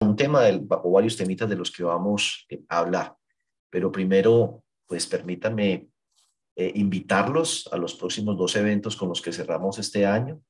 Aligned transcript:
un 0.00 0.16
tema 0.16 0.42
del, 0.42 0.66
o 0.68 0.90
varios 0.90 1.16
temitas 1.16 1.48
de 1.48 1.56
los 1.56 1.70
que 1.70 1.84
vamos 1.84 2.46
a 2.68 2.78
hablar. 2.78 3.16
Pero 3.70 3.90
primero, 3.90 4.62
pues 4.86 5.06
permítanme 5.06 5.88
eh, 6.56 6.72
invitarlos 6.74 7.68
a 7.72 7.76
los 7.76 7.94
próximos 7.94 8.36
dos 8.36 8.56
eventos 8.56 8.96
con 8.96 9.08
los 9.08 9.20
que 9.20 9.32
cerramos 9.32 9.78
este 9.78 10.06
año. 10.06 10.40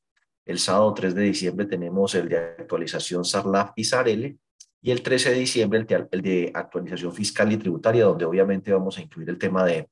El 0.45 0.59
sábado 0.59 0.95
3 0.95 1.15
de 1.15 1.23
diciembre 1.23 1.67
tenemos 1.67 2.15
el 2.15 2.29
de 2.29 2.39
actualización 2.39 3.25
SARLAF 3.25 3.73
y 3.75 3.85
SARELE 3.85 4.39
y 4.83 4.91
el 4.91 5.03
13 5.03 5.31
de 5.31 5.39
diciembre 5.39 5.85
el, 5.89 6.09
el 6.11 6.23
de 6.23 6.53
actualización 6.55 7.13
fiscal 7.13 7.53
y 7.53 7.57
tributaria, 7.57 8.05
donde 8.05 8.25
obviamente 8.25 8.73
vamos 8.73 8.99
a 8.99 9.03
incluir 9.03 9.29
el 9.31 9.39
tema 9.39 9.65
de 9.65 9.89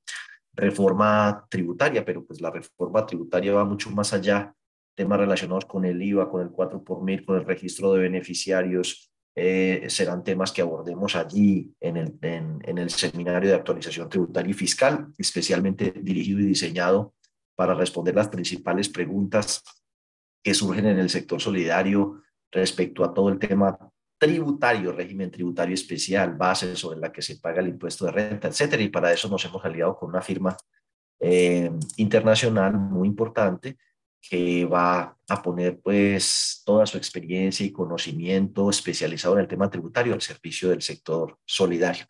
reforma 0.53 1.47
tributaria, 1.51 2.05
pero 2.05 2.25
pues 2.25 2.41
la 2.41 2.51
reforma 2.51 3.05
tributaria 3.05 3.53
va 3.55 3.65
mucho 3.65 3.91
más 3.91 4.13
allá, 4.13 4.55
temas 4.95 5.19
relacionados 5.19 5.65
con 5.65 5.85
el 5.85 6.01
IVA, 6.01 6.31
con 6.31 6.43
el 6.43 6.51
4 6.51 6.85
por 6.85 7.03
mil, 7.03 7.25
con 7.25 7.37
el 7.37 7.45
registro 7.45 7.93
de 7.93 8.01
beneficiarios, 8.01 9.13
eh, 9.37 9.87
serán 9.89 10.23
temas 10.23 10.53
que 10.53 10.63
abordemos 10.63 11.17
allí 11.17 11.75
en 11.81 11.97
el, 11.97 12.19
en, 12.23 12.79
el 12.79 12.91
seminario 12.91 13.51
de 13.51 13.57
actualización 13.57 14.09
tributaria 14.09 14.51
y 14.51 14.55
fiscal, 14.55 15.09
especialmente 15.19 15.93
dirigido 16.03 16.41
y 16.41 16.47
diseñado 16.47 17.15
para 17.57 17.75
responder 17.75 18.15
las 18.15 18.29
principales 18.29 18.89
preguntas 18.89 19.63
que 20.43 20.55
surgen 20.55 20.87
en 20.87 20.99
el 20.99 21.11
sector 21.11 21.41
solidario 21.41 22.23
respecto 22.53 23.05
a 23.05 23.13
todo 23.13 23.29
el 23.29 23.39
tema 23.39 23.77
tributario, 24.19 24.93
régimen 24.93 25.31
tributario 25.31 25.75
especial, 25.75 26.35
base 26.35 26.77
sobre 26.77 27.01
la 27.01 27.11
que 27.11 27.23
se 27.23 27.37
paga 27.37 27.61
el 27.61 27.69
impuesto 27.69 28.05
de 28.05 28.13
renta, 28.13 28.49
etcétera. 28.49 28.83
Y 28.83 28.89
para 28.89 29.13
eso 29.13 29.29
nos 29.29 29.45
hemos 29.45 29.65
aliado 29.65 29.97
con 29.97 30.11
una 30.11 30.23
firma 30.23 30.57
eh, 31.19 31.71
internacional 31.97 32.75
muy 32.75 33.09
importante 33.09 33.79
que 34.29 34.65
va 34.65 35.17
a 35.29 35.43
poner 35.43 35.81
pues 35.81 36.63
toda 36.65 36.87
su 36.87 36.97
experiencia 36.97 37.65
y 37.65 37.73
conocimiento 37.73 38.71
especializado 38.71 39.35
en 39.35 39.41
el 39.41 39.49
tema 39.49 39.71
tributario 39.71 40.15
al 40.15 40.23
servicio 40.23 40.71
del 40.71 40.83
sector 40.83 41.39
solidario. 41.45 42.07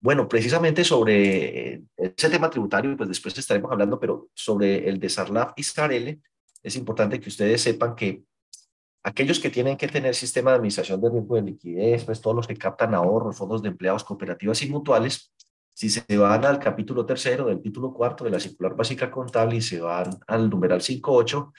Bueno, 0.00 0.28
precisamente 0.28 0.82
sobre 0.82 1.82
ese 1.96 2.30
tema 2.30 2.50
tributario, 2.50 2.96
pues 2.96 3.08
después 3.08 3.36
estaremos 3.38 3.70
hablando, 3.70 4.00
pero 4.00 4.30
sobre 4.34 4.88
el 4.88 4.98
de 4.98 5.08
Sarlaf 5.08 5.52
y 5.56 5.62
Sarele, 5.62 6.20
es 6.62 6.76
importante 6.76 7.20
que 7.20 7.28
ustedes 7.28 7.60
sepan 7.60 7.94
que 7.94 8.22
aquellos 9.04 9.38
que 9.38 9.50
tienen 9.50 9.76
que 9.76 9.88
tener 9.88 10.14
sistema 10.14 10.50
de 10.50 10.56
administración 10.56 11.00
de 11.00 11.10
riesgo 11.10 11.36
de 11.36 11.42
liquidez, 11.42 12.04
pues 12.04 12.20
todos 12.20 12.34
los 12.34 12.46
que 12.46 12.56
captan 12.56 12.94
ahorros, 12.94 13.36
fondos 13.36 13.62
de 13.62 13.68
empleados, 13.68 14.04
cooperativas 14.04 14.62
y 14.62 14.70
mutuales, 14.70 15.32
si 15.74 15.88
se 15.88 16.16
van 16.16 16.44
al 16.44 16.58
capítulo 16.58 17.06
tercero 17.06 17.46
del 17.46 17.60
título 17.60 17.92
cuarto 17.92 18.24
de 18.24 18.30
la 18.30 18.40
circular 18.40 18.76
básica 18.76 19.10
contable 19.10 19.56
y 19.56 19.62
se 19.62 19.80
van 19.80 20.10
al 20.26 20.50
numeral 20.50 20.80
5.8, 20.80 21.52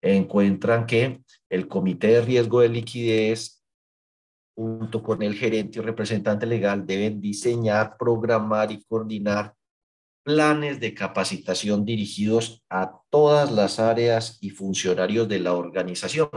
encuentran 0.00 0.86
que 0.86 1.20
el 1.48 1.68
comité 1.68 2.08
de 2.08 2.20
riesgo 2.22 2.60
de 2.60 2.68
liquidez 2.68 3.62
junto 4.54 5.02
con 5.02 5.22
el 5.22 5.34
gerente 5.34 5.78
o 5.78 5.82
representante 5.82 6.46
legal 6.46 6.84
deben 6.84 7.20
diseñar, 7.20 7.96
programar 7.96 8.72
y 8.72 8.82
coordinar 8.84 9.54
planes 10.24 10.80
de 10.80 10.94
capacitación 10.94 11.84
dirigidos 11.84 12.62
a 12.68 13.00
todas 13.08 13.52
las 13.52 13.78
áreas 13.78 14.38
y 14.40 14.50
funcionarios 14.50 15.28
de 15.28 15.38
la 15.38 15.54
organización. 15.54 16.28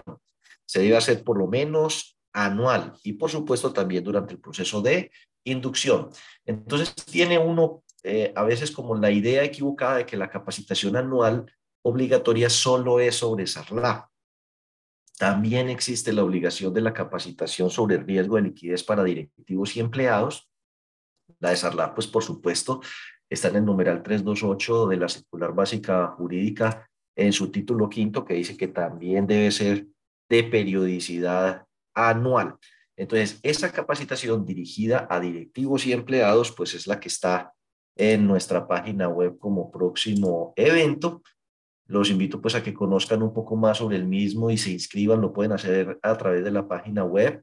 Se 0.66 0.80
debe 0.80 0.98
hacer 0.98 1.24
por 1.24 1.38
lo 1.38 1.48
menos 1.48 2.18
anual 2.32 2.94
y 3.04 3.14
por 3.14 3.30
supuesto 3.30 3.74
también 3.74 4.04
durante 4.04 4.34
el 4.34 4.40
proceso 4.40 4.82
de 4.82 5.12
inducción. 5.44 6.10
Entonces 6.46 6.94
tiene 6.96 7.38
uno 7.38 7.84
eh, 8.04 8.34
a 8.36 8.44
veces 8.44 8.72
como 8.72 8.96
la 8.96 9.12
idea 9.12 9.44
equivocada 9.44 9.98
de 9.98 10.06
que 10.06 10.18
la 10.18 10.30
capacitación 10.30 10.96
anual 10.96 11.46
obligatoria 11.84 12.50
solo 12.50 13.00
es 13.00 13.16
sobre 13.16 13.48
SARLA. 13.48 14.10
También 15.18 15.70
existe 15.70 16.14
la 16.14 16.24
obligación 16.24 16.74
de 16.74 16.82
la 16.82 16.94
capacitación 16.94 17.70
sobre 17.70 17.98
riesgo 17.98 18.38
de 18.38 18.44
liquidez 18.44 18.84
para 18.84 19.04
directivos 19.04 19.76
y 19.76 19.80
empleados. 19.80 20.50
La 21.40 21.52
de 21.52 21.58
SARLA, 21.58 21.94
pues 21.94 22.08
por 22.08 22.24
supuesto, 22.24 22.82
está 23.30 23.50
en 23.50 23.58
el 23.58 23.66
numeral 23.66 24.02
328 24.02 24.88
de 24.88 24.98
la 24.98 25.08
circular 25.08 25.54
básica 25.54 26.08
jurídica 26.18 26.90
en 27.16 27.34
su 27.34 27.52
título 27.52 27.88
quinto 27.88 28.26
que 28.26 28.34
dice 28.34 28.58
que 28.58 28.68
también 28.68 29.28
debe 29.28 29.52
ser 29.52 29.88
de 30.28 30.44
periodicidad 30.44 31.68
anual. 31.94 32.58
Entonces, 33.02 33.40
esa 33.42 33.72
capacitación 33.72 34.46
dirigida 34.46 35.08
a 35.10 35.20
directivos 35.20 35.88
y 35.88 35.92
empleados, 35.92 36.52
pues 36.52 36.76
es 36.76 36.86
la 36.86 37.00
que 37.00 37.08
está 37.08 37.52
en 37.96 38.28
nuestra 38.28 38.68
página 38.68 39.08
web 39.10 39.40
como 39.40 39.72
próximo 39.72 40.54
evento. 40.56 41.24
Los 41.88 42.12
invito 42.12 42.40
pues 42.40 42.54
a 42.54 42.62
que 42.62 42.76
conozcan 42.76 43.24
un 43.24 43.34
poco 43.34 43.56
más 43.56 43.80
sobre 43.80 43.98
el 43.98 44.06
mismo 44.06 44.52
y 44.52 44.58
se 44.60 44.70
inscriban, 44.70 45.20
lo 45.20 45.34
pueden 45.34 45.52
hacer 45.52 45.98
a 46.04 46.16
través 46.16 46.44
de 46.44 46.52
la 46.52 46.68
página 46.68 47.04
web. 47.04 47.42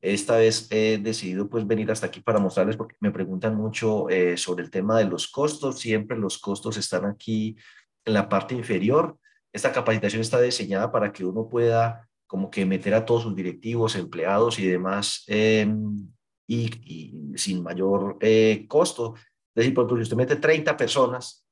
Esta 0.00 0.36
vez 0.36 0.68
he 0.70 0.98
decidido 0.98 1.50
pues 1.50 1.66
venir 1.66 1.90
hasta 1.90 2.06
aquí 2.06 2.20
para 2.20 2.38
mostrarles 2.38 2.76
porque 2.76 2.94
me 3.00 3.10
preguntan 3.10 3.56
mucho 3.56 4.08
eh, 4.10 4.36
sobre 4.36 4.62
el 4.62 4.70
tema 4.70 4.96
de 4.96 5.06
los 5.06 5.26
costos. 5.26 5.80
Siempre 5.80 6.16
los 6.16 6.38
costos 6.38 6.76
están 6.76 7.04
aquí 7.04 7.56
en 8.04 8.14
la 8.14 8.28
parte 8.28 8.54
inferior. 8.54 9.18
Esta 9.52 9.72
capacitación 9.72 10.20
está 10.20 10.40
diseñada 10.40 10.92
para 10.92 11.10
que 11.10 11.24
uno 11.24 11.48
pueda 11.48 12.08
como 12.30 12.48
que 12.48 12.64
meter 12.64 12.94
a 12.94 13.04
todos 13.04 13.24
sus 13.24 13.34
directivos, 13.34 13.96
empleados 13.96 14.60
y 14.60 14.66
demás 14.68 15.24
em, 15.26 16.08
y, 16.46 17.12
sin 17.34 17.60
mayor 17.60 18.18
eh, 18.20 18.66
costo. 18.68 19.14
Es 19.16 19.62
decir, 19.62 19.74
por 19.74 19.82
ejemplo, 19.82 19.96
si 19.96 20.02
usted 20.04 20.16
mete 20.16 20.36
30 20.36 20.76
personas, 20.76 21.44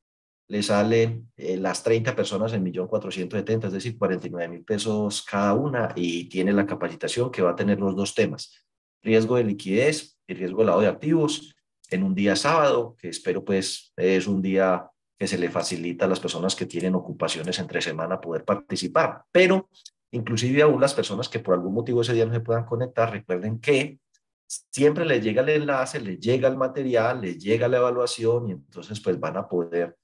le 0.47 0.63
salen 0.63 1.33
eh, 1.37 1.57
las 1.57 1.83
30 1.83 2.15
personas 2.15 2.53
en 2.53 2.65
1.470, 2.65 3.67
es 3.67 3.73
decir, 3.73 3.99
49 3.99 4.49
mil 4.49 4.65
pesos 4.65 5.23
cada 5.23 5.53
una 5.55 5.93
y 5.97 6.29
tiene 6.29 6.53
la 6.53 6.65
capacitación 6.65 7.33
que 7.33 7.43
va 7.43 7.51
a 7.51 7.57
tener 7.57 7.81
los 7.81 7.97
dos 7.97 8.15
temas, 8.15 8.65
riesgo 9.03 9.35
de 9.35 9.43
liquidez 9.43 10.17
y 10.29 10.35
riesgo 10.35 10.61
de 10.61 10.67
lado 10.67 10.81
de 10.81 10.87
activos 10.87 11.57
en 11.91 12.05
un 12.05 12.15
día 12.15 12.37
sábado, 12.37 12.95
que 13.01 13.09
espero 13.09 13.45
pues 13.45 13.93
es 13.97 14.29
un 14.29 14.41
día 14.41 14.89
que 15.19 15.27
se 15.27 15.39
le 15.39 15.51
facilita 15.51 16.05
a 16.05 16.09
las 16.09 16.21
personas 16.21 16.55
que 16.55 16.67
tienen 16.67 16.95
ocupaciones 16.95 17.59
entre 17.59 17.83
semana 17.83 18.21
poder 18.21 18.45
participar, 18.45 19.25
pero 19.33 19.69
Inclusive 20.13 20.63
aún 20.63 20.81
las 20.81 20.95
personas 20.95 21.29
que 21.29 21.41
por 21.41 21.55
algún 21.55 21.75
motivo 21.75 22.01
ese 22.01 22.15
día 22.15 22.27
no 22.27 22.33
se 22.33 22.41
puedan 22.41 22.65
conectar, 22.65 23.11
recuerden 23.11 23.61
que 23.61 24.01
siempre 24.47 25.05
les 25.05 25.23
llega 25.23 25.43
el 25.43 25.51
enlace, 25.51 26.01
les 26.01 26.19
llega 26.19 26.49
el 26.49 26.57
material, 26.57 27.21
les 27.21 27.39
llega 27.39 27.69
la 27.69 27.77
evaluación 27.79 28.49
y 28.49 28.53
entonces 28.53 29.01
pues 29.01 29.21
van 29.21 29.37
a 29.37 29.47
poder 29.47 29.97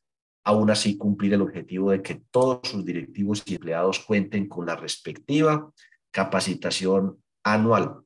aún 0.45 0.71
así 0.71 0.99
cumplir 0.99 1.33
el 1.33 1.43
objetivo 1.43 1.91
de 1.91 2.03
que 2.03 2.23
todos 2.31 2.69
sus 2.69 2.85
directivos 2.85 3.43
y 3.47 3.55
empleados 3.55 4.01
cuenten 4.01 4.47
con 4.47 4.67
la 4.67 4.77
respectiva 4.77 5.73
capacitación 6.11 7.23
anual. 7.43 8.03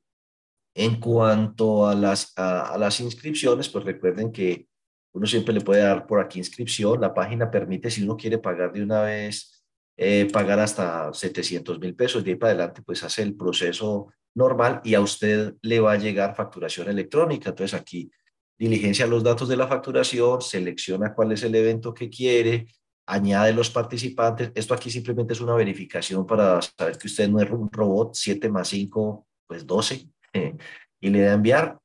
En 0.73 0.99
cuanto 0.99 1.87
a 1.87 1.95
las, 1.95 2.31
a, 2.37 2.77
las 2.77 3.01
inscripciones, 3.01 3.67
pues 3.67 3.83
recuerden 3.83 4.31
que 4.31 4.67
uno 5.13 5.27
siempre 5.27 5.53
le 5.53 5.61
puede 5.61 5.81
dar 5.81 6.07
por 6.07 6.21
aquí 6.21 6.39
inscripción. 6.39 7.01
La 7.01 7.13
página 7.13 7.51
permite, 7.51 7.91
si 7.91 8.03
uno 8.03 8.15
quiere 8.15 8.37
pagar 8.37 8.71
de 8.71 8.83
una 8.83 9.01
vez 9.01 9.58
eh, 10.01 10.29
pagar 10.31 10.59
hasta 10.59 11.13
700 11.13 11.77
mil 11.77 11.93
pesos. 11.93 12.23
De 12.23 12.31
ahí 12.31 12.37
para 12.37 12.53
adelante, 12.53 12.81
pues 12.81 13.03
hace 13.03 13.21
el 13.21 13.35
proceso 13.35 14.07
normal 14.33 14.79
y 14.85 14.93
a 14.93 15.01
usted 15.01 15.55
le 15.61 15.81
va 15.81 15.91
a 15.91 15.97
llegar 15.97 16.37
facturación 16.37 16.87
electrónica. 16.87 17.49
Entonces 17.49 17.77
aquí 17.77 18.09
diligencia 18.57 19.05
los 19.07 19.23
datos 19.23 19.49
de 19.49 19.57
la 19.57 19.67
facturación, 19.67 20.41
selecciona 20.41 21.13
cuál 21.13 21.33
es 21.33 21.43
el 21.43 21.53
evento 21.53 21.93
que 21.93 22.09
quiere, 22.09 22.67
añade 23.07 23.51
los 23.51 23.69
participantes. 23.71 24.53
Esto 24.55 24.73
aquí 24.73 24.89
simplemente 24.89 25.33
es 25.33 25.41
una 25.41 25.55
verificación 25.55 26.25
para 26.25 26.61
saber 26.61 26.97
que 26.97 27.07
usted 27.07 27.27
no 27.27 27.41
es 27.41 27.49
un 27.51 27.69
robot, 27.69 28.11
7 28.13 28.49
más 28.49 28.69
5, 28.69 29.27
pues 29.47 29.67
12, 29.67 30.07
y 31.01 31.09
le 31.09 31.21
da 31.23 31.33
enviar. 31.33 31.77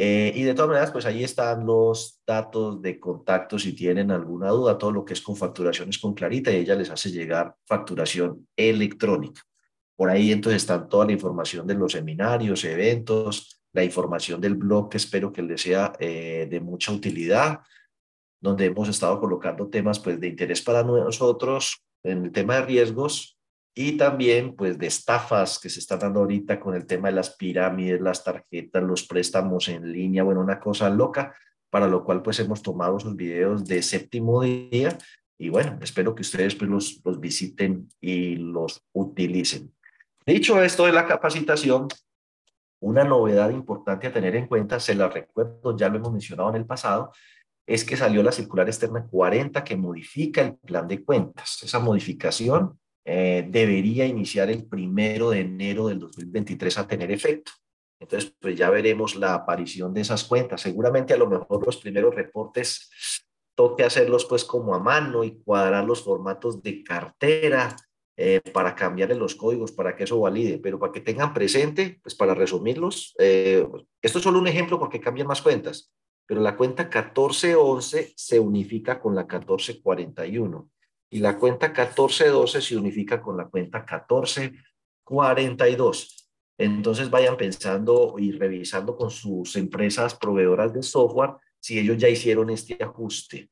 Eh, 0.00 0.32
y 0.32 0.44
de 0.44 0.54
todas 0.54 0.68
maneras, 0.68 0.92
pues 0.92 1.06
ahí 1.06 1.24
están 1.24 1.66
los 1.66 2.20
datos 2.24 2.80
de 2.80 3.00
contacto 3.00 3.58
si 3.58 3.72
tienen 3.72 4.12
alguna 4.12 4.50
duda, 4.50 4.78
todo 4.78 4.92
lo 4.92 5.04
que 5.04 5.12
es 5.12 5.20
con 5.20 5.34
facturaciones 5.34 5.98
con 5.98 6.14
Clarita 6.14 6.52
y 6.52 6.58
ella 6.58 6.76
les 6.76 6.88
hace 6.88 7.10
llegar 7.10 7.56
facturación 7.66 8.46
electrónica. 8.54 9.42
Por 9.96 10.08
ahí 10.08 10.30
entonces 10.30 10.62
están 10.62 10.88
toda 10.88 11.04
la 11.04 11.10
información 11.10 11.66
de 11.66 11.74
los 11.74 11.90
seminarios, 11.90 12.64
eventos, 12.64 13.60
la 13.72 13.82
información 13.82 14.40
del 14.40 14.54
blog 14.54 14.88
que 14.88 14.98
espero 14.98 15.32
que 15.32 15.42
les 15.42 15.62
sea 15.62 15.92
eh, 15.98 16.46
de 16.48 16.60
mucha 16.60 16.92
utilidad, 16.92 17.58
donde 18.40 18.66
hemos 18.66 18.88
estado 18.88 19.18
colocando 19.18 19.68
temas 19.68 19.98
pues 19.98 20.20
de 20.20 20.28
interés 20.28 20.62
para 20.62 20.84
nosotros 20.84 21.84
en 22.04 22.26
el 22.26 22.30
tema 22.30 22.54
de 22.54 22.66
riesgos, 22.66 23.36
y 23.80 23.92
también 23.92 24.56
pues 24.56 24.76
de 24.76 24.88
estafas 24.88 25.60
que 25.60 25.70
se 25.70 25.78
están 25.78 26.00
dando 26.00 26.18
ahorita 26.18 26.58
con 26.58 26.74
el 26.74 26.84
tema 26.84 27.10
de 27.10 27.14
las 27.14 27.36
pirámides, 27.36 28.00
las 28.00 28.24
tarjetas, 28.24 28.82
los 28.82 29.06
préstamos 29.06 29.68
en 29.68 29.92
línea, 29.92 30.24
bueno, 30.24 30.40
una 30.40 30.58
cosa 30.58 30.90
loca, 30.90 31.32
para 31.70 31.86
lo 31.86 32.02
cual 32.02 32.20
pues 32.20 32.40
hemos 32.40 32.60
tomado 32.60 32.96
esos 32.96 33.14
videos 33.14 33.64
de 33.64 33.80
séptimo 33.80 34.42
día 34.42 34.98
y 35.38 35.50
bueno, 35.50 35.78
espero 35.80 36.12
que 36.16 36.22
ustedes 36.22 36.56
pues 36.56 36.68
los, 36.68 37.00
los 37.04 37.20
visiten 37.20 37.88
y 38.00 38.34
los 38.34 38.82
utilicen. 38.94 39.72
Dicho 40.26 40.60
esto 40.60 40.86
de 40.86 40.92
la 40.92 41.06
capacitación, 41.06 41.86
una 42.80 43.04
novedad 43.04 43.50
importante 43.50 44.08
a 44.08 44.12
tener 44.12 44.34
en 44.34 44.48
cuenta, 44.48 44.80
se 44.80 44.96
la 44.96 45.08
recuerdo, 45.08 45.76
ya 45.76 45.88
lo 45.88 45.98
hemos 45.98 46.10
mencionado 46.10 46.50
en 46.50 46.56
el 46.56 46.66
pasado, 46.66 47.12
es 47.64 47.84
que 47.84 47.96
salió 47.96 48.24
la 48.24 48.32
circular 48.32 48.66
externa 48.66 49.06
40 49.06 49.62
que 49.62 49.76
modifica 49.76 50.40
el 50.40 50.56
plan 50.56 50.88
de 50.88 51.04
cuentas. 51.04 51.62
Esa 51.62 51.78
modificación 51.78 52.76
eh, 53.10 53.46
debería 53.48 54.04
iniciar 54.04 54.50
el 54.50 54.66
primero 54.66 55.30
de 55.30 55.40
enero 55.40 55.88
del 55.88 55.98
2023 55.98 56.76
a 56.76 56.86
tener 56.86 57.10
efecto. 57.10 57.52
Entonces, 57.98 58.34
pues 58.38 58.54
ya 58.54 58.68
veremos 58.68 59.16
la 59.16 59.32
aparición 59.32 59.94
de 59.94 60.02
esas 60.02 60.24
cuentas. 60.24 60.60
Seguramente 60.60 61.14
a 61.14 61.16
lo 61.16 61.26
mejor 61.26 61.64
los 61.64 61.78
primeros 61.78 62.14
reportes 62.14 62.90
toque 63.54 63.82
hacerlos 63.82 64.26
pues 64.26 64.44
como 64.44 64.74
a 64.74 64.78
mano 64.78 65.24
y 65.24 65.42
cuadrar 65.42 65.86
los 65.86 66.04
formatos 66.04 66.62
de 66.62 66.84
cartera 66.84 67.74
eh, 68.14 68.42
para 68.52 68.74
cambiarle 68.74 69.14
los 69.14 69.34
códigos, 69.34 69.72
para 69.72 69.96
que 69.96 70.04
eso 70.04 70.20
valide, 70.20 70.58
pero 70.58 70.78
para 70.78 70.92
que 70.92 71.00
tengan 71.00 71.32
presente, 71.32 71.98
pues 72.02 72.14
para 72.14 72.34
resumirlos, 72.34 73.14
eh, 73.18 73.66
esto 74.02 74.18
es 74.18 74.24
solo 74.24 74.38
un 74.38 74.48
ejemplo 74.48 74.78
porque 74.78 75.00
cambian 75.00 75.26
más 75.26 75.40
cuentas, 75.40 75.94
pero 76.26 76.42
la 76.42 76.58
cuenta 76.58 76.84
1411 76.84 78.12
se 78.14 78.38
unifica 78.38 79.00
con 79.00 79.14
la 79.14 79.22
1441 79.22 80.68
y 81.10 81.20
la 81.20 81.38
cuenta 81.38 81.68
1412 81.68 82.60
se 82.60 82.76
unifica 82.76 83.20
con 83.20 83.36
la 83.36 83.46
cuenta 83.46 83.80
1442. 83.80 86.28
Entonces 86.58 87.08
vayan 87.08 87.36
pensando 87.36 88.16
y 88.18 88.32
revisando 88.32 88.96
con 88.96 89.10
sus 89.10 89.54
empresas 89.56 90.16
proveedoras 90.16 90.74
de 90.74 90.82
software 90.82 91.34
si 91.60 91.78
ellos 91.78 91.98
ya 91.98 92.08
hicieron 92.08 92.50
este 92.50 92.76
ajuste. 92.82 93.48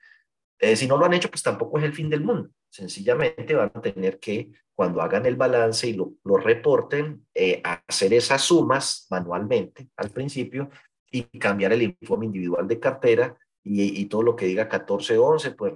Eh, 0.59 0.77
si 0.77 0.87
no 0.87 0.97
lo 0.97 1.05
han 1.05 1.15
hecho, 1.15 1.31
pues 1.31 1.43
tampoco 1.43 1.79
es 1.79 1.85
el 1.85 1.93
fin 1.93 2.11
del 2.11 2.23
mundo. 2.23 2.51
Sencillamente 2.69 3.55
van 3.55 3.71
a 3.75 3.81
tener 3.81 4.19
que, 4.19 4.51
cuando 4.75 5.01
hagan 5.01 5.25
el 5.27 5.37
balance 5.37 5.89
y 5.89 5.95
lo, 5.95 6.15
reporten, 6.37 7.27
eh, 7.35 7.63
hacer 7.65 8.13
esas 8.13 8.43
sumas 8.43 9.07
manualmente 9.11 9.89
al 9.97 10.11
principio 10.11 10.71
y 11.11 11.23
cambiar 11.39 11.73
el 11.73 11.83
informe 11.83 12.27
individual 12.27 12.67
de 12.67 12.81
cartera 12.81 13.37
y, 13.69 14.05
todo 14.07 14.23
lo 14.23 14.37
que 14.37 14.47
diga 14.47 14.65
1411, 14.65 15.51
pues 15.53 15.73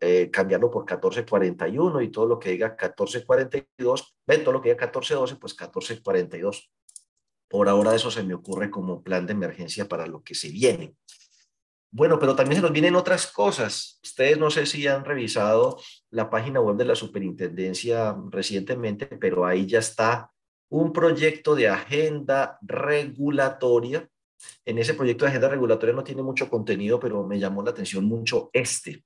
eh, 0.00 0.30
cambiarlo 0.32 0.68
por 0.68 0.82
1441 0.82 2.00
y 2.00 2.08
todo 2.10 2.26
lo 2.26 2.40
que 2.40 2.50
diga 2.50 2.70
1442, 2.70 4.16
ven, 4.26 4.42
todo 4.42 4.54
lo 4.54 4.60
que 4.60 4.70
diga 4.70 4.80
1412, 4.80 5.36
pues 5.36 5.52
1442. 5.52 6.72
Por 7.48 7.68
ahora 7.68 7.94
eso 7.94 8.10
se 8.10 8.24
me 8.24 8.34
ocurre 8.34 8.68
como 8.68 9.04
plan 9.04 9.26
de 9.26 9.32
emergencia 9.32 9.86
para 9.86 10.08
lo 10.08 10.24
que 10.24 10.34
se 10.34 10.48
viene. 10.48 10.96
Bueno, 11.92 12.18
pero 12.18 12.34
también 12.34 12.56
se 12.56 12.62
nos 12.62 12.72
vienen 12.72 12.96
otras 12.96 13.28
cosas. 13.28 14.00
Ustedes 14.02 14.36
no 14.36 14.50
sé 14.50 14.66
si 14.66 14.84
han 14.88 15.04
revisado 15.04 15.78
la 16.10 16.28
página 16.28 16.60
web 16.60 16.76
de 16.76 16.86
la 16.86 16.96
superintendencia 16.96 18.16
recientemente, 18.30 19.06
pero 19.06 19.46
ahí 19.46 19.66
ya 19.66 19.78
está 19.78 20.32
un 20.68 20.92
proyecto 20.92 21.54
de 21.54 21.68
agenda 21.68 22.58
regulatoria. 22.62 24.08
En 24.64 24.78
ese 24.78 24.94
proyecto 24.94 25.24
de 25.24 25.30
agenda 25.30 25.48
regulatoria 25.48 25.94
no 25.94 26.04
tiene 26.04 26.22
mucho 26.22 26.48
contenido, 26.48 26.98
pero 26.98 27.26
me 27.26 27.38
llamó 27.38 27.62
la 27.62 27.70
atención 27.70 28.04
mucho 28.04 28.50
este. 28.52 29.04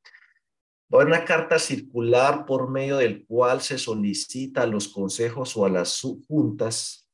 Va 0.93 0.99
a 0.99 1.02
haber 1.02 1.14
una 1.14 1.25
carta 1.25 1.58
circular 1.58 2.46
por 2.46 2.70
medio 2.70 2.96
del 2.96 3.26
cual 3.26 3.61
se 3.61 3.76
solicita 3.76 4.62
a 4.62 4.67
los 4.67 4.88
consejos 4.88 5.56
o 5.56 5.67
a 5.67 5.69
las 5.69 6.00
juntas 6.26 7.08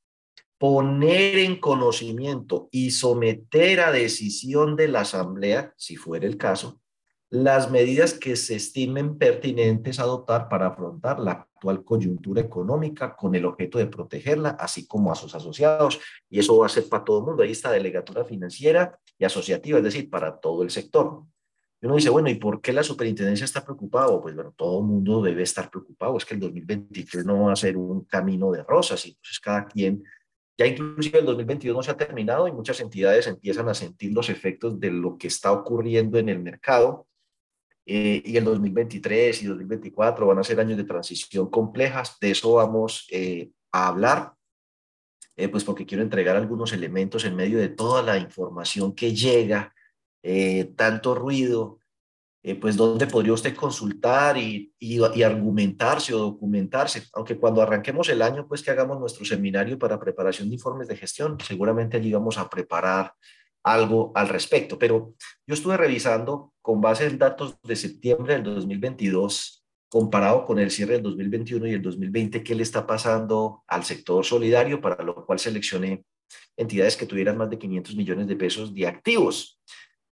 poner 0.58 1.38
en 1.38 1.60
conocimiento 1.60 2.68
y 2.70 2.92
someter 2.92 3.80
a 3.80 3.92
decisión 3.92 4.76
de 4.76 4.88
la 4.88 5.00
Asamblea, 5.00 5.74
si 5.76 5.96
fuera 5.96 6.26
el 6.26 6.38
caso, 6.38 6.80
las 7.30 7.70
medidas 7.70 8.14
que 8.14 8.36
se 8.36 8.56
estimen 8.56 9.18
pertinentes 9.18 9.98
adoptar 9.98 10.48
para 10.48 10.68
afrontar 10.68 11.18
la 11.18 11.32
actual 11.32 11.84
coyuntura 11.84 12.40
económica 12.40 13.16
con 13.16 13.34
el 13.34 13.44
objeto 13.44 13.78
de 13.78 13.86
protegerla, 13.86 14.50
así 14.50 14.86
como 14.86 15.10
a 15.10 15.14
sus 15.14 15.34
asociados. 15.34 16.00
Y 16.30 16.38
eso 16.38 16.56
va 16.58 16.66
a 16.66 16.68
ser 16.68 16.88
para 16.88 17.04
todo 17.04 17.18
el 17.18 17.24
mundo. 17.24 17.42
Ahí 17.42 17.50
está 17.50 17.72
delegatura 17.72 18.24
financiera 18.24 18.98
y 19.18 19.24
asociativa, 19.24 19.78
es 19.78 19.84
decir, 19.84 20.08
para 20.10 20.38
todo 20.38 20.62
el 20.62 20.70
sector. 20.70 21.24
Y 21.80 21.86
uno 21.86 21.96
dice, 21.96 22.10
bueno, 22.10 22.30
¿y 22.30 22.36
por 22.36 22.60
qué 22.60 22.72
la 22.72 22.82
superintendencia 22.82 23.44
está 23.44 23.64
preocupado? 23.64 24.20
Pues 24.22 24.34
bueno, 24.34 24.54
todo 24.56 24.80
el 24.80 24.86
mundo 24.86 25.20
debe 25.20 25.42
estar 25.42 25.70
preocupado. 25.70 26.16
Es 26.16 26.24
que 26.24 26.34
el 26.34 26.40
2023 26.40 27.26
no 27.26 27.44
va 27.44 27.52
a 27.52 27.56
ser 27.56 27.76
un 27.76 28.04
camino 28.04 28.50
de 28.52 28.62
rosas 28.62 29.04
y 29.06 29.10
entonces 29.10 29.40
cada 29.40 29.66
quien 29.66 30.04
ya 30.56 30.66
inclusive 30.66 31.18
el 31.18 31.26
2022 31.26 31.76
no 31.76 31.82
se 31.82 31.90
ha 31.90 31.96
terminado 31.96 32.46
y 32.46 32.52
muchas 32.52 32.80
entidades 32.80 33.26
empiezan 33.26 33.68
a 33.68 33.74
sentir 33.74 34.12
los 34.12 34.28
efectos 34.28 34.78
de 34.78 34.90
lo 34.90 35.18
que 35.18 35.26
está 35.26 35.50
ocurriendo 35.50 36.16
en 36.18 36.28
el 36.28 36.38
mercado. 36.38 37.06
Eh, 37.86 38.22
y 38.24 38.36
el 38.36 38.44
2023 38.44 39.42
y 39.42 39.46
2024 39.46 40.26
van 40.26 40.38
a 40.38 40.44
ser 40.44 40.58
años 40.58 40.78
de 40.78 40.84
transición 40.84 41.50
complejas. 41.50 42.16
De 42.20 42.30
eso 42.30 42.54
vamos 42.54 43.06
eh, 43.10 43.50
a 43.72 43.88
hablar, 43.88 44.32
eh, 45.36 45.48
pues 45.48 45.64
porque 45.64 45.84
quiero 45.84 46.02
entregar 46.02 46.36
algunos 46.36 46.72
elementos 46.72 47.24
en 47.24 47.36
medio 47.36 47.58
de 47.58 47.68
toda 47.68 48.02
la 48.02 48.16
información 48.18 48.94
que 48.94 49.14
llega, 49.14 49.72
tanto 50.74 51.14
ruido, 51.14 51.80
pues 52.58 52.78
dónde 52.78 53.06
podría 53.06 53.34
usted 53.34 53.54
consultar 53.54 54.38
y, 54.38 54.72
y, 54.78 55.22
argumentarse 55.22 56.14
o 56.14 56.18
documentarse, 56.18 57.02
aunque 57.12 57.36
cuando 57.36 57.60
arranquemos 57.60 58.08
el 58.08 58.22
año, 58.22 58.48
pues 58.48 58.62
que 58.62 58.70
hagamos 58.70 58.98
nuestro 58.98 59.26
seminario 59.26 59.78
para 59.78 60.00
preparación 60.00 60.48
de 60.48 60.54
informes 60.54 60.88
de 60.88 60.96
gestión, 60.96 61.36
seguramente 61.46 61.98
allí 61.98 62.10
vamos 62.10 62.38
a 62.38 62.48
preparar 62.48 63.12
algo 63.62 64.12
al 64.14 64.30
respecto, 64.30 64.78
pero 64.78 65.12
yo 65.46 65.54
estuve 65.54 65.76
revisando 65.76 66.53
con 66.64 66.80
base 66.80 67.04
en 67.06 67.18
datos 67.18 67.60
de 67.62 67.76
septiembre 67.76 68.32
del 68.32 68.42
2022, 68.42 69.62
comparado 69.90 70.46
con 70.46 70.58
el 70.58 70.70
cierre 70.70 70.94
del 70.94 71.02
2021 71.02 71.66
y 71.66 71.74
el 71.74 71.82
2020, 71.82 72.42
qué 72.42 72.54
le 72.54 72.62
está 72.62 72.86
pasando 72.86 73.62
al 73.66 73.84
sector 73.84 74.24
solidario, 74.24 74.80
para 74.80 75.04
lo 75.04 75.26
cual 75.26 75.38
seleccioné 75.38 76.06
entidades 76.56 76.96
que 76.96 77.04
tuvieran 77.04 77.36
más 77.36 77.50
de 77.50 77.58
500 77.58 77.94
millones 77.96 78.26
de 78.26 78.36
pesos 78.36 78.74
de 78.74 78.86
activos. 78.86 79.60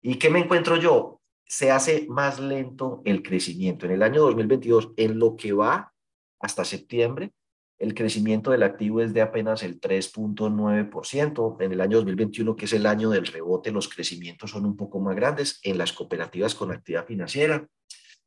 ¿Y 0.00 0.14
qué 0.20 0.30
me 0.30 0.38
encuentro 0.38 0.76
yo? 0.76 1.20
se 1.46 1.70
hace 1.70 2.06
más 2.08 2.40
lento 2.40 3.02
el 3.04 3.22
crecimiento. 3.22 3.86
En 3.86 3.92
el 3.92 4.02
año 4.02 4.22
2022, 4.22 4.92
en 4.96 5.18
lo 5.18 5.36
que 5.36 5.52
va 5.52 5.92
hasta 6.40 6.64
septiembre, 6.64 7.32
el 7.78 7.94
crecimiento 7.94 8.50
del 8.50 8.62
activo 8.62 9.00
es 9.00 9.12
de 9.12 9.20
apenas 9.20 9.62
el 9.62 9.80
3.9%. 9.80 11.56
En 11.60 11.72
el 11.72 11.80
año 11.80 11.98
2021, 11.98 12.56
que 12.56 12.64
es 12.64 12.72
el 12.72 12.86
año 12.86 13.10
del 13.10 13.26
rebote, 13.26 13.70
los 13.70 13.88
crecimientos 13.88 14.50
son 14.50 14.64
un 14.64 14.76
poco 14.76 15.00
más 15.00 15.14
grandes 15.14 15.60
en 15.62 15.78
las 15.78 15.92
cooperativas 15.92 16.54
con 16.54 16.72
actividad 16.72 17.06
financiera. 17.06 17.66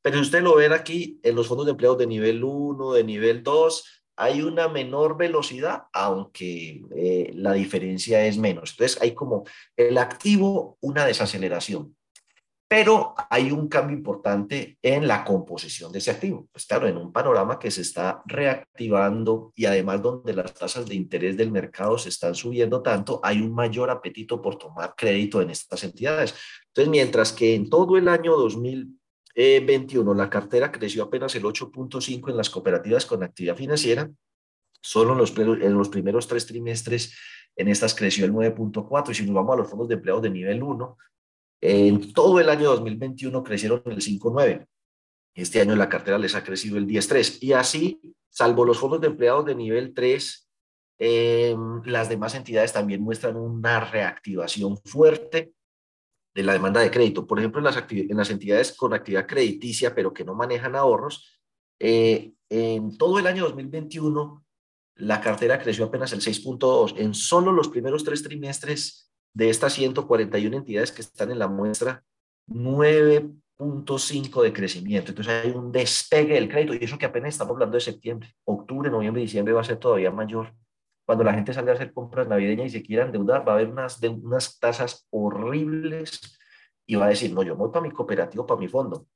Pero 0.02 0.18
si 0.18 0.22
usted 0.22 0.42
lo 0.42 0.56
ve 0.56 0.68
aquí, 0.68 1.20
en 1.24 1.36
los 1.36 1.48
fondos 1.48 1.66
de 1.66 1.72
empleo 1.72 1.96
de 1.96 2.08
nivel 2.08 2.44
1, 2.44 2.94
de 2.94 3.04
nivel 3.04 3.44
2, 3.44 4.04
hay 4.16 4.42
una 4.42 4.68
menor 4.68 5.18
velocidad, 5.18 5.84
aunque 5.94 6.84
eh, 6.96 7.32
la 7.34 7.54
diferencia 7.54 8.26
es 8.26 8.38
menos. 8.38 8.72
Entonces, 8.72 9.02
hay 9.02 9.14
como 9.14 9.46
el 9.78 9.98
activo, 9.98 10.78
una 10.82 11.06
desaceleración. 11.06 11.96
Pero 12.70 13.16
hay 13.32 13.52
un 13.52 13.68
cambio 13.68 13.98
importante 13.98 14.78
en 14.84 15.08
la 15.08 15.26
composición 15.26 15.92
de 15.92 15.98
ese 15.98 16.12
activo. 16.12 16.48
Pues 16.52 16.68
claro, 16.68 16.88
en 16.88 16.98
un 16.98 17.12
panorama 17.12 17.58
que 17.58 17.72
se 17.72 17.82
está 17.82 18.22
reactivando 18.28 19.52
y 19.56 19.66
además 19.66 20.04
donde 20.04 20.34
las 20.34 20.54
tasas 20.54 20.86
de 20.86 20.94
interés 20.94 21.36
del 21.36 21.52
mercado 21.52 21.98
se 21.98 22.10
están 22.10 22.36
subiendo 22.36 22.84
tanto, 22.84 23.20
hay 23.24 23.42
un 23.42 23.56
mayor 23.56 23.90
apetito 23.90 24.40
por 24.40 24.60
tomar 24.60 24.94
crédito 24.96 25.42
en 25.42 25.50
estas 25.50 25.84
entidades. 25.84 26.36
Entonces, 26.68 26.92
mientras 26.92 27.34
que 27.34 27.56
en 27.56 27.72
todo 27.72 27.98
el 27.98 28.08
año 28.08 28.38
2021 28.38 30.14
la 30.14 30.30
cartera 30.30 30.72
creció 30.72 31.02
apenas 31.02 31.34
el 31.34 31.46
8.5 31.46 32.30
en 32.30 32.38
las 32.38 32.52
cooperativas 32.52 33.08
con 33.08 33.24
actividad 33.24 33.56
financiera, 33.56 34.12
solo 34.80 35.14
en 35.14 35.74
los, 35.74 35.90
primeros 35.90 36.28
tres 36.28 36.46
trimestres 36.46 37.18
en 37.56 37.68
estas 37.68 37.96
creció 37.96 38.26
el 38.26 38.32
9.4 38.32 39.10
y 39.10 39.14
si 39.16 39.26
nos 39.26 39.34
vamos 39.34 39.56
a 39.56 39.58
los 39.58 39.70
fondos 39.70 39.88
de 39.88 39.96
empleados 39.96 40.22
de 40.22 40.30
nivel 40.30 40.62
1, 40.62 40.98
en 41.62 42.14
todo 42.14 42.40
el 42.40 42.50
año 42.50 42.70
2021 42.70 43.44
crecieron 43.44 43.82
el 43.86 43.98
5.9. 43.98 44.66
Este 45.36 45.62
año 45.62 45.76
la 45.76 45.90
cartera 45.90 46.18
les 46.18 46.36
ha 46.36 46.44
crecido 46.44 46.78
el 46.78 46.88
10.3. 46.88 47.40
Y 47.42 47.54
así, 47.54 48.02
salvo 48.30 48.66
los 48.66 48.78
fondos 48.78 49.02
de 49.02 49.08
empleados 49.08 49.46
de 49.46 49.56
nivel 49.56 49.94
3, 49.94 50.50
em, 51.00 51.82
las 51.86 52.10
demás 52.10 52.36
entidades 52.36 52.74
también 52.74 53.02
muestran 53.02 53.36
una 53.36 53.80
reactivación 53.80 54.78
fuerte 54.78 55.54
de 56.34 56.44
la 56.44 56.54
demanda 56.54 56.82
de 56.82 56.92
crédito. 56.92 57.26
Por 57.26 57.40
ejemplo, 57.40 57.60
en 57.60 57.66
las, 57.66 57.84
en 57.90 58.18
las 58.18 58.30
entidades 58.30 58.74
con 58.74 58.94
actividad 58.94 59.28
crediticia, 59.28 59.96
pero 59.96 60.14
que 60.14 60.26
no 60.26 60.36
manejan 60.36 60.76
ahorros, 60.76 61.42
eh, 61.80 62.34
en 62.50 62.98
todo 62.98 63.20
el 63.20 63.28
año 63.28 63.44
2021 63.46 64.46
la 64.96 65.22
cartera 65.22 65.62
creció 65.62 65.86
apenas 65.86 66.12
el 66.12 66.22
6.2. 66.22 66.96
En 66.98 67.14
solo 67.14 67.52
los 67.52 67.70
primeros 67.70 68.04
tres 68.04 68.22
trimestres 68.22 69.09
de 69.34 69.50
estas 69.50 69.74
141 69.74 70.58
entidades 70.58 70.92
que 70.92 71.02
están 71.02 71.32
en 71.32 71.40
la 71.40 71.48
muestra, 71.48 72.04
9.5 72.48 74.42
de 74.42 74.54
crecimiento. 74.54 75.12
Entonces 75.12 75.46
hay 75.46 75.52
un 75.52 75.72
despegue 75.72 76.36
del 76.36 76.50
crédito 76.50 76.74
y 76.74 76.84
eso 76.84 76.98
que 76.98 77.06
apenas 77.06 77.30
estamos 77.30 77.54
hablando 77.54 77.76
de 77.76 77.82
septiembre, 77.82 78.34
octubre, 78.46 78.90
noviembre, 78.90 79.22
diciembre 79.22 79.54
va 79.54 79.62
a 79.62 79.66
ser 79.66 79.78
todavía 79.78 80.12
mayor. 80.12 80.54
Cuando 81.06 81.24
la 81.24 81.34
gente 81.34 81.54
salga 81.54 81.72
a 81.72 81.76
hacer 81.76 81.94
compras 81.94 82.28
navideñas 82.28 82.68
y 82.68 82.70
se 82.70 82.84
quiera 82.84 83.06
endeudar, 83.06 83.48
va 83.48 83.54
a 83.54 83.56
haber 83.56 83.70
unas, 83.70 84.00
de, 84.00 84.10
unas 84.10 84.60
tasas 84.60 85.08
horribles 85.10 86.38
y 86.86 86.96
va 86.96 87.06
a 87.06 87.10
decir, 87.10 87.34
no, 87.34 87.44
yo 87.44 87.56
voy 87.56 87.70
para 87.72 87.82
mi 87.82 87.92
cooperativo, 87.92 88.46
para 88.46 88.60
mi 88.60 88.68
fondo. 88.68 89.08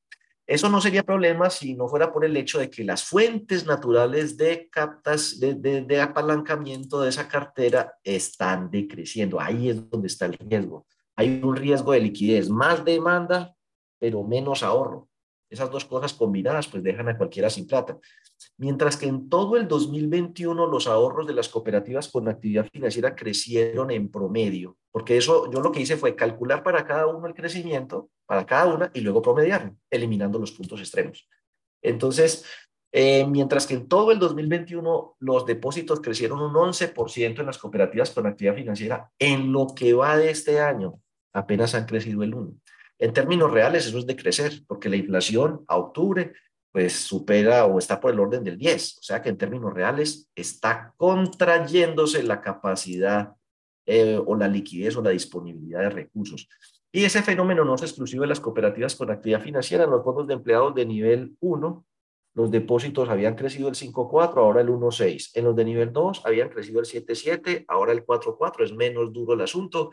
Eso 0.46 0.68
no 0.70 0.82
sería 0.82 1.04
problema 1.04 1.50
si 1.50 1.74
no 1.74 1.88
fuera 1.88 2.12
por 2.12 2.26
el 2.26 2.36
hecho 2.36 2.60
de 2.60 2.70
que 2.70 2.84
las 2.84 3.06
fuentes 3.06 3.66
naturales 3.66 4.36
de, 4.36 4.70
captas, 4.70 5.40
de, 5.40 5.56
de, 5.56 6.02
apalancamiento 6.02 7.00
de 7.02 7.10
esa 7.10 7.30
cartera 7.30 7.94
están 8.04 8.70
decreciendo. 8.70 9.40
Ahí 9.40 9.70
es 9.70 9.90
donde 9.90 10.08
está 10.08 10.26
el 10.26 10.34
riesgo. 10.34 10.86
Hay 11.16 11.40
un 11.42 11.56
riesgo 11.56 11.94
de 11.94 12.02
liquidez, 12.02 12.50
más 12.50 12.84
demanda, 12.84 13.56
pero 14.00 14.24
menos 14.24 14.64
ahorro. 14.64 15.08
Esas 15.50 15.72
dos 15.72 15.86
cosas 15.86 16.14
combinadas 16.14 16.68
pues 16.68 16.84
dejan 16.84 17.08
a 17.08 17.18
cualquiera 17.18 17.50
sin 17.50 17.68
plata. 17.68 17.98
Mientras 18.58 18.98
que 18.98 19.06
en 19.06 19.30
todo 19.30 19.56
el 19.56 19.68
2021 19.68 20.66
los 20.68 20.88
ahorros 20.88 21.28
de 21.28 21.36
las 21.36 21.48
cooperativas 21.48 22.10
con 22.10 22.28
actividad 22.28 22.68
financiera 22.70 23.16
crecieron 23.16 23.92
en 23.92 24.10
promedio, 24.10 24.78
porque 24.92 25.16
eso 25.16 25.50
yo 25.52 25.62
lo 25.62 25.72
que 25.72 25.82
hice 25.82 25.96
fue 25.96 26.16
calcular 26.16 26.64
para 26.64 26.86
cada 26.86 27.08
uno 27.08 27.28
el 27.28 27.34
crecimiento, 27.34 28.10
para 28.34 28.48
cada 28.48 28.74
una, 28.74 28.92
y 28.96 29.02
luego 29.02 29.22
promediarlo, 29.22 29.78
eliminando 29.92 30.40
los 30.40 30.52
puntos 30.52 30.80
extremos. 30.80 31.30
Entonces, 31.84 32.44
eh, 32.92 33.28
mientras 33.28 33.68
que 33.68 33.76
en 33.76 33.88
todo 33.88 34.12
el 34.12 34.18
2021 34.18 35.18
los 35.20 35.46
depósitos 35.46 36.02
crecieron 36.02 36.42
un 36.42 36.56
11% 36.56 37.40
en 37.42 37.46
las 37.46 37.60
cooperativas 37.60 38.10
con 38.10 38.26
actividad 38.26 38.56
financiera, 38.56 39.12
en 39.20 39.52
lo 39.52 39.68
que 39.76 39.94
va 39.94 40.18
de 40.18 40.32
este 40.32 40.60
año 40.60 41.00
apenas 41.32 41.76
han 41.76 41.86
crecido 41.86 42.24
el 42.24 42.34
1%. 42.34 42.60
En 42.98 43.14
términos 43.14 43.52
reales 43.52 43.86
eso 43.86 44.00
es 44.00 44.08
de 44.08 44.16
crecer, 44.16 44.64
porque 44.68 44.90
la 44.90 44.96
inflación 44.96 45.64
a 45.68 45.78
octubre 45.78 46.34
pues 46.72 46.94
supera 46.94 47.68
o 47.68 47.78
está 47.78 48.00
por 48.00 48.12
el 48.12 48.20
orden 48.20 48.44
del 48.44 48.58
10, 48.58 48.98
o 48.98 49.04
sea 49.04 49.22
que 49.22 49.30
en 49.30 49.38
términos 49.38 49.72
reales 49.72 50.32
está 50.34 50.92
contrayéndose 50.98 52.24
la 52.24 52.42
capacidad 52.42 53.36
eh, 53.86 54.20
o 54.26 54.36
la 54.36 54.48
liquidez 54.48 54.96
o 54.96 55.04
la 55.04 55.12
disponibilidad 55.12 55.82
de 55.82 55.92
recursos. 55.92 56.50
Y 56.96 57.06
ese 57.06 57.24
fenómeno 57.24 57.66
no 57.66 57.74
es 57.74 57.82
exclusivo 57.82 58.22
de 58.22 58.28
las 58.28 58.40
cooperativas 58.40 58.96
con 58.96 59.10
actividad 59.10 59.42
financiera, 59.42 59.86
en 59.86 59.90
los 59.90 60.04
fondos 60.04 60.28
de 60.28 60.36
empleados 60.36 60.76
de 60.76 60.86
nivel 60.86 61.36
1, 61.40 61.86
los 62.36 62.52
depósitos 62.52 63.10
habían 63.10 63.34
crecido 63.34 63.68
el 63.68 63.74
5.4, 63.74 64.38
ahora 64.38 64.62
el 64.62 64.70
1.6. 64.70 65.32
En 65.34 65.46
los 65.46 65.56
de 65.56 65.66
nivel 65.66 65.92
2 65.92 66.22
habían 66.24 66.50
crecido 66.50 66.80
el 66.80 66.86
7.7, 66.86 67.66
ahora 67.68 67.94
el 67.94 68.06
4.4, 68.06 68.64
es 68.64 68.74
menos 68.74 69.12
duro 69.12 69.34
el 69.34 69.42
asunto. 69.42 69.92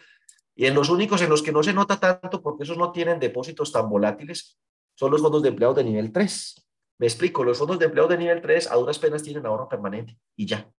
Y 0.55 0.67
en 0.67 0.75
los 0.75 0.91
únicos 0.91 1.23
en 1.23 1.31
los 1.31 1.43
que 1.43 1.53
no 1.53 1.63
se 1.63 1.73
nota 1.73 1.99
tanto, 1.99 2.43
porque 2.43 2.65
esos 2.65 2.77
no 2.77 2.93
tienen 2.93 3.19
depósitos 3.19 3.73
tan 3.73 3.89
volátiles, 3.89 4.59
son 4.95 5.11
los 5.11 5.23
fondos 5.23 5.43
de 5.43 5.49
empleados 5.49 5.77
de 5.77 5.85
nivel 5.85 6.13
3. 6.13 6.69
Me 6.99 7.07
explico, 7.07 7.45
los 7.45 7.57
fondos 7.57 7.79
de 7.79 7.87
empleo 7.87 8.09
de 8.09 8.19
nivel 8.19 8.43
3 8.43 8.71
a 8.71 8.75
duras 8.77 8.99
penas 8.99 9.23
tienen 9.23 9.47
ahorro 9.47 9.71
permanente 9.71 10.19
y 10.37 10.45
ya. 10.45 10.71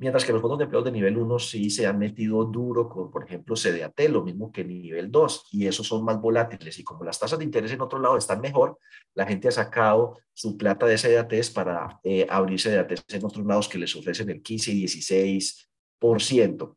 Mientras 0.00 0.24
que 0.24 0.32
los 0.32 0.40
fondos 0.40 0.58
de 0.58 0.64
empleo 0.64 0.82
de 0.82 0.92
nivel 0.92 1.18
1 1.18 1.38
sí 1.40 1.70
se 1.70 1.84
han 1.84 1.98
metido 1.98 2.44
duro 2.44 2.88
con, 2.88 3.10
por 3.10 3.24
ejemplo, 3.24 3.56
CDAT, 3.56 3.98
lo 4.08 4.22
mismo 4.22 4.52
que 4.52 4.62
nivel 4.62 5.10
2, 5.10 5.48
y 5.50 5.66
esos 5.66 5.88
son 5.88 6.04
más 6.04 6.20
volátiles. 6.20 6.78
Y 6.78 6.84
como 6.84 7.02
las 7.02 7.18
tasas 7.18 7.40
de 7.40 7.44
interés 7.44 7.72
en 7.72 7.80
otro 7.80 7.98
lado 7.98 8.16
están 8.16 8.40
mejor, 8.40 8.78
la 9.14 9.26
gente 9.26 9.48
ha 9.48 9.50
sacado 9.50 10.16
su 10.32 10.56
plata 10.56 10.86
de 10.86 10.98
CDATs 10.98 11.50
para 11.50 11.98
eh, 12.04 12.24
abrir 12.30 12.60
CDATs 12.60 13.04
en 13.08 13.24
otros 13.24 13.44
lados 13.44 13.68
que 13.68 13.78
les 13.78 13.94
ofrecen 13.96 14.30
el 14.30 14.40
15 14.40 14.70
y 14.70 14.84
16%. 14.84 16.76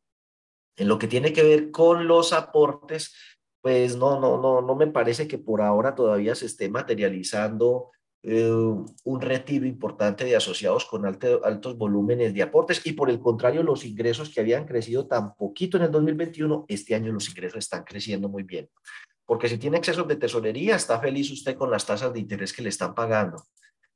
En 0.78 0.88
lo 0.88 0.98
que 0.98 1.08
tiene 1.08 1.32
que 1.32 1.44
ver 1.44 1.70
con 1.70 2.08
los 2.08 2.34
aportes, 2.34 3.14
pues 3.62 3.96
no, 3.96 4.20
no, 4.20 4.42
no, 4.42 4.62
no 4.62 4.76
me 4.76 4.88
parece 4.88 5.28
que 5.28 5.38
por 5.38 5.62
ahora 5.62 5.94
todavía 5.94 6.34
se 6.34 6.48
esté 6.48 6.70
materializando 6.70 7.92
eh, 8.24 8.52
un 8.52 9.22
retiro 9.22 9.66
importante 9.66 10.26
de 10.26 10.36
asociados 10.36 10.86
con 10.86 11.06
altos 11.06 11.78
volúmenes 11.78 12.34
de 12.34 12.44
aportes 12.44 12.86
y 12.86 12.94
por 12.94 13.10
el 13.10 13.20
contrario 13.20 13.64
los 13.64 13.84
ingresos 13.84 14.30
que 14.30 14.42
habían 14.42 14.66
crecido 14.66 15.08
tan 15.08 15.36
poquito 15.36 15.78
en 15.78 15.84
el 15.84 15.92
2021, 15.92 16.66
este 16.68 16.94
año 16.94 17.12
los 17.12 17.30
ingresos 17.30 17.60
están 17.60 17.84
creciendo 17.84 18.30
muy 18.30 18.44
bien. 18.44 18.70
Porque 19.26 19.50
si 19.50 19.58
tiene 19.58 19.78
excesos 19.78 20.08
de 20.08 20.18
tesorería, 20.18 20.76
está 20.76 21.00
feliz 21.00 21.32
usted 21.32 21.56
con 21.56 21.72
las 21.72 21.86
tasas 21.86 22.14
de 22.14 22.20
interés 22.20 22.54
que 22.54 22.62
le 22.62 22.70
están 22.70 22.94
pagando. 22.94 23.44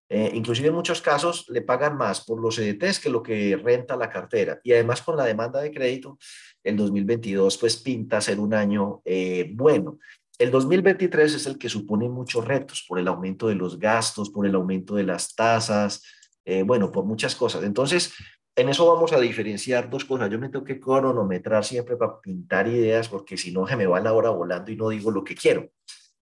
Eh, 0.08 0.32
inclusive 0.34 0.68
en 0.68 0.76
muchos 0.76 1.02
casos 1.02 1.46
le 1.50 1.64
pagan 1.64 1.98
más 1.98 2.24
por 2.24 2.40
los 2.40 2.60
EDTs 2.60 3.00
que 3.00 3.10
lo 3.10 3.24
que 3.24 3.58
renta 3.58 3.98
la 3.98 4.10
cartera. 4.10 4.60
Y 4.64 4.72
además 4.72 5.02
con 5.02 5.18
la 5.18 5.26
demanda 5.26 5.62
de 5.62 5.72
crédito, 5.72 6.18
el 6.64 6.78
2022 6.78 7.58
pues 7.58 7.78
pinta 7.78 8.22
ser 8.22 8.40
un 8.40 8.54
año 8.54 9.02
eh, 9.04 9.52
bueno. 9.54 10.00
El 10.38 10.52
2023 10.52 11.36
es 11.36 11.46
el 11.46 11.58
que 11.58 11.70
supone 11.70 12.10
muchos 12.10 12.46
retos 12.46 12.84
por 12.88 13.00
el 13.00 13.08
aumento 13.08 13.48
de 13.48 13.56
los 13.56 13.80
gastos, 13.80 14.30
por 14.30 14.46
el 14.46 14.56
aumento 14.56 14.96
de 14.96 15.04
las 15.04 15.34
tasas, 15.34 16.04
eh, 16.44 16.64
bueno, 16.64 16.92
por 16.92 17.06
muchas 17.06 17.36
cosas. 17.36 17.64
Entonces, 17.64 18.14
en 18.56 18.68
eso 18.68 18.86
vamos 18.94 19.14
a 19.14 19.20
diferenciar 19.20 19.90
dos 19.90 20.04
cosas. 20.04 20.30
Yo 20.30 20.38
me 20.38 20.50
tengo 20.50 20.66
que 20.66 20.80
cronometrar 20.80 21.64
siempre 21.64 21.96
para 21.96 22.20
pintar 22.20 22.68
ideas, 22.68 23.08
porque 23.08 23.38
si 23.38 23.52
no, 23.52 23.66
se 23.66 23.78
me 23.78 23.88
va 23.88 24.02
la 24.02 24.14
hora 24.14 24.30
volando 24.30 24.72
y 24.72 24.76
no 24.76 24.90
digo 24.90 25.10
lo 25.10 25.24
que 25.24 25.36
quiero. 25.36 25.70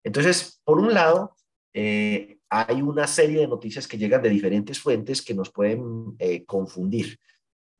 Entonces, 0.04 0.62
por 0.64 0.80
un 0.80 0.94
lado, 0.94 1.36
eh, 1.74 2.40
hay 2.50 2.82
una 2.82 3.08
serie 3.08 3.42
de 3.42 3.48
noticias 3.48 3.88
que 3.88 3.98
llegan 3.98 4.22
de 4.22 4.30
diferentes 4.30 4.80
fuentes 4.80 5.22
que 5.22 5.34
nos 5.34 5.52
pueden 5.52 6.16
eh, 6.20 6.46
confundir. 6.46 7.20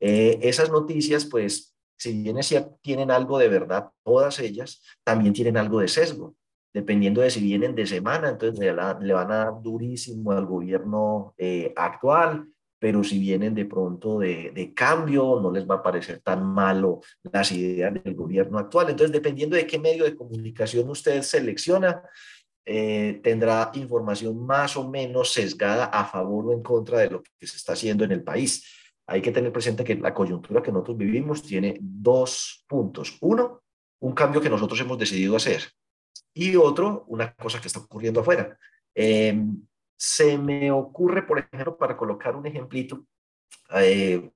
esas 0.00 0.70
noticias, 0.70 1.24
pues, 1.24 1.74
si 1.98 2.22
bien 2.22 2.38
es 2.38 2.54
tienen 2.80 3.10
algo 3.10 3.38
de 3.38 3.48
verdad, 3.48 3.90
todas 4.04 4.38
ellas, 4.38 4.82
también 5.04 5.32
tienen 5.34 5.56
algo 5.56 5.80
de 5.80 5.88
sesgo. 5.88 6.36
Dependiendo 6.72 7.20
de 7.20 7.30
si 7.30 7.40
vienen 7.40 7.74
de 7.74 7.86
semana, 7.86 8.28
entonces 8.28 8.60
le, 8.60 8.72
van 8.72 9.32
a 9.32 9.36
dar 9.36 9.62
durísimo 9.62 10.32
al 10.32 10.46
gobierno 10.46 11.34
eh, 11.36 11.72
actual, 11.76 12.46
pero 12.78 13.02
si 13.02 13.18
vienen 13.18 13.54
de 13.54 13.64
pronto 13.64 14.20
de, 14.20 14.72
cambio, 14.76 15.40
no 15.40 15.50
les 15.50 15.68
va 15.68 15.76
a 15.76 15.82
parecer 15.82 16.20
tan 16.20 16.44
malo 16.44 17.00
las 17.32 17.50
ideas 17.50 17.92
del 18.04 18.14
gobierno 18.14 18.58
actual. 18.58 18.90
Entonces, 18.90 19.12
dependiendo 19.12 19.56
de 19.56 19.66
qué 19.66 19.78
medio 19.78 20.04
de 20.04 20.14
comunicación 20.14 20.88
usted 20.88 21.22
selecciona, 21.22 22.02
eh, 22.64 23.18
tendrá 23.24 23.72
información 23.74 24.46
más 24.46 24.76
o 24.76 24.88
menos 24.88 25.32
sesgada 25.32 25.86
a 25.86 26.04
favor 26.04 26.46
o 26.46 26.52
en 26.52 26.62
contra 26.62 26.98
de 26.98 27.10
lo 27.10 27.22
que 27.22 27.46
se 27.46 27.56
está 27.56 27.72
haciendo 27.72 28.04
en 28.04 28.12
el 28.12 28.22
país 28.22 28.62
hay 29.08 29.22
que 29.22 29.32
tener 29.32 29.50
presente 29.50 29.84
que 29.84 29.94
la 29.94 30.12
coyuntura 30.12 30.62
que 30.62 30.70
nosotros 30.70 30.98
vivimos 30.98 31.42
tiene 31.42 31.78
dos 31.80 32.62
puntos. 32.68 33.16
Uno, 33.22 33.62
un 34.00 34.12
cambio 34.12 34.38
que 34.38 34.50
nosotros 34.50 34.78
hemos 34.80 34.98
decidido 34.98 35.34
hacer. 35.34 35.62
Y 36.34 36.56
otro, 36.56 37.04
una 37.08 37.32
cosa 37.34 37.58
que 37.58 37.68
está 37.68 37.80
ocurriendo 37.80 38.20
afuera. 38.20 38.58
Em, 38.94 39.62
se 39.96 40.36
me 40.36 40.70
ocurre, 40.70 41.22
por 41.22 41.38
ejemplo, 41.38 41.78
para 41.78 41.96
colocar 41.96 42.36
un 42.36 42.46
ejemplito, 42.46 43.06
eh, 43.76 44.30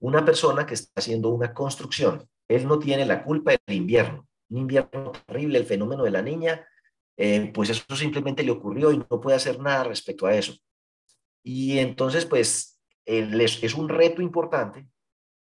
una 0.00 0.22
persona 0.22 0.66
que 0.66 0.74
está 0.74 1.00
haciendo 1.00 1.30
una 1.30 1.54
construcción. 1.54 2.28
Él 2.48 2.68
no 2.68 2.78
tiene 2.78 3.06
la 3.06 3.24
culpa 3.24 3.52
del 3.52 3.76
invierno. 3.76 4.28
Un 4.50 4.58
invierno 4.58 5.12
terrible, 5.26 5.58
el 5.58 5.64
fenómeno 5.64 6.04
de 6.04 6.10
la 6.10 6.20
niña, 6.20 6.68
eh, 7.16 7.50
pues 7.54 7.70
eso 7.70 7.96
simplemente 7.96 8.42
le 8.42 8.50
ocurrió 8.50 8.92
y 8.92 8.98
no 8.98 9.20
puede 9.22 9.36
hacer 9.38 9.58
nada 9.58 9.84
respecto 9.84 10.26
a 10.26 10.34
eso. 10.34 10.54
Y 11.42 11.78
entonces, 11.78 12.26
pues 12.26 12.77
es 13.08 13.74
un 13.74 13.88
reto 13.88 14.22
importante 14.22 14.86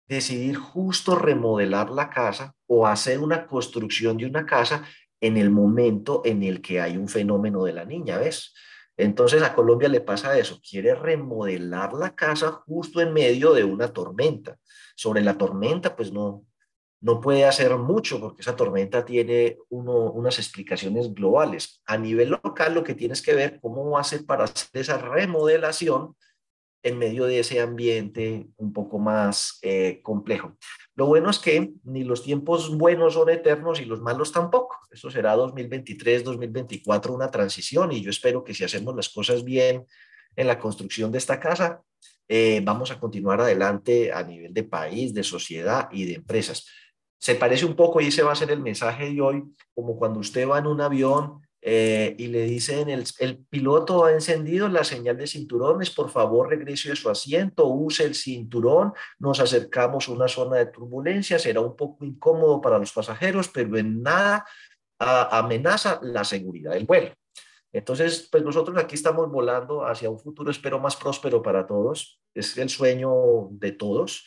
decidir 0.07 0.55
justo 0.55 1.15
remodelar 1.15 1.89
la 1.89 2.09
casa 2.09 2.55
o 2.65 2.87
hacer 2.87 3.19
una 3.19 3.45
construcción 3.45 4.17
de 4.17 4.25
una 4.25 4.45
casa 4.45 4.85
en 5.19 5.35
el 5.35 5.49
momento 5.49 6.21
en 6.23 6.43
el 6.43 6.61
que 6.61 6.79
hay 6.79 6.95
un 6.95 7.09
fenómeno 7.09 7.65
de 7.65 7.73
la 7.73 7.83
niña, 7.83 8.17
¿ves? 8.17 8.53
Entonces 8.95 9.43
a 9.43 9.53
Colombia 9.53 9.89
le 9.89 10.01
pasa 10.01 10.37
eso, 10.37 10.59
quiere 10.67 10.95
remodelar 10.95 11.93
la 11.93 12.15
casa 12.15 12.51
justo 12.51 13.01
en 13.01 13.13
medio 13.13 13.53
de 13.53 13.63
una 13.63 13.89
tormenta. 13.89 14.57
Sobre 14.95 15.21
la 15.21 15.37
tormenta, 15.37 15.95
pues 15.95 16.11
no, 16.11 16.45
no 17.01 17.19
puede 17.19 17.45
hacer 17.45 17.75
mucho 17.77 18.19
porque 18.19 18.41
esa 18.41 18.55
tormenta 18.55 19.05
tiene 19.05 19.57
unas 19.69 20.39
explicaciones 20.39 21.13
globales. 21.13 21.81
A 21.85 21.97
nivel 21.97 22.29
local, 22.29 22.73
lo 22.73 22.83
que 22.83 22.95
tienes 22.95 23.21
que 23.21 23.35
ver 23.35 23.59
cómo 23.61 23.97
hacer 23.97 24.25
para 24.25 24.45
hacer 24.45 24.69
esa 24.73 24.97
remodelación 24.97 26.15
en 26.87 26.97
medio 26.97 27.25
de 27.25 27.39
ese 27.39 27.59
ambiente 27.59 28.47
un 28.57 28.73
poco 28.73 28.99
más 28.99 29.59
eh, 29.61 29.99
complejo. 30.01 30.57
Lo 30.95 31.05
bueno 31.05 31.29
es 31.29 31.39
que 31.39 31.73
ni 31.83 32.03
los 32.03 32.23
tiempos 32.23 32.75
buenos 32.75 33.13
son 33.13 33.29
eternos 33.29 33.79
y 33.79 33.85
los 33.85 34.01
malos 34.01 34.31
tampoco. 34.31 34.77
Eso 34.91 35.11
será 35.11 35.35
2023, 35.35 36.23
2024 36.23 37.13
una 37.13 37.29
transición 37.29 37.91
y 37.91 38.01
yo 38.01 38.09
espero 38.09 38.43
que 38.43 38.53
si 38.53 38.63
hacemos 38.63 38.95
las 38.95 39.09
cosas 39.09 39.43
bien 39.43 39.85
en 40.35 40.47
la 40.47 40.59
construcción 40.59 41.11
de 41.11 41.17
esta 41.17 41.39
casa, 41.39 41.81
eh, 42.27 42.61
vamos 42.63 42.91
a 42.91 42.99
continuar 42.99 43.41
adelante 43.41 44.11
a 44.11 44.23
nivel 44.23 44.53
de 44.53 44.63
país, 44.63 45.13
de 45.13 45.23
sociedad 45.23 45.89
y 45.91 46.05
de 46.05 46.15
empresas. 46.15 46.65
Se 47.19 47.35
parece 47.35 47.65
un 47.65 47.75
poco, 47.75 47.99
y 47.99 48.07
ese 48.07 48.21
va 48.21 48.33
a 48.33 48.35
ser 48.35 48.51
el 48.51 48.61
mensaje 48.61 49.11
de 49.11 49.21
hoy, 49.21 49.43
como 49.73 49.97
cuando 49.97 50.19
usted 50.19 50.47
va 50.47 50.59
en 50.59 50.67
un 50.67 50.81
avión 50.81 51.41
eh, 51.69 52.15
y 52.17 52.27
le 52.27 52.43
dicen, 52.43 52.87
el, 52.87 53.03
el, 53.19 53.39
piloto 53.39 54.05
ha 54.05 54.13
encendido 54.13 54.69
la 54.69 54.85
señal 54.85 55.17
de 55.17 55.27
cinturones, 55.27 55.89
por 55.89 56.09
favor 56.09 56.47
regrese 56.47 56.93
a 56.93 56.95
su 56.95 57.09
asiento, 57.09 57.67
use 57.67 58.05
el 58.05 58.15
cinturón, 58.15 58.93
nos 59.19 59.41
acercamos 59.41 60.07
a 60.07 60.13
una 60.13 60.29
zona 60.29 60.55
de 60.55 60.67
turbulencia, 60.67 61.37
será 61.37 61.59
un 61.59 61.75
poco 61.75 62.05
incómodo 62.05 62.61
para 62.61 62.79
los 62.79 62.93
pasajeros, 62.93 63.49
pero 63.49 63.77
en 63.77 64.01
nada 64.01 64.45
amenaza 64.97 65.99
la 66.03 66.23
seguridad 66.23 66.71
del 66.71 66.85
vuelo. 66.85 67.11
Entonces, 67.73 68.29
pues 68.31 68.43
nosotros 68.43 68.77
aquí 68.77 68.95
estamos 68.95 69.29
volando 69.29 69.85
hacia 69.85 70.09
un 70.09 70.19
futuro, 70.19 70.49
espero, 70.49 70.79
más 70.79 70.95
próspero 70.95 71.41
para 71.41 71.67
todos, 71.67 72.21
es 72.33 72.57
el 72.57 72.69
sueño 72.69 73.49
de 73.51 73.73
todos. 73.73 74.25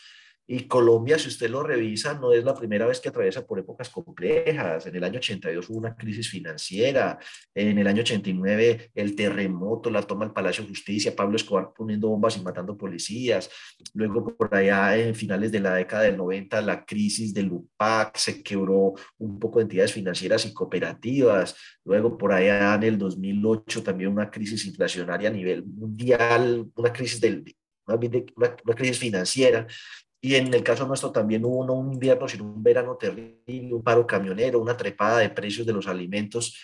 Y 0.53 0.67
Colombia, 0.67 1.17
si 1.17 1.29
usted 1.29 1.49
lo 1.49 1.63
revisa, 1.63 2.15
no 2.15 2.33
es 2.33 2.43
la 2.43 2.57
primera 2.57 2.85
vez 2.85 2.99
que 2.99 3.09
atraviesa 3.09 3.47
por 3.47 3.61
épocas 3.61 3.89
complejas. 3.89 4.85
En 4.85 4.97
el 4.97 5.05
año 5.05 5.19
82 5.19 5.71
hubo 5.71 5.79
una 5.79 5.95
crisis 5.95 6.29
financiera, 6.29 7.21
en 7.55 7.79
el 7.79 7.87
año 7.87 8.01
89 8.01 8.91
el 8.93 9.15
terremoto, 9.15 9.91
la 9.91 10.03
toma 10.03 10.25
del 10.25 10.35
Palacio 10.35 10.65
de 10.65 10.71
Justicia, 10.71 11.15
Pablo 11.15 11.37
Escobar 11.37 11.71
poniendo 11.73 12.09
bombas 12.09 12.37
y 12.37 12.43
matando 12.43 12.77
policías. 12.77 13.49
Luego 13.95 14.37
por 14.37 14.53
allá 14.53 14.97
en 14.97 15.15
finales 15.15 15.53
de 15.53 15.61
la 15.61 15.77
década 15.77 16.03
del 16.03 16.17
90 16.17 16.61
la 16.63 16.85
crisis 16.85 17.33
del 17.33 17.53
UPAC, 17.53 18.17
se 18.17 18.43
quebró 18.43 18.95
un 19.19 19.39
poco 19.39 19.61
de 19.61 19.67
entidades 19.67 19.93
financieras 19.93 20.47
y 20.47 20.53
cooperativas. 20.53 21.55
Luego 21.85 22.19
por 22.19 22.33
allá 22.33 22.75
en 22.75 22.83
el 22.83 22.99
2008 22.99 23.85
también 23.85 24.11
una 24.11 24.29
crisis 24.29 24.67
inflacionaria 24.67 25.29
a 25.29 25.33
nivel 25.33 25.65
mundial, 25.65 26.69
una 26.75 26.93
crisis 26.93 27.21
del 27.21 27.45
de 27.99 28.27
una, 28.37 28.75
crisis 28.75 28.99
financiera. 28.99 29.67
Y 30.21 30.35
en 30.35 30.53
el 30.53 30.63
caso 30.63 30.87
nuestro 30.87 31.13
también 31.13 31.45
hubo 31.45 31.65
no 31.65 31.75
un 31.75 31.95
invierno, 31.95 32.29
sino 32.29 32.45
un 32.45 32.63
verano 32.63 32.97
terrible, 32.97 33.75
un 33.75 33.83
paro 33.83 34.07
camionero, 34.07 34.61
una 34.61 34.77
trepada 34.77 35.19
de 35.19 35.31
precios 35.31 35.67
de 35.67 35.73
los 35.73 35.87
alimentos 35.87 36.59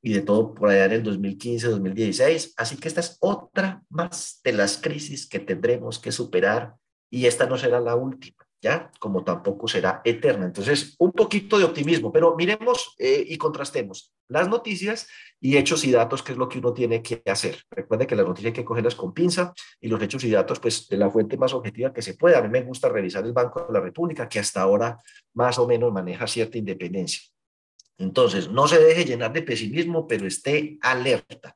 y 0.00 0.14
de 0.14 0.22
todo 0.22 0.54
por 0.54 0.70
allá 0.70 0.86
en 0.86 0.92
el 0.92 1.02
2015, 1.02 1.68
2016. 1.68 2.54
Así 2.56 2.76
que 2.76 2.88
esta 2.88 3.00
es 3.00 3.18
otra 3.20 3.82
más 3.90 4.40
de 4.42 4.52
las 4.52 4.78
crisis 4.78 5.28
que 5.28 5.40
tendremos 5.40 5.98
que 5.98 6.10
superar 6.10 6.74
y 7.10 7.26
esta 7.26 7.46
no 7.46 7.58
será 7.58 7.80
la 7.80 7.96
última. 7.96 8.46
¿ya? 8.62 8.90
Como 8.98 9.24
tampoco 9.24 9.68
será 9.68 10.00
eterna. 10.04 10.46
Entonces, 10.46 10.94
un 10.98 11.12
poquito 11.12 11.58
de 11.58 11.64
optimismo, 11.64 12.12
pero 12.12 12.34
miremos 12.36 12.94
eh, 12.98 13.24
y 13.28 13.36
contrastemos 13.36 14.11
las 14.28 14.48
noticias 14.48 15.08
y 15.40 15.56
hechos 15.56 15.84
y 15.84 15.90
datos, 15.90 16.22
que 16.22 16.32
es 16.32 16.38
lo 16.38 16.48
que 16.48 16.58
uno 16.58 16.72
tiene 16.72 17.02
que 17.02 17.22
hacer. 17.26 17.62
Recuerde 17.70 18.06
que 18.06 18.16
las 18.16 18.26
noticias 18.26 18.50
hay 18.50 18.54
que 18.54 18.64
cogerlas 18.64 18.94
con 18.94 19.12
pinza 19.12 19.52
y 19.80 19.88
los 19.88 20.00
hechos 20.02 20.24
y 20.24 20.30
datos, 20.30 20.60
pues, 20.60 20.88
de 20.88 20.96
la 20.96 21.10
fuente 21.10 21.36
más 21.36 21.52
objetiva 21.52 21.92
que 21.92 22.02
se 22.02 22.14
pueda. 22.14 22.38
A 22.38 22.42
mí 22.42 22.48
me 22.48 22.62
gusta 22.62 22.88
revisar 22.88 23.24
el 23.24 23.32
Banco 23.32 23.66
de 23.66 23.72
la 23.72 23.80
República, 23.80 24.28
que 24.28 24.38
hasta 24.38 24.62
ahora 24.62 24.98
más 25.34 25.58
o 25.58 25.66
menos 25.66 25.92
maneja 25.92 26.26
cierta 26.26 26.58
independencia. 26.58 27.22
Entonces, 27.98 28.48
no 28.48 28.66
se 28.66 28.80
deje 28.80 29.04
llenar 29.04 29.32
de 29.32 29.42
pesimismo, 29.42 30.06
pero 30.06 30.26
esté 30.26 30.78
alerta. 30.80 31.54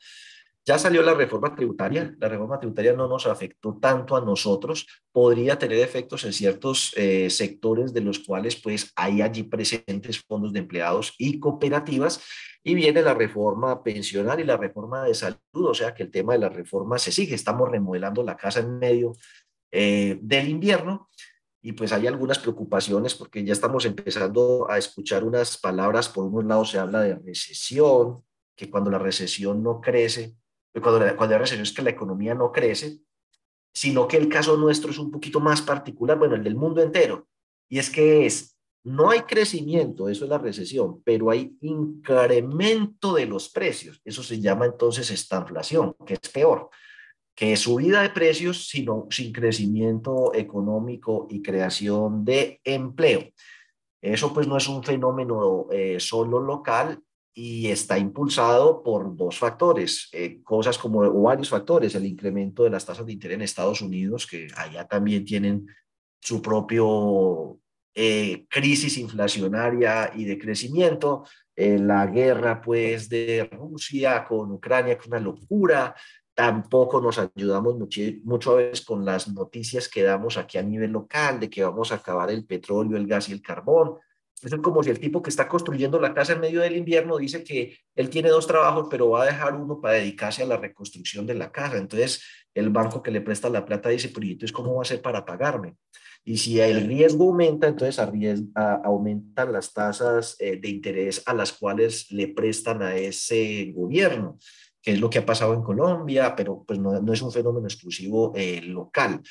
Ya 0.68 0.80
salió 0.80 1.00
la 1.02 1.14
reforma 1.14 1.54
tributaria, 1.54 2.12
la 2.18 2.28
reforma 2.28 2.58
tributaria 2.58 2.92
no 2.92 3.06
nos 3.06 3.24
afectó 3.28 3.78
tanto 3.80 4.16
a 4.16 4.20
nosotros, 4.20 4.84
podría 5.12 5.56
tener 5.56 5.78
efectos 5.78 6.24
en 6.24 6.32
ciertos 6.32 6.92
eh, 6.96 7.30
sectores 7.30 7.94
de 7.94 8.00
los 8.00 8.18
cuales 8.18 8.56
pues 8.56 8.90
hay 8.96 9.22
allí 9.22 9.44
presentes 9.44 10.24
fondos 10.26 10.52
de 10.52 10.58
empleados 10.58 11.14
y 11.18 11.38
cooperativas, 11.38 12.20
y 12.64 12.74
viene 12.74 13.00
la 13.00 13.14
reforma 13.14 13.84
pensional 13.84 14.40
y 14.40 14.44
la 14.44 14.56
reforma 14.56 15.04
de 15.04 15.14
salud, 15.14 15.38
o 15.54 15.72
sea 15.72 15.94
que 15.94 16.02
el 16.02 16.10
tema 16.10 16.32
de 16.32 16.40
la 16.40 16.48
reforma 16.48 16.98
se 16.98 17.12
sigue, 17.12 17.36
estamos 17.36 17.70
remodelando 17.70 18.24
la 18.24 18.36
casa 18.36 18.58
en 18.58 18.76
medio 18.80 19.12
eh, 19.70 20.18
del 20.20 20.48
invierno, 20.48 21.08
y 21.62 21.72
pues 21.72 21.92
hay 21.92 22.08
algunas 22.08 22.40
preocupaciones 22.40 23.14
porque 23.14 23.44
ya 23.44 23.52
estamos 23.52 23.84
empezando 23.84 24.68
a 24.68 24.78
escuchar 24.78 25.22
unas 25.22 25.58
palabras, 25.58 26.08
por 26.08 26.24
un 26.24 26.48
lado 26.48 26.64
se 26.64 26.80
habla 26.80 27.02
de 27.02 27.14
recesión, 27.14 28.24
que 28.56 28.68
cuando 28.68 28.90
la 28.90 28.98
recesión 28.98 29.62
no 29.62 29.80
crece, 29.80 30.34
cuando, 30.80 31.16
cuando 31.16 31.34
hay 31.34 31.40
recesión 31.40 31.62
es 31.62 31.72
que 31.72 31.82
la 31.82 31.90
economía 31.90 32.34
no 32.34 32.52
crece, 32.52 32.98
sino 33.74 34.08
que 34.08 34.16
el 34.16 34.28
caso 34.28 34.56
nuestro 34.56 34.90
es 34.90 34.98
un 34.98 35.10
poquito 35.10 35.40
más 35.40 35.62
particular, 35.62 36.18
bueno, 36.18 36.34
el 36.34 36.44
del 36.44 36.56
mundo 36.56 36.82
entero, 36.82 37.28
y 37.68 37.78
es 37.78 37.90
que 37.90 38.26
es, 38.26 38.56
no 38.84 39.10
hay 39.10 39.22
crecimiento, 39.22 40.08
eso 40.08 40.24
es 40.24 40.30
la 40.30 40.38
recesión, 40.38 41.02
pero 41.02 41.30
hay 41.30 41.56
incremento 41.60 43.14
de 43.14 43.26
los 43.26 43.48
precios, 43.48 44.00
eso 44.04 44.22
se 44.22 44.40
llama 44.40 44.66
entonces 44.66 45.10
estanflación, 45.10 45.94
que 46.06 46.14
es 46.14 46.30
peor 46.30 46.70
que 47.36 47.54
subida 47.56 48.00
de 48.00 48.08
precios, 48.08 48.66
sino 48.66 49.06
sin 49.10 49.30
crecimiento 49.30 50.32
económico 50.34 51.28
y 51.30 51.42
creación 51.42 52.24
de 52.24 52.60
empleo. 52.64 53.28
Eso 54.00 54.32
pues 54.32 54.48
no 54.48 54.56
es 54.56 54.66
un 54.68 54.82
fenómeno 54.82 55.66
eh, 55.70 56.00
solo 56.00 56.40
local, 56.40 56.98
y 57.38 57.68
está 57.68 57.98
impulsado 57.98 58.82
por 58.82 59.14
dos 59.14 59.38
factores, 59.38 60.08
eh, 60.12 60.42
cosas 60.42 60.78
como, 60.78 61.00
o 61.00 61.22
varios 61.22 61.50
factores, 61.50 61.94
el 61.94 62.06
incremento 62.06 62.64
de 62.64 62.70
las 62.70 62.86
tasas 62.86 63.04
de 63.04 63.12
interés 63.12 63.34
en 63.34 63.42
Estados 63.42 63.82
Unidos, 63.82 64.26
que 64.26 64.48
allá 64.56 64.88
también 64.88 65.22
tienen 65.22 65.66
su 66.18 66.40
propio 66.40 67.58
eh, 67.94 68.46
crisis 68.48 68.96
inflacionaria 68.96 70.12
y 70.14 70.24
de 70.24 70.38
crecimiento, 70.38 71.24
eh, 71.54 71.78
la 71.78 72.06
guerra 72.06 72.62
pues 72.62 73.10
de 73.10 73.46
Rusia 73.52 74.24
con 74.24 74.50
Ucrania, 74.52 74.94
que 74.94 75.02
es 75.02 75.08
una 75.08 75.20
locura, 75.20 75.94
tampoco 76.32 77.02
nos 77.02 77.18
ayudamos 77.18 77.76
mucho, 77.76 78.00
mucho 78.24 78.52
a 78.52 78.56
veces 78.56 78.80
con 78.80 79.04
las 79.04 79.28
noticias 79.28 79.90
que 79.90 80.02
damos 80.02 80.38
aquí 80.38 80.56
a 80.56 80.62
nivel 80.62 80.92
local 80.92 81.38
de 81.38 81.50
que 81.50 81.62
vamos 81.62 81.92
a 81.92 81.96
acabar 81.96 82.30
el 82.30 82.46
petróleo, 82.46 82.96
el 82.96 83.06
gas 83.06 83.28
y 83.28 83.32
el 83.32 83.42
carbón, 83.42 83.98
es 84.42 84.54
como 84.56 84.82
si 84.82 84.90
el 84.90 85.00
tipo 85.00 85.22
que 85.22 85.30
está 85.30 85.48
construyendo 85.48 85.98
la 85.98 86.12
casa 86.12 86.34
en 86.34 86.40
medio 86.40 86.60
del 86.60 86.76
invierno 86.76 87.16
dice 87.16 87.42
que 87.42 87.78
él 87.94 88.10
tiene 88.10 88.28
dos 88.28 88.46
trabajos, 88.46 88.88
pero 88.90 89.10
va 89.10 89.22
a 89.22 89.26
dejar 89.26 89.54
uno 89.54 89.80
para 89.80 89.94
dedicarse 89.94 90.42
a 90.42 90.46
la 90.46 90.58
reconstrucción 90.58 91.26
de 91.26 91.34
la 91.34 91.50
casa. 91.50 91.78
Entonces, 91.78 92.22
el 92.54 92.70
banco 92.70 93.02
que 93.02 93.10
le 93.10 93.22
presta 93.22 93.48
la 93.48 93.64
plata 93.64 93.88
dice, 93.88 94.10
pero 94.10 94.26
entonces, 94.26 94.52
¿cómo 94.52 94.74
va 94.74 94.82
a 94.82 94.86
ser 94.86 95.00
para 95.00 95.24
pagarme? 95.24 95.74
Y 96.24 96.38
si 96.38 96.60
el 96.60 96.86
riesgo 96.86 97.24
aumenta, 97.28 97.68
entonces 97.68 97.98
aumentan 98.84 99.52
las 99.52 99.72
tasas 99.72 100.36
eh, 100.40 100.56
de 100.56 100.68
interés 100.68 101.22
a 101.24 101.32
las 101.32 101.52
cuales 101.52 102.10
le 102.10 102.28
prestan 102.28 102.82
a 102.82 102.96
ese 102.96 103.72
gobierno, 103.74 104.36
que 104.82 104.92
es 104.92 105.00
lo 105.00 105.08
que 105.08 105.20
ha 105.20 105.26
pasado 105.26 105.54
en 105.54 105.62
Colombia, 105.62 106.34
pero 106.34 106.64
pues 106.66 106.80
no, 106.80 107.00
no 107.00 107.12
es 107.12 107.22
un 107.22 107.30
fenómeno 107.30 107.66
exclusivo 107.66 108.32
eh, 108.34 108.60
local. 108.62 109.22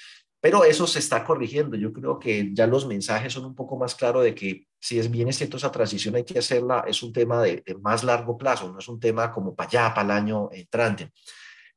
Pero 0.45 0.63
eso 0.63 0.85
se 0.85 0.99
está 0.99 1.23
corrigiendo. 1.23 1.75
Yo 1.75 1.91
creo 1.91 2.19
que 2.19 2.51
ya 2.53 2.67
los 2.67 2.85
mensajes 2.85 3.33
son 3.33 3.45
un 3.45 3.55
poco 3.55 3.77
más 3.79 3.95
claros 3.95 4.23
de 4.23 4.35
que 4.35 4.67
si 4.79 4.99
es 4.99 5.09
bien 5.09 5.27
es 5.27 5.37
cierto 5.37 5.57
esa 5.57 5.71
transición 5.71 6.13
hay 6.13 6.23
que 6.23 6.37
hacerla, 6.37 6.85
es 6.87 7.01
un 7.01 7.11
tema 7.11 7.41
de, 7.41 7.63
más 7.81 8.03
largo 8.03 8.37
plazo, 8.37 8.71
no 8.71 8.77
es 8.77 8.87
un 8.87 8.99
tema 8.99 9.31
como 9.31 9.55
para 9.55 9.69
allá, 9.69 9.93
para 9.95 10.05
el 10.05 10.11
año 10.11 10.49
entrante. 10.51 11.11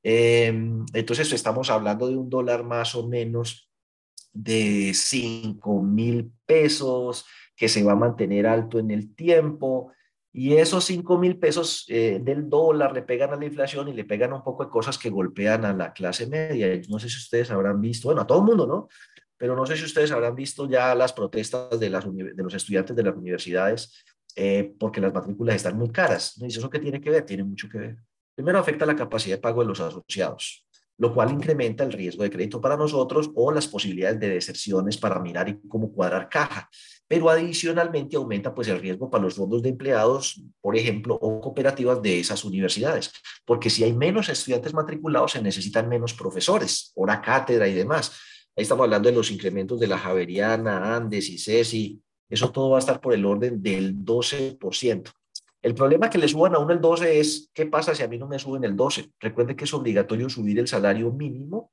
Em, 0.03 0.85
entonces 0.93 1.33
estamos 1.33 1.71
hablando 1.71 2.09
de 2.09 2.19
un 2.19 2.29
dólar 2.29 2.63
más 2.63 2.95
o 2.95 3.09
menos 3.09 3.71
de 4.35 4.93
5 4.95 5.83
mil 5.83 6.31
pesos 6.45 7.25
que 7.57 7.71
se 7.71 7.83
va 7.83 7.93
a 7.93 7.97
mantener 7.97 8.47
alto 8.47 8.79
en 8.79 8.91
el 8.91 9.15
tiempo 9.15 9.93
y 10.33 10.55
esos 10.55 10.85
5 10.85 11.19
mil 11.19 11.39
pesos 11.39 11.85
eh, 11.89 12.21
del 12.23 12.49
dólar 12.49 12.93
le 12.93 13.03
pegan 13.03 13.33
a 13.33 13.37
la 13.37 13.47
inflación 13.47 13.89
y 13.89 13.95
le 13.95 14.05
pegan 14.05 14.33
un 14.33 14.43
poco 14.43 14.65
de 14.65 14.71
cosas 14.71 14.99
que 14.99 15.11
golpean 15.11 15.65
a 15.65 15.73
la 15.73 15.93
clase 15.93 16.27
media. 16.27 16.69
No 16.89 16.99
sé 16.99 17.09
si 17.09 17.17
ustedes 17.17 17.51
habrán 17.51 17.81
visto, 17.81 18.09
bueno, 18.09 18.21
a 18.21 18.27
todo 18.27 18.39
el 18.39 18.45
mundo, 18.45 18.67
¿no? 18.67 18.89
Pero 19.37 19.57
no 19.57 19.65
sé 19.65 19.77
si 19.77 19.85
ustedes 19.85 20.11
habrán 20.13 20.35
visto 20.35 20.69
ya 20.69 20.95
las 20.95 21.13
protestas 21.13 21.79
de, 21.81 21.91
las, 21.91 22.05
de 22.05 22.43
los 22.43 22.55
estudiantes 22.55 22.95
de 22.95 23.03
las 23.03 23.17
universidades 23.17 24.05
eh, 24.37 24.75
porque 24.79 25.01
las 25.01 25.15
matrículas 25.15 25.57
están 25.57 25.79
muy 25.79 25.91
caras. 25.91 26.37
¿Y 26.41 26.47
eso 26.47 26.69
qué 26.69 26.79
tiene 26.79 27.01
que 27.01 27.11
ver? 27.11 27.25
Tiene 27.25 27.45
mucho 27.45 27.69
que 27.69 27.79
ver. 27.79 27.97
Primero 28.35 28.59
afecta 28.59 28.87
la 28.87 28.95
capacidad 28.95 29.37
de 29.37 29.43
pago 29.43 29.63
de 29.63 29.69
los 29.69 29.81
asociados 29.81 30.69
lo 30.99 31.15
cual 31.15 31.31
incrementa 31.31 31.85
el 31.85 31.93
riesgo 31.93 32.25
de 32.25 32.31
crédito 32.31 32.61
para 32.61 32.77
nosotros 32.77 33.31
o 33.35 33.53
las 33.53 33.69
posibilidades 33.69 34.19
de 34.19 34.31
deserciones 34.31 34.99
para 34.99 35.21
mirar 35.21 35.49
y 35.49 35.61
cómo 35.69 35.93
cuadrar 35.93 36.29
caja. 36.29 36.69
Pero 37.09 37.31
adicionalmente 37.31 38.17
aumenta 38.17 38.55
pues 38.55 38.69
el 38.69 38.81
riesgo 38.81 39.11
para 39.11 39.25
los 39.25 39.35
fondos 39.35 39.63
de 39.63 39.71
empleados, 39.71 40.43
por 40.61 40.77
ejemplo, 40.77 41.15
o 41.15 41.41
cooperativas 41.41 42.03
de 42.03 42.21
esas 42.21 42.45
universidades, 42.45 43.13
porque 43.47 43.71
si 43.71 43.83
hay 43.83 43.95
menos 43.95 44.29
estudiantes 44.29 44.75
matriculados 44.75 45.33
se 45.33 45.43
necesitan 45.43 45.89
menos 45.89 46.13
profesores, 46.13 46.93
hora 46.95 47.21
cátedra 47.23 47.67
y 47.67 47.75
demás. 47.75 48.13
Ahí 48.55 48.63
estamos 48.63 48.85
hablando 48.85 49.09
de 49.09 49.15
los 49.15 49.31
incrementos 49.31 49.81
de 49.81 49.87
la 49.87 49.99
Javeriana, 49.99 50.95
Andes 50.95 51.29
y 51.31 51.39
CESI. 51.39 52.01
Eso 52.29 52.53
todo 52.53 52.71
va 52.71 52.77
a 52.77 52.81
estar 52.81 53.01
por 53.01 53.15
el 53.15 53.25
orden 53.25 53.63
del 53.63 53.97
12%. 53.97 55.11
El 55.63 55.75
problema 55.75 56.09
que 56.09 56.19
le 56.19 56.29
suban 56.29 56.55
a 56.55 56.59
uno 56.59 56.73
el 56.73 56.81
12 56.81 57.19
es, 57.19 57.51
¿qué 57.53 57.67
pasa 57.67 57.95
si 57.95 58.03
a 58.03 58.09
mí 58.09 58.19
no 58.19 58.29
me 58.29 58.39
suben 58.39 58.65
el 58.65 58.77
12? 58.77 59.11
Recuerde 59.19 59.57
que 59.57 59.65
es 59.65 59.75
obligatorio 59.75 60.29
subir 60.29 60.59
el 60.59 60.69
salario 60.69 61.11
mínimo 61.11 61.71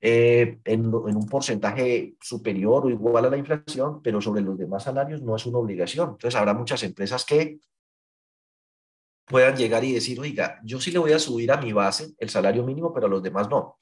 eh, 0.00 0.58
en, 0.64 0.84
en, 0.86 1.16
un 1.16 1.26
porcentaje 1.28 2.14
superior 2.20 2.86
o 2.86 2.90
igual 2.90 3.26
a 3.26 3.30
la 3.30 3.36
inflación, 3.36 4.02
pero 4.02 4.20
sobre 4.20 4.42
los 4.42 4.56
demás 4.58 4.84
salarios 4.84 5.22
no 5.22 5.36
es 5.36 5.44
una 5.46 5.58
obligación. 5.58 6.10
Entonces 6.10 6.38
habrá 6.38 6.54
muchas 6.54 6.82
empresas 6.82 7.24
que 7.24 7.58
puedan 9.30 9.56
llegar 9.56 9.84
y 9.84 9.92
decir, 9.92 10.18
oiga, 10.18 10.60
yo 10.64 10.80
sí 10.80 10.90
le 10.90 10.98
voy 10.98 11.12
a 11.12 11.18
subir 11.18 11.52
a 11.52 11.56
mi 11.56 11.72
base 11.72 12.14
el 12.18 12.28
salario 12.28 12.64
mínimo, 12.64 12.92
pero 12.92 13.06
a 13.06 13.08
los 13.10 13.22
demás 13.22 13.48
no. 13.48 13.78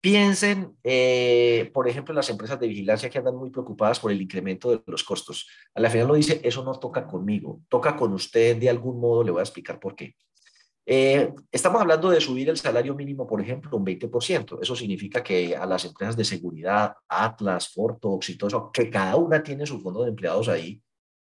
Piensen, 0.00 0.76
eh, 0.84 1.70
por 1.74 1.88
ejemplo, 1.88 2.12
en 2.12 2.16
las 2.16 2.30
empresas 2.30 2.60
de 2.60 2.68
vigilancia 2.68 3.10
que 3.10 3.18
andan 3.18 3.34
muy 3.34 3.50
preocupadas 3.50 3.98
por 3.98 4.12
el 4.12 4.22
incremento 4.22 4.70
de 4.70 4.80
los 4.86 5.02
costos. 5.02 5.48
A 5.74 5.80
la 5.80 5.90
final 5.90 6.06
lo 6.06 6.14
dice, 6.14 6.40
eso 6.44 6.62
no 6.62 6.78
toca 6.78 7.06
conmigo, 7.06 7.62
toca 7.68 7.96
con 7.96 8.12
usted 8.12 8.56
de 8.56 8.70
algún 8.70 9.00
modo, 9.00 9.24
le 9.24 9.32
voy 9.32 9.40
a 9.40 9.42
explicar 9.42 9.80
por 9.80 9.96
qué. 9.96 10.14
Eh, 10.90 11.34
estamos 11.52 11.82
hablando 11.82 12.08
de 12.08 12.18
subir 12.18 12.48
el 12.48 12.56
salario 12.56 12.94
mínimo, 12.94 13.26
por 13.26 13.42
ejemplo, 13.42 13.76
un 13.76 13.84
20%. 13.84 14.58
Eso 14.62 14.74
significa 14.74 15.22
que 15.22 15.54
a 15.54 15.66
las 15.66 15.84
empresas 15.84 16.16
de 16.16 16.24
seguridad, 16.24 16.94
Atlas, 17.06 17.68
Fortox 17.68 18.30
y 18.30 18.38
todo 18.38 18.48
eso, 18.48 18.70
que 18.72 18.88
cada 18.88 19.16
una 19.16 19.42
tiene 19.42 19.66
su 19.66 19.82
fondo 19.82 20.02
de 20.02 20.08
empleados 20.08 20.48
ahí, 20.48 20.80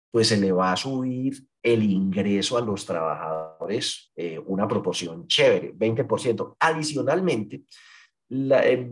pues 0.10 0.30
se 0.30 0.38
le 0.38 0.52
va 0.52 0.72
a 0.72 0.78
subir 0.78 1.46
el 1.62 1.84
ingreso 1.84 2.58
a 2.58 2.62
los 2.62 2.88
trabajadores 2.88 4.12
eh, 4.16 4.40
una 4.48 4.68
proporción 4.68 5.28
chévere, 5.28 5.76
20%. 5.76 6.56
Adicionalmente, 6.60 7.62
la, 8.30 8.66
eh, 8.66 8.90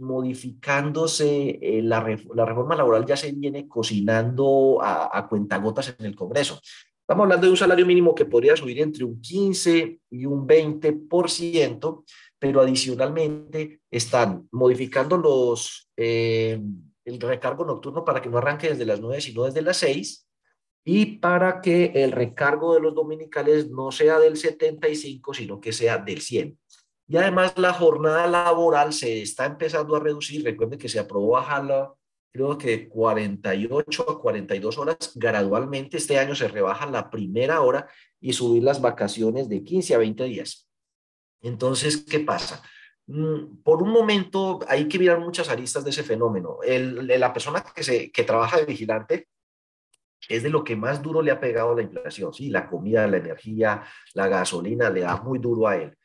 modificándose, 0.00 1.58
eh, 1.62 1.82
la, 1.82 2.04
la, 2.34 2.44
reforma 2.44 2.74
laboral 2.74 3.06
ya 3.06 3.16
se 3.16 3.30
viene 3.30 3.68
cocinando 3.68 4.80
a, 4.82 5.16
a 5.16 5.28
cuentagotas 5.28 5.94
en 5.96 6.06
el 6.06 6.16
Congreso. 6.16 6.60
Estamos 7.02 7.24
hablando 7.24 7.46
de 7.46 7.50
un 7.50 7.56
salario 7.56 7.84
mínimo 7.84 8.14
que 8.14 8.24
podría 8.24 8.56
subir 8.56 8.80
entre 8.80 9.04
un 9.04 9.20
15 9.20 10.00
y 10.08 10.24
un 10.24 10.46
20%, 10.46 12.04
pero 12.38 12.60
adicionalmente 12.60 13.80
están 13.90 14.48
modificando 14.52 15.16
los, 15.16 15.90
eh, 15.96 16.60
el 17.04 17.20
recargo 17.20 17.64
nocturno 17.64 18.04
para 18.04 18.22
que 18.22 18.28
no 18.28 18.38
arranque 18.38 18.68
desde 18.68 18.86
las 18.86 19.00
9, 19.00 19.20
sino 19.20 19.44
desde 19.44 19.62
las 19.62 19.78
6, 19.78 20.28
y 20.84 21.18
para 21.18 21.60
que 21.60 21.92
el 21.94 22.12
recargo 22.12 22.74
de 22.74 22.80
los 22.80 22.94
dominicales 22.94 23.68
no 23.68 23.90
sea 23.90 24.20
del 24.20 24.36
75, 24.36 25.34
sino 25.34 25.60
que 25.60 25.72
sea 25.72 25.98
del 25.98 26.20
100. 26.20 26.56
Y 27.08 27.16
además 27.16 27.52
la 27.56 27.72
jornada 27.72 28.28
laboral 28.28 28.92
se 28.92 29.22
está 29.22 29.44
empezando 29.46 29.96
a 29.96 30.00
reducir. 30.00 30.44
Recuerde 30.44 30.78
que 30.78 30.88
se 30.88 31.00
aprobó 31.00 31.32
bajarla, 31.32 31.92
creo 32.32 32.56
que 32.56 32.88
48 32.88 34.10
a 34.10 34.20
42 34.20 34.78
horas 34.78 35.12
gradualmente. 35.14 35.98
Este 35.98 36.18
año 36.18 36.34
se 36.34 36.48
rebaja 36.48 36.86
la 36.86 37.10
primera 37.10 37.60
hora 37.60 37.88
y 38.20 38.32
subir 38.32 38.62
las 38.62 38.80
vacaciones 38.80 39.48
de 39.48 39.62
15 39.62 39.94
a 39.94 39.98
20 39.98 40.24
días. 40.24 40.68
Entonces, 41.42 42.04
¿qué 42.08 42.20
pasa? 42.20 42.62
Mm, 43.06 43.62
por 43.62 43.82
un 43.82 43.90
momento 43.90 44.60
hay 44.68 44.88
que 44.88 44.98
mirar 44.98 45.20
muchas 45.20 45.48
aristas 45.50 45.84
de 45.84 45.90
ese 45.90 46.02
fenómeno. 46.02 46.58
El, 46.62 47.06
la 47.06 47.32
persona 47.32 47.62
que, 47.74 47.82
se, 47.82 48.10
que 48.10 48.24
trabaja 48.24 48.56
de 48.58 48.64
vigilante 48.64 49.28
es 50.28 50.42
de 50.42 50.50
lo 50.50 50.64
que 50.64 50.76
más 50.76 51.02
duro 51.02 51.20
le 51.20 51.32
ha 51.32 51.40
pegado 51.40 51.74
la 51.74 51.82
inflación, 51.82 52.32
¿sí? 52.32 52.48
La 52.48 52.68
comida, 52.68 53.06
la 53.08 53.18
energía, 53.18 53.82
la 54.14 54.28
gasolina 54.28 54.88
le 54.88 55.00
da 55.00 55.20
muy 55.20 55.38
duro 55.38 55.66
a 55.66 55.76
él. 55.76 55.96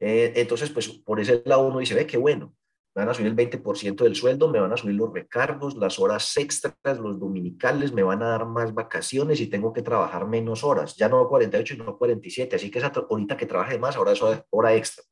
Eh, 0.00 0.32
entonces, 0.36 0.70
pues 0.70 0.88
por 0.88 1.20
ese 1.20 1.42
lado 1.44 1.66
uno 1.66 1.78
dice, 1.78 1.94
ve 1.94 2.06
qué 2.06 2.16
bueno, 2.16 2.55
me 2.96 3.02
van 3.02 3.10
a 3.10 3.14
subir 3.14 3.26
el 3.26 3.36
20% 3.36 4.04
del 4.04 4.16
sueldo, 4.16 4.48
me 4.48 4.58
van 4.58 4.72
a 4.72 4.76
subir 4.78 4.94
los 4.94 5.12
recargos, 5.12 5.76
las 5.76 5.98
horas 5.98 6.34
extras, 6.38 6.98
los 6.98 7.20
dominicales, 7.20 7.92
me 7.92 8.02
van 8.02 8.22
a 8.22 8.28
dar 8.28 8.46
más 8.46 8.72
vacaciones 8.72 9.38
y 9.42 9.48
tengo 9.48 9.74
que 9.74 9.82
trabajar 9.82 10.26
menos 10.26 10.64
horas, 10.64 10.96
ya 10.96 11.06
no 11.06 11.28
48 11.28 11.74
y 11.74 11.76
no 11.76 11.98
47, 11.98 12.56
así 12.56 12.70
que 12.70 12.78
esa 12.78 12.90
ahorita 13.10 13.36
que 13.36 13.44
trabaje 13.44 13.78
más, 13.78 13.96
ahora 13.96 14.12
es 14.12 14.20
hora 14.48 14.74
extra. 14.74 15.04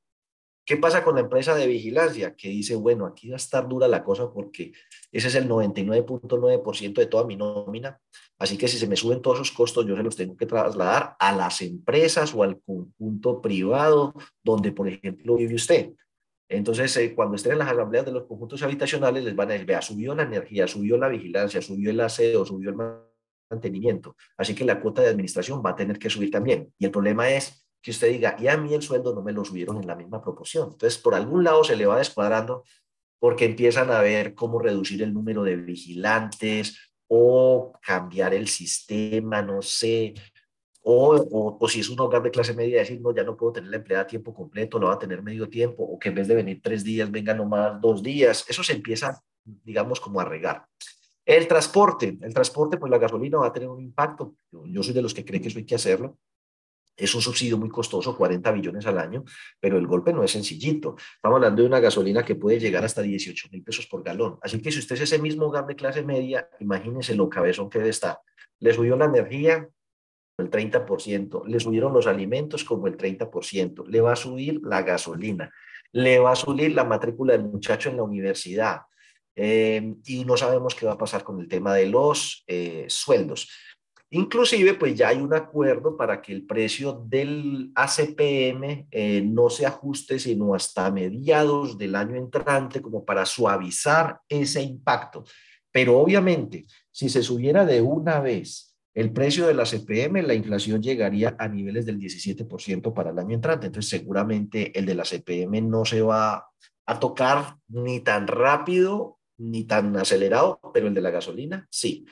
¿Qué 0.64 0.78
pasa 0.78 1.04
con 1.04 1.16
la 1.16 1.20
empresa 1.20 1.54
de 1.54 1.66
vigilancia? 1.66 2.34
Que 2.34 2.48
dice, 2.48 2.74
bueno, 2.74 3.04
aquí 3.04 3.28
va 3.28 3.34
a 3.34 3.36
estar 3.36 3.68
dura 3.68 3.86
la 3.86 4.02
cosa 4.02 4.32
porque 4.32 4.72
ese 5.12 5.28
es 5.28 5.34
el 5.34 5.46
99.9% 5.46 6.94
de 6.94 7.04
toda 7.04 7.26
mi 7.26 7.36
nómina. 7.36 8.00
Así 8.38 8.56
que 8.56 8.66
si 8.66 8.78
se 8.78 8.86
me 8.86 8.96
suben 8.96 9.20
todos 9.20 9.36
esos 9.40 9.52
costos, 9.52 9.84
yo 9.84 9.94
se 9.94 10.02
los 10.02 10.16
tengo 10.16 10.38
que 10.38 10.46
trasladar 10.46 11.16
a 11.18 11.32
las 11.32 11.60
empresas 11.60 12.34
o 12.34 12.42
al 12.42 12.62
conjunto 12.62 13.42
privado 13.42 14.14
donde, 14.42 14.72
por 14.72 14.88
ejemplo, 14.88 15.36
vive 15.36 15.54
usted. 15.54 15.92
Entonces, 16.48 16.96
eh, 16.96 17.14
cuando 17.14 17.36
estén 17.36 17.52
en 17.52 17.58
las 17.58 17.72
asambleas 17.72 18.04
de 18.04 18.12
los 18.12 18.24
conjuntos 18.24 18.62
habitacionales, 18.62 19.24
les 19.24 19.34
van 19.34 19.48
a 19.48 19.52
decir, 19.52 19.66
vea, 19.66 19.82
subió 19.82 20.14
la 20.14 20.24
energía, 20.24 20.66
subió 20.66 20.96
la 20.96 21.08
vigilancia, 21.08 21.62
subió 21.62 21.90
el 21.90 22.00
aseo, 22.00 22.44
subió 22.44 22.70
el 22.70 22.76
mantenimiento. 23.50 24.16
Así 24.36 24.54
que 24.54 24.64
la 24.64 24.80
cuota 24.80 25.02
de 25.02 25.08
administración 25.08 25.62
va 25.64 25.70
a 25.70 25.76
tener 25.76 25.98
que 25.98 26.10
subir 26.10 26.30
también. 26.30 26.72
Y 26.78 26.84
el 26.84 26.90
problema 26.90 27.30
es 27.30 27.66
que 27.80 27.90
usted 27.90 28.10
diga, 28.10 28.36
y 28.38 28.48
a 28.48 28.56
mí 28.56 28.72
el 28.74 28.82
sueldo 28.82 29.14
no 29.14 29.22
me 29.22 29.32
lo 29.32 29.44
subieron 29.44 29.78
en 29.78 29.86
la 29.86 29.96
misma 29.96 30.22
proporción. 30.22 30.70
Entonces, 30.72 30.98
por 30.98 31.14
algún 31.14 31.44
lado 31.44 31.64
se 31.64 31.76
le 31.76 31.86
va 31.86 31.98
descuadrando 31.98 32.64
porque 33.18 33.46
empiezan 33.46 33.90
a 33.90 34.00
ver 34.00 34.34
cómo 34.34 34.58
reducir 34.58 35.02
el 35.02 35.14
número 35.14 35.44
de 35.44 35.56
vigilantes 35.56 36.78
o 37.08 37.72
cambiar 37.82 38.34
el 38.34 38.48
sistema, 38.48 39.42
no 39.42 39.62
sé, 39.62 40.14
o, 40.86 41.58
o, 41.58 41.68
si 41.68 41.80
es 41.80 41.88
un 41.88 41.98
hogar 41.98 42.22
de 42.22 42.30
clase 42.30 42.52
media, 42.52 42.80
decir, 42.80 43.00
no, 43.00 43.14
ya 43.14 43.24
no 43.24 43.36
puedo 43.36 43.54
tener 43.54 43.70
la 43.70 43.78
empleada 43.78 44.04
a 44.04 44.06
tiempo 44.06 44.34
completo, 44.34 44.78
lo 44.78 44.88
va 44.88 44.94
a 44.94 44.98
tener 44.98 45.22
medio 45.22 45.48
tiempo, 45.48 45.82
o 45.82 45.98
que 45.98 46.10
en 46.10 46.14
vez 46.14 46.28
de 46.28 46.34
venir 46.34 46.60
tres 46.62 46.84
días, 46.84 47.10
venga 47.10 47.32
nomás 47.32 47.80
dos 47.80 48.02
días. 48.02 48.44
Eso 48.48 48.62
se 48.62 48.74
empieza, 48.74 49.22
digamos, 49.44 49.98
como 49.98 50.20
a 50.20 50.26
regar. 50.26 50.66
El 51.24 51.48
transporte, 51.48 52.18
el 52.20 52.34
transporte, 52.34 52.76
pues 52.76 52.90
la 52.90 52.98
gasolina 52.98 53.38
va 53.38 53.46
a 53.46 53.52
tener 53.52 53.70
un 53.70 53.80
impacto. 53.80 54.34
yo 54.50 54.82
soy 54.82 54.92
de 54.92 55.00
los 55.00 55.14
que 55.14 55.24
creen 55.24 55.42
que 55.42 55.48
eso 55.48 55.58
hay 55.58 55.64
que 55.64 55.74
hacerlo. 55.74 56.18
Es 56.94 57.14
un 57.14 57.22
subsidio 57.22 57.56
muy 57.56 57.70
costoso, 57.70 58.14
40 58.14 58.52
billones 58.52 58.84
al 58.84 58.98
año, 58.98 59.24
pero 59.58 59.78
el 59.78 59.86
golpe 59.86 60.12
no 60.12 60.22
es 60.22 60.32
sencillito. 60.32 60.96
Estamos 61.16 61.36
hablando 61.36 61.62
de 61.62 61.68
una 61.68 61.80
gasolina 61.80 62.22
que 62.22 62.34
puede 62.34 62.60
llegar 62.60 62.84
hasta 62.84 63.00
18 63.00 63.48
mil 63.50 63.64
pesos 63.64 63.86
por 63.86 64.02
galón. 64.02 64.38
Así 64.42 64.60
que 64.60 64.70
si 64.70 64.80
usted 64.80 64.96
es 64.96 65.00
ese 65.00 65.18
mismo 65.18 65.46
hogar 65.46 65.66
de 65.66 65.76
clase 65.76 66.02
media, 66.02 66.46
imagínese 66.60 67.14
lo 67.14 67.30
cabezón 67.30 67.70
que 67.70 67.78
debe 67.78 67.90
estar. 67.90 68.18
Le 68.60 68.74
subió 68.74 68.96
la 68.96 69.06
energía 69.06 69.66
el 70.38 70.50
30%, 70.50 71.46
le 71.46 71.60
subieron 71.60 71.92
los 71.92 72.06
alimentos 72.06 72.64
como 72.64 72.86
el 72.86 72.96
30%, 72.96 73.86
le 73.86 74.00
va 74.00 74.12
a 74.12 74.16
subir 74.16 74.60
la 74.64 74.82
gasolina, 74.82 75.52
le 75.92 76.18
va 76.18 76.32
a 76.32 76.36
subir 76.36 76.72
la 76.74 76.84
matrícula 76.84 77.34
del 77.34 77.44
muchacho 77.44 77.90
en 77.90 77.96
la 77.96 78.02
universidad. 78.02 78.82
Eh, 79.36 79.94
y 80.06 80.24
no 80.24 80.36
sabemos 80.36 80.74
qué 80.74 80.86
va 80.86 80.92
a 80.92 80.98
pasar 80.98 81.24
con 81.24 81.40
el 81.40 81.48
tema 81.48 81.74
de 81.74 81.86
los 81.86 82.44
eh, 82.46 82.86
sueldos. 82.88 83.48
Inclusive, 84.10 84.74
pues 84.74 84.94
ya 84.94 85.08
hay 85.08 85.18
un 85.18 85.34
acuerdo 85.34 85.96
para 85.96 86.22
que 86.22 86.32
el 86.32 86.46
precio 86.46 87.04
del 87.06 87.72
ACPM 87.74 88.86
eh, 88.90 89.22
no 89.24 89.50
se 89.50 89.66
ajuste 89.66 90.20
sino 90.20 90.54
hasta 90.54 90.90
mediados 90.92 91.76
del 91.76 91.96
año 91.96 92.16
entrante, 92.16 92.80
como 92.80 93.04
para 93.04 93.26
suavizar 93.26 94.20
ese 94.28 94.62
impacto. 94.62 95.24
Pero 95.72 95.98
obviamente, 95.98 96.64
si 96.92 97.08
se 97.08 97.22
subiera 97.22 97.66
de 97.66 97.80
una 97.82 98.20
vez 98.20 98.73
el 98.94 99.12
precio 99.12 99.46
del 99.46 99.58
ACPM, 99.58 100.22
la 100.22 100.34
inflación 100.34 100.80
llegaría 100.80 101.34
a 101.38 101.48
niveles 101.48 101.84
del 101.84 101.98
17% 101.98 102.94
para 102.94 103.10
el 103.10 103.18
año 103.18 103.34
entrante. 103.34 103.66
Entonces, 103.66 103.90
seguramente 103.90 104.76
el 104.78 104.86
del 104.86 105.00
ACPM 105.00 105.68
no 105.68 105.84
se 105.84 106.00
va 106.00 106.48
a 106.86 107.00
tocar 107.00 107.56
ni 107.68 108.00
tan 108.00 108.28
rápido 108.28 109.18
ni 109.36 109.64
tan 109.64 109.96
acelerado, 109.96 110.60
pero 110.72 110.86
el 110.86 110.94
de 110.94 111.00
la 111.00 111.10
gasolina 111.10 111.66
sí. 111.70 112.06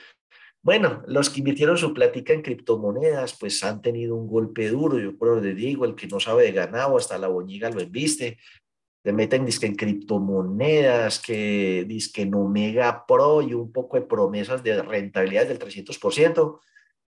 Bueno, 0.61 1.03
los 1.07 1.29
que 1.29 1.39
invirtieron 1.39 1.77
su 1.77 1.93
plática 1.93 2.33
en 2.33 2.41
criptomonedas, 2.41 3.37
pues 3.37 3.63
han 3.63 3.81
tenido 3.81 4.15
un 4.15 4.27
golpe 4.27 4.69
duro. 4.69 4.97
Yo 4.97 5.17
por 5.17 5.41
le 5.41 5.53
digo, 5.53 5.85
el 5.85 5.95
que 5.95 6.07
no 6.07 6.19
sabe 6.19 6.43
de 6.43 6.51
ganado, 6.51 6.97
hasta 6.97 7.17
la 7.17 7.27
boñiga 7.27 7.69
lo 7.69 7.81
embiste. 7.81 8.37
Le 9.05 9.11
meten 9.11 9.45
disque 9.45 9.65
en 9.65 9.75
criptomonedas, 9.75 11.19
que 11.19 11.83
disque 11.85 12.21
en 12.21 12.35
Omega 12.35 13.05
Pro 13.05 13.41
y 13.41 13.53
un 13.53 13.73
poco 13.73 13.97
de 13.97 14.05
promesas 14.05 14.63
de 14.63 14.81
rentabilidad 14.81 15.47
del 15.47 15.59
300%. 15.59 16.59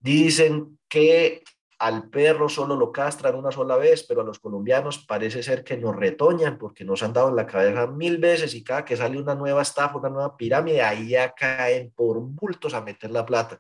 Dicen 0.02 0.80
que 0.90 1.44
al 1.80 2.10
perro 2.10 2.50
solo 2.50 2.76
lo 2.76 2.92
castran 2.92 3.36
una 3.36 3.52
sola 3.52 3.76
vez, 3.76 4.04
pero 4.04 4.22
a 4.22 4.24
los 4.24 4.40
colombianos 4.40 5.00
parece 5.00 5.42
ser 5.42 5.64
que 5.64 5.78
nos 5.78 5.96
retoñan 5.96 6.58
porque 6.58 6.84
nos 6.84 7.02
han 7.02 7.14
dado 7.14 7.30
en 7.30 7.36
la 7.36 7.48
cabeza 7.48 7.88
mil 7.88 8.18
veces 8.18 8.54
y 8.54 8.64
cada 8.64 8.86
que 8.86 8.98
sale 8.98 9.20
una 9.20 9.34
nueva 9.34 9.64
estafa, 9.64 9.98
una 9.98 10.10
nueva 10.10 10.38
pirámide, 10.38 10.82
ahí 10.82 11.10
ya 11.10 11.34
caen 11.34 11.92
por 11.96 12.20
bultos 12.20 12.74
a 12.74 12.82
meter 12.82 13.10
la 13.10 13.26
plata. 13.26 13.60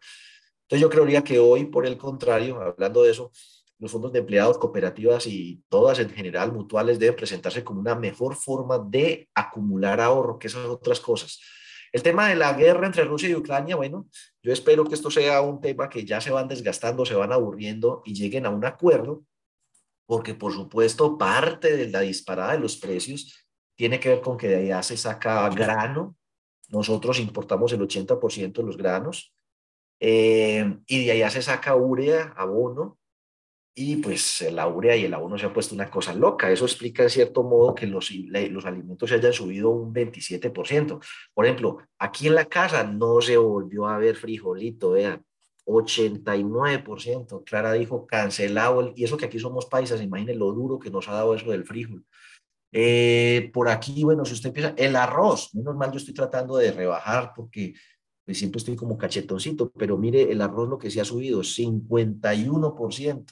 Entonces 0.64 0.82
yo 0.82 0.90
creería 0.90 1.24
que 1.24 1.40
hoy, 1.40 1.66
por 1.66 1.86
el 1.86 1.98
contrario, 1.98 2.62
hablando 2.62 3.04
de 3.04 3.12
eso, 3.12 3.32
los 3.80 3.92
fondos 3.92 4.14
de 4.14 4.20
empleados, 4.20 4.60
cooperativas 4.60 5.26
y 5.26 5.64
todas 5.68 5.98
en 5.98 6.12
general 6.12 6.52
mutuales 6.52 7.00
deben 7.00 7.16
presentarse 7.16 7.64
como 7.64 7.80
una 7.80 7.96
mejor 7.96 8.36
forma 8.36 8.78
de 8.78 9.30
acumular 9.34 10.00
ahorro 10.00 10.38
que 10.38 10.48
esas 10.48 10.68
otras 10.68 11.00
cosas. 11.00 11.40
El 11.92 12.04
tema 12.04 12.30
de 12.30 12.36
la 12.36 12.54
guerra 12.54 12.88
entre 12.88 13.04
Rusia 13.04 13.30
y 13.30 13.36
Ucrania, 13.36 13.76
bueno, 13.76 14.08
yo 14.42 14.54
espero 14.54 14.86
que 14.86 14.96
esto 14.96 15.12
sea 15.12 15.42
un 15.42 15.60
tema 15.60 15.90
que 15.90 16.06
ya 16.06 16.22
se 16.22 16.32
van 16.32 16.48
desgastando, 16.48 17.06
se 17.06 17.16
van 17.16 17.34
aburriendo 17.34 18.02
y 18.06 18.14
lleguen 18.14 18.46
a 18.46 18.50
un 18.50 18.64
acuerdo, 18.64 19.24
porque 20.06 20.34
por 20.34 20.54
supuesto 20.54 21.18
parte 21.18 21.76
de 21.76 21.90
la 21.90 22.02
disparada 22.02 22.54
de 22.54 22.60
los 22.60 22.78
precios 22.78 23.46
tiene 23.76 24.00
que 24.00 24.10
ver 24.10 24.22
con 24.22 24.38
que 24.38 24.48
de 24.48 24.56
allá 24.58 24.84
se 24.84 24.96
saca 24.96 25.50
grano, 25.50 26.16
nosotros 26.70 27.20
importamos 27.20 27.74
el 27.74 27.82
80% 27.82 28.54
de 28.54 28.64
los 28.64 28.78
granos, 28.78 29.34
eh, 30.00 30.78
y 30.88 31.06
de 31.06 31.12
allá 31.12 31.30
se 31.30 31.42
saca 31.42 31.76
urea, 31.76 32.34
abono, 32.38 32.98
y 33.74 33.98
pues 33.98 34.46
la 34.52 34.68
urea 34.68 34.96
y 34.98 35.06
el 35.06 35.14
abono 35.14 35.38
se 35.38 35.46
ha 35.46 35.54
puesto 35.54 35.74
una 35.76 35.90
cosa 35.90 36.14
loca. 36.14 36.52
Eso 36.52 36.66
explica 36.66 37.04
en 37.04 37.10
cierto 37.10 37.44
modo 37.44 37.74
que 37.74 37.88
los, 37.88 38.12
los 38.12 38.66
alimentos 38.66 39.10
se 39.10 39.16
hayan 39.16 39.34
subido 39.34 39.70
un 39.70 39.94
27%. 39.94 41.04
Por 41.34 41.46
ejemplo, 41.46 41.78
aquí 41.98 42.28
en 42.28 42.36
la 42.36 42.46
casa 42.46 42.84
no 42.84 43.22
se 43.22 43.38
volvió 43.38 43.88
a 43.88 43.98
ver 43.98 44.16
frijolito, 44.16 44.92
vean, 44.92 45.24
89%. 45.66 47.44
Clara 47.46 47.74
dijo 47.74 48.06
cancelado, 48.06 48.94
y 48.96 49.06
eso 49.06 49.18
que 49.18 49.26
aquí 49.26 49.40
somos 49.40 49.66
paisas, 49.68 50.02
imaginen 50.02 50.40
lo 50.40 50.52
duro 50.52 50.80
que 50.80 50.92
nos 50.92 51.08
ha 51.08 51.14
dado 51.14 51.34
eso 51.36 51.50
del 51.52 51.66
frijol. 51.66 52.06
Eh, 52.74 53.52
por 53.54 53.70
aquí, 53.70 54.04
bueno, 54.04 54.26
si 54.26 54.34
usted 54.34 54.48
empieza, 54.50 54.74
el 54.78 54.96
arroz, 54.96 55.54
menos 55.54 55.76
mal 55.76 55.92
yo 55.92 55.98
estoy 55.98 56.14
tratando 56.14 56.56
de 56.58 56.72
rebajar 56.72 57.34
porque 57.36 57.74
pues, 58.26 58.38
siempre 58.38 58.60
estoy 58.60 58.76
como 58.76 58.98
cachetoncito, 58.98 59.72
pero 59.72 59.98
mire 59.98 60.32
el 60.32 60.42
arroz 60.42 60.70
lo 60.70 60.78
que 60.78 60.90
se 60.90 61.02
ha 61.02 61.06
subido, 61.06 61.42
51%. 61.42 63.26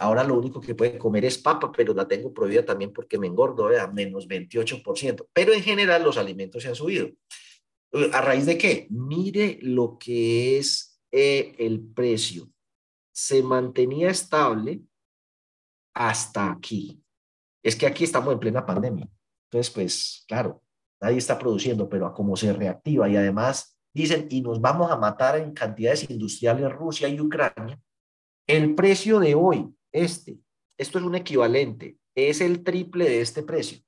Ahora 0.00 0.22
lo 0.22 0.38
único 0.38 0.60
que 0.60 0.76
puede 0.76 0.96
comer 0.96 1.24
es 1.24 1.38
papa, 1.38 1.72
pero 1.72 1.92
la 1.92 2.06
tengo 2.06 2.32
prohibida 2.32 2.64
también 2.64 2.92
porque 2.92 3.18
me 3.18 3.26
engordo, 3.26 3.68
a 3.76 3.88
menos 3.88 4.28
28%. 4.28 5.26
Pero 5.32 5.52
en 5.52 5.62
general 5.62 6.04
los 6.04 6.16
alimentos 6.16 6.62
se 6.62 6.68
han 6.68 6.76
subido. 6.76 7.08
Eh, 7.92 8.10
¿A 8.12 8.20
raíz 8.20 8.46
de 8.46 8.56
qué? 8.56 8.86
Mire 8.90 9.58
lo 9.60 9.98
que 9.98 10.58
es 10.58 11.00
eh, 11.10 11.54
el 11.58 11.80
precio. 11.80 12.48
Se 13.12 13.42
mantenía 13.42 14.10
estable 14.10 14.82
hasta 15.94 16.52
aquí. 16.52 17.02
Es 17.60 17.74
que 17.74 17.86
aquí 17.86 18.04
estamos 18.04 18.32
en 18.32 18.38
plena 18.38 18.64
pandemia. 18.64 19.08
Entonces, 19.50 19.72
pues, 19.74 20.24
claro, 20.28 20.62
nadie 21.00 21.18
está 21.18 21.36
produciendo, 21.36 21.88
pero 21.88 22.06
a 22.06 22.14
cómo 22.14 22.36
se 22.36 22.52
reactiva 22.52 23.08
y 23.08 23.16
además 23.16 23.76
dicen, 23.92 24.28
y 24.30 24.42
nos 24.42 24.60
vamos 24.60 24.92
a 24.92 24.96
matar 24.96 25.38
en 25.38 25.52
cantidades 25.52 26.08
industriales 26.08 26.72
Rusia 26.72 27.08
y 27.08 27.20
Ucrania, 27.20 27.80
el 28.46 28.76
precio 28.76 29.18
de 29.18 29.34
hoy 29.34 29.74
este. 30.02 30.38
Esto 30.76 30.98
es 30.98 31.04
un 31.04 31.14
equivalente, 31.14 31.98
es 32.14 32.40
el 32.40 32.62
triple 32.62 33.04
de 33.04 33.20
este 33.20 33.42
precio. 33.42 33.78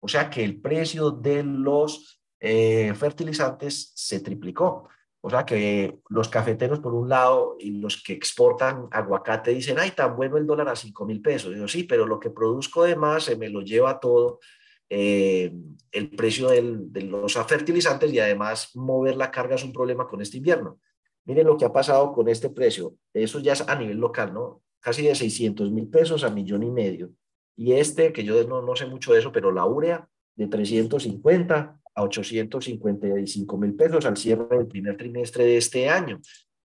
O 0.00 0.08
sea 0.08 0.30
que 0.30 0.42
el 0.42 0.60
precio 0.60 1.10
de 1.10 1.42
los 1.42 2.22
eh, 2.40 2.92
fertilizantes 2.94 3.92
se 3.94 4.20
triplicó. 4.20 4.88
O 5.22 5.28
sea 5.28 5.44
que 5.44 5.98
los 6.08 6.28
cafeteros 6.28 6.80
por 6.80 6.94
un 6.94 7.10
lado 7.10 7.56
y 7.58 7.72
los 7.72 8.02
que 8.02 8.14
exportan 8.14 8.88
aguacate 8.90 9.50
dicen, 9.52 9.78
ay, 9.78 9.90
tan 9.90 10.16
bueno 10.16 10.38
el 10.38 10.46
dólar 10.46 10.68
a 10.70 10.76
5 10.76 11.04
mil 11.04 11.20
pesos. 11.20 11.52
Digo, 11.52 11.68
sí, 11.68 11.84
pero 11.84 12.06
lo 12.06 12.18
que 12.18 12.30
produzco 12.30 12.84
de 12.84 12.96
más 12.96 13.24
se 13.24 13.36
me 13.36 13.50
lo 13.50 13.60
lleva 13.60 14.00
todo 14.00 14.40
eh, 14.88 15.52
el 15.92 16.10
precio 16.10 16.48
de 16.48 17.02
los 17.02 17.34
fertilizantes 17.46 18.10
y 18.12 18.18
además 18.18 18.74
mover 18.74 19.16
la 19.16 19.30
carga 19.30 19.56
es 19.56 19.62
un 19.62 19.72
problema 19.72 20.06
con 20.06 20.22
este 20.22 20.38
invierno. 20.38 20.80
Miren 21.26 21.46
lo 21.46 21.58
que 21.58 21.66
ha 21.66 21.72
pasado 21.72 22.12
con 22.12 22.28
este 22.28 22.48
precio. 22.48 22.94
Eso 23.12 23.40
ya 23.40 23.52
es 23.52 23.60
a 23.68 23.76
nivel 23.76 23.98
local, 23.98 24.32
¿no? 24.32 24.62
Casi 24.80 25.02
de 25.02 25.14
600 25.14 25.70
mil 25.70 25.88
pesos 25.88 26.24
a 26.24 26.30
millón 26.30 26.62
y 26.62 26.70
medio. 26.70 27.12
Y 27.56 27.72
este, 27.72 28.12
que 28.12 28.24
yo 28.24 28.42
no, 28.48 28.62
no 28.62 28.74
sé 28.74 28.86
mucho 28.86 29.12
de 29.12 29.20
eso, 29.20 29.32
pero 29.32 29.52
la 29.52 29.66
urea 29.66 30.08
de 30.36 30.46
350 30.46 31.80
a 31.94 32.02
855 32.02 33.56
mil 33.58 33.74
pesos 33.74 34.06
al 34.06 34.16
cierre 34.16 34.56
del 34.56 34.66
primer 34.66 34.96
trimestre 34.96 35.44
de 35.44 35.56
este 35.58 35.88
año. 35.88 36.20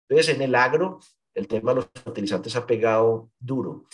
Entonces, 0.08 0.34
en 0.34 0.42
el 0.42 0.54
agro, 0.54 0.98
el 1.34 1.46
tema 1.46 1.72
de 1.72 1.76
los 1.76 1.88
fertilizantes 2.04 2.56
ha 2.56 2.66
pegado 2.66 3.30
duro. 3.38 3.86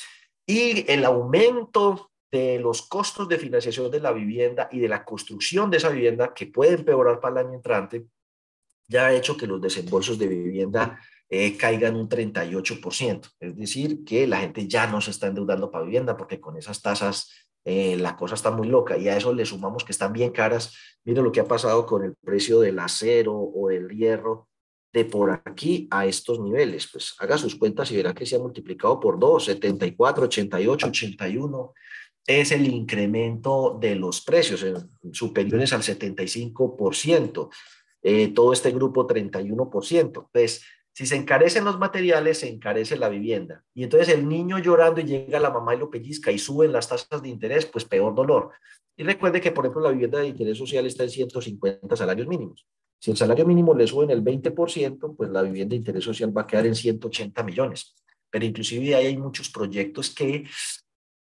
Y 0.46 0.90
el 0.90 1.04
aumento 1.04 2.10
de 2.30 2.58
los 2.58 2.82
costos 2.82 3.28
de 3.28 3.38
financiación 3.38 3.90
de 3.90 4.00
la 4.00 4.12
vivienda 4.12 4.68
y 4.72 4.80
de 4.80 4.88
la 4.88 5.04
construcción 5.04 5.70
de 5.70 5.78
esa 5.78 5.90
vivienda, 5.90 6.34
que 6.34 6.46
puede 6.46 6.74
empeorar 6.74 7.20
para 7.20 7.40
el 7.40 7.46
año 7.46 7.56
entrante, 7.56 8.06
ya 8.86 9.06
ha 9.06 9.14
hecho 9.14 9.36
que 9.36 9.46
los 9.46 9.60
desembolsos 9.60 10.18
de 10.18 10.28
vivienda 10.28 10.98
eh, 11.30 11.56
caigan 11.56 11.96
un 11.96 12.08
38%. 12.08 13.30
Es 13.40 13.56
decir, 13.56 14.04
que 14.04 14.26
la 14.26 14.38
gente 14.38 14.66
ya 14.66 14.86
no 14.86 15.00
se 15.00 15.10
está 15.10 15.26
endeudando 15.26 15.70
para 15.70 15.84
vivienda 15.84 16.16
porque 16.16 16.40
con 16.40 16.56
esas 16.56 16.80
tasas 16.80 17.48
eh, 17.64 17.96
la 17.98 18.16
cosa 18.16 18.34
está 18.34 18.50
muy 18.50 18.66
loca 18.66 18.96
y 18.96 19.08
a 19.08 19.16
eso 19.16 19.34
le 19.34 19.44
sumamos 19.44 19.84
que 19.84 19.92
están 19.92 20.12
bien 20.12 20.30
caras. 20.30 20.74
Mire 21.04 21.20
lo 21.20 21.30
que 21.30 21.40
ha 21.40 21.44
pasado 21.44 21.84
con 21.84 22.02
el 22.02 22.14
precio 22.14 22.60
del 22.60 22.78
acero 22.78 23.34
o 23.34 23.68
del 23.68 23.88
hierro 23.90 24.48
de 24.92 25.04
por 25.04 25.42
aquí 25.44 25.86
a 25.90 26.06
estos 26.06 26.40
niveles. 26.40 26.88
Pues 26.90 27.14
haga 27.18 27.36
sus 27.36 27.56
cuentas 27.56 27.90
y 27.90 27.96
verá 27.96 28.14
que 28.14 28.24
se 28.24 28.36
ha 28.36 28.38
multiplicado 28.38 28.98
por 28.98 29.18
2, 29.18 29.44
74, 29.44 30.24
88, 30.24 30.86
81. 30.86 31.74
Es 32.26 32.52
el 32.52 32.66
incremento 32.66 33.76
de 33.80 33.96
los 33.96 34.22
precios 34.22 34.64
superiores 35.12 35.72
al 35.74 35.82
75%. 35.82 37.50
Eh, 38.02 38.28
todo 38.28 38.52
este 38.52 38.70
grupo 38.70 39.06
31%. 39.06 40.00
Entonces, 40.00 40.62
si 40.98 41.06
se 41.06 41.14
encarecen 41.14 41.64
los 41.64 41.78
materiales, 41.78 42.38
se 42.38 42.48
encarece 42.48 42.96
la 42.96 43.08
vivienda. 43.08 43.62
Y 43.72 43.84
entonces 43.84 44.08
el 44.08 44.28
niño 44.28 44.58
llorando 44.58 45.00
y 45.00 45.04
llega 45.04 45.38
la 45.38 45.48
mamá 45.48 45.72
y 45.72 45.78
lo 45.78 45.88
pellizca 45.88 46.32
y 46.32 46.40
suben 46.40 46.72
las 46.72 46.88
tasas 46.88 47.22
de 47.22 47.28
interés, 47.28 47.66
pues 47.66 47.84
peor 47.84 48.16
dolor. 48.16 48.50
Y 48.96 49.04
recuerde 49.04 49.40
que, 49.40 49.52
por 49.52 49.64
ejemplo, 49.64 49.82
la 49.82 49.92
vivienda 49.92 50.18
de 50.18 50.26
interés 50.26 50.58
social 50.58 50.84
está 50.86 51.04
en 51.04 51.10
150 51.10 51.94
salarios 51.94 52.26
mínimos. 52.26 52.66
Si 52.98 53.12
el 53.12 53.16
salario 53.16 53.46
mínimo 53.46 53.76
le 53.76 53.86
sube 53.86 54.06
en 54.06 54.10
el 54.10 54.24
20%, 54.24 55.14
pues 55.16 55.30
la 55.30 55.42
vivienda 55.42 55.70
de 55.70 55.76
interés 55.76 56.02
social 56.02 56.36
va 56.36 56.42
a 56.42 56.46
quedar 56.48 56.66
en 56.66 56.74
180 56.74 57.44
millones. 57.44 57.94
Pero 58.28 58.44
inclusive 58.44 58.96
ahí 58.96 59.06
hay 59.06 59.16
muchos 59.16 59.50
proyectos 59.50 60.12
que 60.12 60.46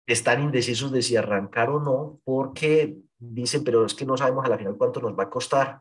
están 0.05 0.43
indecisos 0.43 0.91
de 0.91 1.01
si 1.01 1.15
arrancar 1.15 1.71
o 1.71 1.79
no, 1.79 2.21
porque 2.25 2.97
dicen, 3.17 3.63
pero 3.63 3.87
es 3.87 3.95
que 3.95 4.05
no 4.05 4.17
sabemos 4.17 4.45
a 4.45 4.49
la 4.49 4.59
final 4.59 4.77
cuánto 4.77 5.01
nos 5.01 5.17
va 5.17 5.23
a 5.23 5.31
costar 5.31 5.81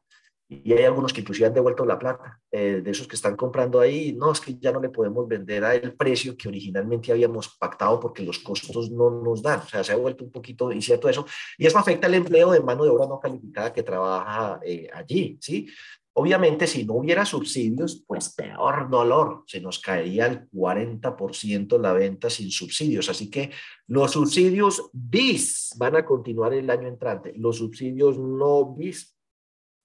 y 0.52 0.74
hay 0.74 0.84
algunos 0.84 1.14
que 1.14 1.22
inclusive 1.22 1.46
han 1.46 1.54
devuelto 1.54 1.86
la 1.86 2.00
plata, 2.00 2.42
eh, 2.52 2.82
de 2.84 2.92
esos 2.92 3.08
que 3.08 3.16
están 3.16 3.36
comprando 3.36 3.80
ahí, 3.80 4.14
no, 4.14 4.32
es 4.32 4.42
que 4.42 4.58
ya 4.58 4.72
no 4.72 4.82
le 4.82 4.90
podemos 4.90 5.28
vender 5.28 5.64
a 5.64 5.76
el 5.76 5.94
precio 5.94 6.36
que 6.36 6.48
originalmente 6.48 7.12
habíamos 7.12 7.56
pactado 7.58 8.00
porque 8.00 8.24
los 8.24 8.40
costos 8.40 8.90
no 8.90 9.12
nos 9.12 9.44
dan, 9.44 9.60
o 9.60 9.68
sea, 9.68 9.84
se 9.84 9.92
ha 9.92 9.96
vuelto 9.96 10.24
un 10.24 10.32
poquito 10.32 10.72
incierto 10.72 11.08
eso, 11.08 11.28
y 11.56 11.68
eso 11.68 11.78
afecta 11.78 12.08
el 12.08 12.16
empleo 12.16 12.50
de 12.52 12.62
mano 12.62 12.84
de 12.84 12.90
obra 12.90 13.06
no 13.06 13.20
calificada 13.20 13.72
que 13.72 13.84
trabaja 13.84 14.60
eh, 14.66 14.90
allí, 14.92 15.38
¿sí? 15.40 15.68
Obviamente, 16.14 16.66
si 16.68 16.84
no 16.84 16.96
hubiera 16.96 17.24
subsidios, 17.24 18.04
pues 18.06 18.34
peor 18.34 18.90
dolor, 18.90 19.44
se 19.46 19.62
nos 19.62 19.80
caería 19.80 20.26
el 20.26 20.50
40% 20.50 21.80
la 21.80 21.94
venta 21.94 22.30
sin 22.30 22.52
subsidios. 22.52 23.08
Así 23.08 23.30
que 23.30 23.52
los 23.88 24.12
subsidios 24.12 24.90
bis 24.92 25.74
van 25.78 25.96
a 25.96 26.04
continuar 26.04 26.54
el 26.54 26.70
año 26.70 26.90
entrante, 26.90 27.32
los 27.38 27.60
subsidios 27.60 28.18
no 28.18 28.66
bis 28.76 29.19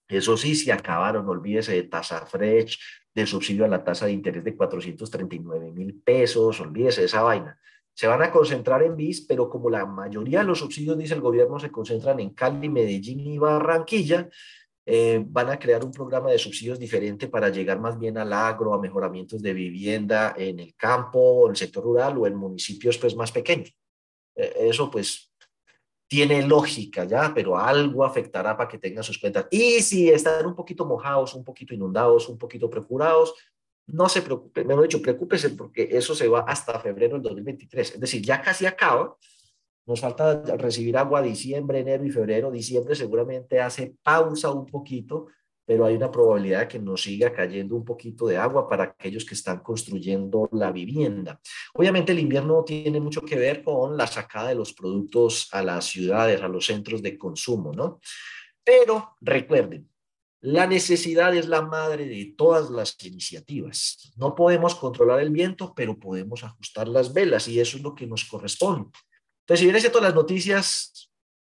eso 0.08 0.36
sí, 0.36 0.54
se 0.54 0.72
acabaron, 0.72 1.28
olvídese 1.28 1.72
de 1.72 1.84
tasa 1.84 2.26
fresh, 2.26 2.78
del 3.14 3.26
subsidio 3.26 3.64
a 3.64 3.68
la 3.68 3.84
tasa 3.84 4.06
de 4.06 4.12
interés 4.12 4.44
de 4.44 4.56
439 4.56 5.70
mil 5.72 5.94
pesos, 6.02 6.60
olvídese 6.60 7.02
de 7.02 7.06
esa 7.06 7.22
vaina. 7.22 7.58
Se 7.94 8.08
van 8.08 8.22
a 8.22 8.30
concentrar 8.30 8.82
en 8.82 8.96
BIS, 8.96 9.22
pero 9.22 9.48
como 9.48 9.70
la 9.70 9.86
mayoría 9.86 10.40
de 10.40 10.46
los 10.46 10.58
subsidios, 10.58 10.98
dice 10.98 11.14
el 11.14 11.20
gobierno, 11.20 11.60
se 11.60 11.70
concentran 11.70 12.18
en 12.18 12.30
Cali, 12.30 12.68
Medellín 12.68 13.20
y 13.20 13.38
Barranquilla, 13.38 14.28
eh, 14.86 15.22
van 15.26 15.48
a 15.48 15.58
crear 15.58 15.82
un 15.84 15.92
programa 15.92 16.30
de 16.30 16.38
subsidios 16.38 16.78
diferente 16.78 17.28
para 17.28 17.48
llegar 17.48 17.80
más 17.80 17.98
bien 17.98 18.18
al 18.18 18.32
agro, 18.32 18.74
a 18.74 18.80
mejoramientos 18.80 19.40
de 19.40 19.54
vivienda 19.54 20.34
en 20.36 20.58
el 20.58 20.74
campo, 20.74 21.46
en 21.46 21.52
el 21.52 21.56
sector 21.56 21.84
rural 21.84 22.18
o 22.18 22.26
en 22.26 22.34
municipios 22.34 22.98
pues, 22.98 23.16
más 23.16 23.32
pequeños. 23.32 23.74
Eh, 24.34 24.52
eso 24.58 24.90
pues 24.90 25.32
tiene 26.14 26.46
lógica 26.46 27.02
ya, 27.02 27.32
pero 27.34 27.58
algo 27.58 28.04
afectará 28.04 28.56
para 28.56 28.68
que 28.68 28.78
tengan 28.78 29.02
sus 29.02 29.18
cuentas. 29.18 29.48
Y 29.50 29.80
si 29.80 30.08
están 30.10 30.46
un 30.46 30.54
poquito 30.54 30.86
mojados, 30.86 31.34
un 31.34 31.42
poquito 31.42 31.74
inundados, 31.74 32.28
un 32.28 32.38
poquito 32.38 32.70
procurados, 32.70 33.34
no 33.88 34.08
se 34.08 34.22
preocupe, 34.22 34.62
mejor 34.64 34.84
dicho, 34.84 35.02
preocúpese 35.02 35.50
porque 35.50 35.88
eso 35.90 36.14
se 36.14 36.28
va 36.28 36.44
hasta 36.46 36.78
febrero 36.78 37.14
del 37.14 37.22
2023. 37.22 37.94
Es 37.94 38.00
decir, 38.00 38.22
ya 38.22 38.40
casi 38.40 38.64
acaba. 38.64 39.16
Nos 39.86 40.00
falta 40.00 40.40
recibir 40.56 40.96
agua 40.96 41.20
diciembre, 41.20 41.80
enero 41.80 42.04
y 42.04 42.10
febrero. 42.12 42.52
Diciembre 42.52 42.94
seguramente 42.94 43.60
hace 43.60 43.96
pausa 44.00 44.52
un 44.52 44.66
poquito 44.66 45.26
pero 45.66 45.86
hay 45.86 45.94
una 45.94 46.10
probabilidad 46.10 46.60
de 46.60 46.68
que 46.68 46.78
nos 46.78 47.02
siga 47.02 47.32
cayendo 47.32 47.74
un 47.74 47.84
poquito 47.84 48.26
de 48.26 48.36
agua 48.36 48.68
para 48.68 48.84
aquellos 48.84 49.24
que 49.24 49.34
están 49.34 49.60
construyendo 49.60 50.48
la 50.52 50.70
vivienda. 50.70 51.40
Obviamente 51.74 52.12
el 52.12 52.18
invierno 52.18 52.64
tiene 52.64 53.00
mucho 53.00 53.22
que 53.22 53.36
ver 53.36 53.62
con 53.62 53.96
la 53.96 54.06
sacada 54.06 54.48
de 54.48 54.54
los 54.54 54.72
productos 54.74 55.48
a 55.52 55.62
las 55.62 55.86
ciudades, 55.86 56.42
a 56.42 56.48
los 56.48 56.66
centros 56.66 57.02
de 57.02 57.16
consumo, 57.16 57.72
¿no? 57.72 58.00
Pero 58.62 59.16
recuerden, 59.20 59.88
la 60.40 60.66
necesidad 60.66 61.34
es 61.34 61.48
la 61.48 61.62
madre 61.62 62.06
de 62.06 62.34
todas 62.36 62.68
las 62.68 63.02
iniciativas. 63.02 64.12
No 64.16 64.34
podemos 64.34 64.74
controlar 64.74 65.20
el 65.20 65.30
viento, 65.30 65.72
pero 65.74 65.98
podemos 65.98 66.44
ajustar 66.44 66.86
las 66.86 67.14
velas 67.14 67.48
y 67.48 67.60
eso 67.60 67.78
es 67.78 67.82
lo 67.82 67.94
que 67.94 68.06
nos 68.06 68.26
corresponde. 68.26 68.90
Entonces, 69.40 69.60
si 69.60 69.70
bien 69.70 69.92
todas 69.92 70.08
las 70.08 70.14
noticias 70.14 71.10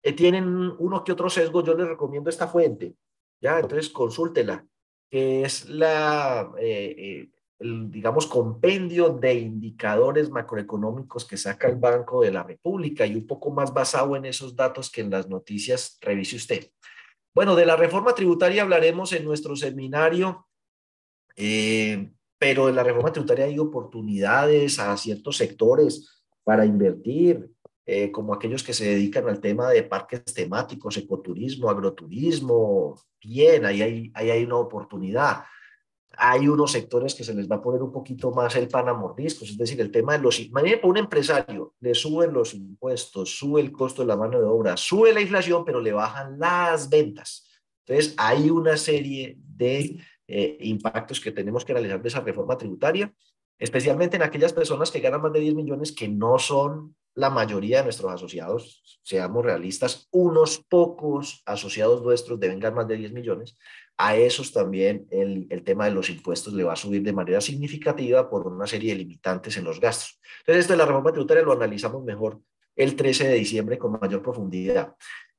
eh, 0.04 0.12
tienen 0.12 0.46
uno 0.78 1.02
que 1.02 1.10
otro 1.10 1.28
sesgo, 1.28 1.64
yo 1.64 1.74
les 1.74 1.88
recomiendo 1.88 2.30
esta 2.30 2.46
fuente. 2.46 2.94
¿Ya? 3.40 3.58
Entonces 3.58 3.90
consúltela, 3.90 4.66
que 5.10 5.42
es 5.42 5.68
la, 5.68 6.52
eh, 6.58 6.94
eh, 6.98 7.30
el, 7.58 7.90
digamos, 7.90 8.26
compendio 8.26 9.10
de 9.10 9.34
indicadores 9.34 10.30
macroeconómicos 10.30 11.24
que 11.24 11.36
saca 11.36 11.68
el 11.68 11.76
Banco 11.76 12.22
de 12.22 12.32
la 12.32 12.42
República 12.42 13.06
y 13.06 13.14
un 13.14 13.26
poco 13.26 13.50
más 13.50 13.72
basado 13.72 14.16
en 14.16 14.26
esos 14.26 14.54
datos 14.54 14.90
que 14.90 15.00
en 15.00 15.10
las 15.10 15.28
noticias, 15.28 15.98
revise 16.00 16.36
usted. 16.36 16.70
Bueno, 17.34 17.54
de 17.54 17.66
la 17.66 17.76
reforma 17.76 18.14
tributaria 18.14 18.62
hablaremos 18.62 19.12
en 19.12 19.24
nuestro 19.24 19.56
seminario, 19.56 20.46
eh, 21.36 22.10
pero 22.38 22.66
de 22.66 22.72
la 22.72 22.82
reforma 22.82 23.12
tributaria 23.12 23.44
hay 23.44 23.58
oportunidades 23.58 24.78
a 24.78 24.96
ciertos 24.96 25.36
sectores 25.36 26.24
para 26.44 26.64
invertir, 26.64 27.50
eh, 27.88 28.10
como 28.10 28.34
aquellos 28.34 28.64
que 28.64 28.74
se 28.74 28.84
dedican 28.84 29.28
al 29.28 29.40
tema 29.40 29.70
de 29.70 29.84
parques 29.84 30.24
temáticos, 30.34 30.96
ecoturismo, 30.96 31.70
agroturismo, 31.70 33.00
bien, 33.22 33.64
ahí 33.64 33.80
hay, 33.80 34.10
ahí 34.12 34.30
hay 34.30 34.44
una 34.44 34.56
oportunidad. 34.56 35.44
Hay 36.18 36.48
unos 36.48 36.72
sectores 36.72 37.14
que 37.14 37.22
se 37.22 37.32
les 37.32 37.48
va 37.48 37.56
a 37.56 37.62
poner 37.62 37.82
un 37.82 37.92
poquito 37.92 38.32
más 38.32 38.56
el 38.56 38.66
pan 38.66 38.88
a 38.88 38.94
mordiscos, 38.94 39.50
es 39.50 39.56
decir, 39.56 39.80
el 39.80 39.92
tema 39.92 40.14
de 40.16 40.24
los... 40.24 40.40
Imagínate, 40.40 40.84
un 40.84 40.96
empresario 40.96 41.74
le 41.78 41.94
suben 41.94 42.32
los 42.32 42.54
impuestos, 42.54 43.38
sube 43.38 43.60
el 43.60 43.70
costo 43.70 44.02
de 44.02 44.08
la 44.08 44.16
mano 44.16 44.40
de 44.40 44.46
obra, 44.46 44.76
sube 44.76 45.12
la 45.12 45.20
inflación, 45.20 45.64
pero 45.64 45.80
le 45.80 45.92
bajan 45.92 46.40
las 46.40 46.90
ventas. 46.90 47.46
Entonces, 47.86 48.14
hay 48.16 48.50
una 48.50 48.76
serie 48.76 49.36
de 49.38 50.00
eh, 50.26 50.58
impactos 50.62 51.20
que 51.20 51.30
tenemos 51.30 51.64
que 51.64 51.72
realizar 51.72 52.02
de 52.02 52.08
esa 52.08 52.20
reforma 52.20 52.58
tributaria, 52.58 53.14
especialmente 53.60 54.16
en 54.16 54.22
aquellas 54.22 54.52
personas 54.52 54.90
que 54.90 54.98
ganan 54.98 55.22
más 55.22 55.32
de 55.32 55.38
10 55.38 55.54
millones 55.54 55.92
que 55.92 56.08
no 56.08 56.36
son 56.40 56.96
la 57.16 57.30
mayoría 57.30 57.78
de 57.78 57.84
nuestros 57.84 58.12
asociados, 58.12 59.00
seamos 59.02 59.44
realistas, 59.44 60.06
unos 60.12 60.62
pocos 60.68 61.42
asociados 61.46 62.02
nuestros 62.02 62.38
deben 62.38 62.60
ganar 62.60 62.76
más 62.76 62.88
de 62.88 62.96
10 62.96 63.12
millones, 63.12 63.56
a 63.96 64.16
esos 64.16 64.52
también 64.52 65.06
el, 65.10 65.46
el, 65.48 65.64
tema 65.64 65.86
de 65.86 65.92
los 65.92 66.10
impuestos 66.10 66.52
le 66.52 66.64
va 66.64 66.74
a 66.74 66.76
subir 66.76 67.02
de 67.02 67.14
manera 67.14 67.40
significativa 67.40 68.28
por 68.28 68.46
una 68.46 68.66
serie 68.66 68.92
de 68.92 68.98
limitantes 68.98 69.56
en 69.56 69.64
los 69.64 69.80
gastos. 69.80 70.20
Entonces, 70.40 70.64
esto 70.64 70.74
de 70.74 70.78
la 70.78 70.84
reforma 70.84 71.10
tributaria 71.10 71.42
lo 71.42 71.52
analizamos 71.52 72.04
mejor 72.04 72.38
el 72.76 72.94
13 72.94 73.28
de 73.28 73.34
diciembre 73.34 73.78
con 73.78 73.92
mayor 73.92 74.22
profundidad. 74.22 74.94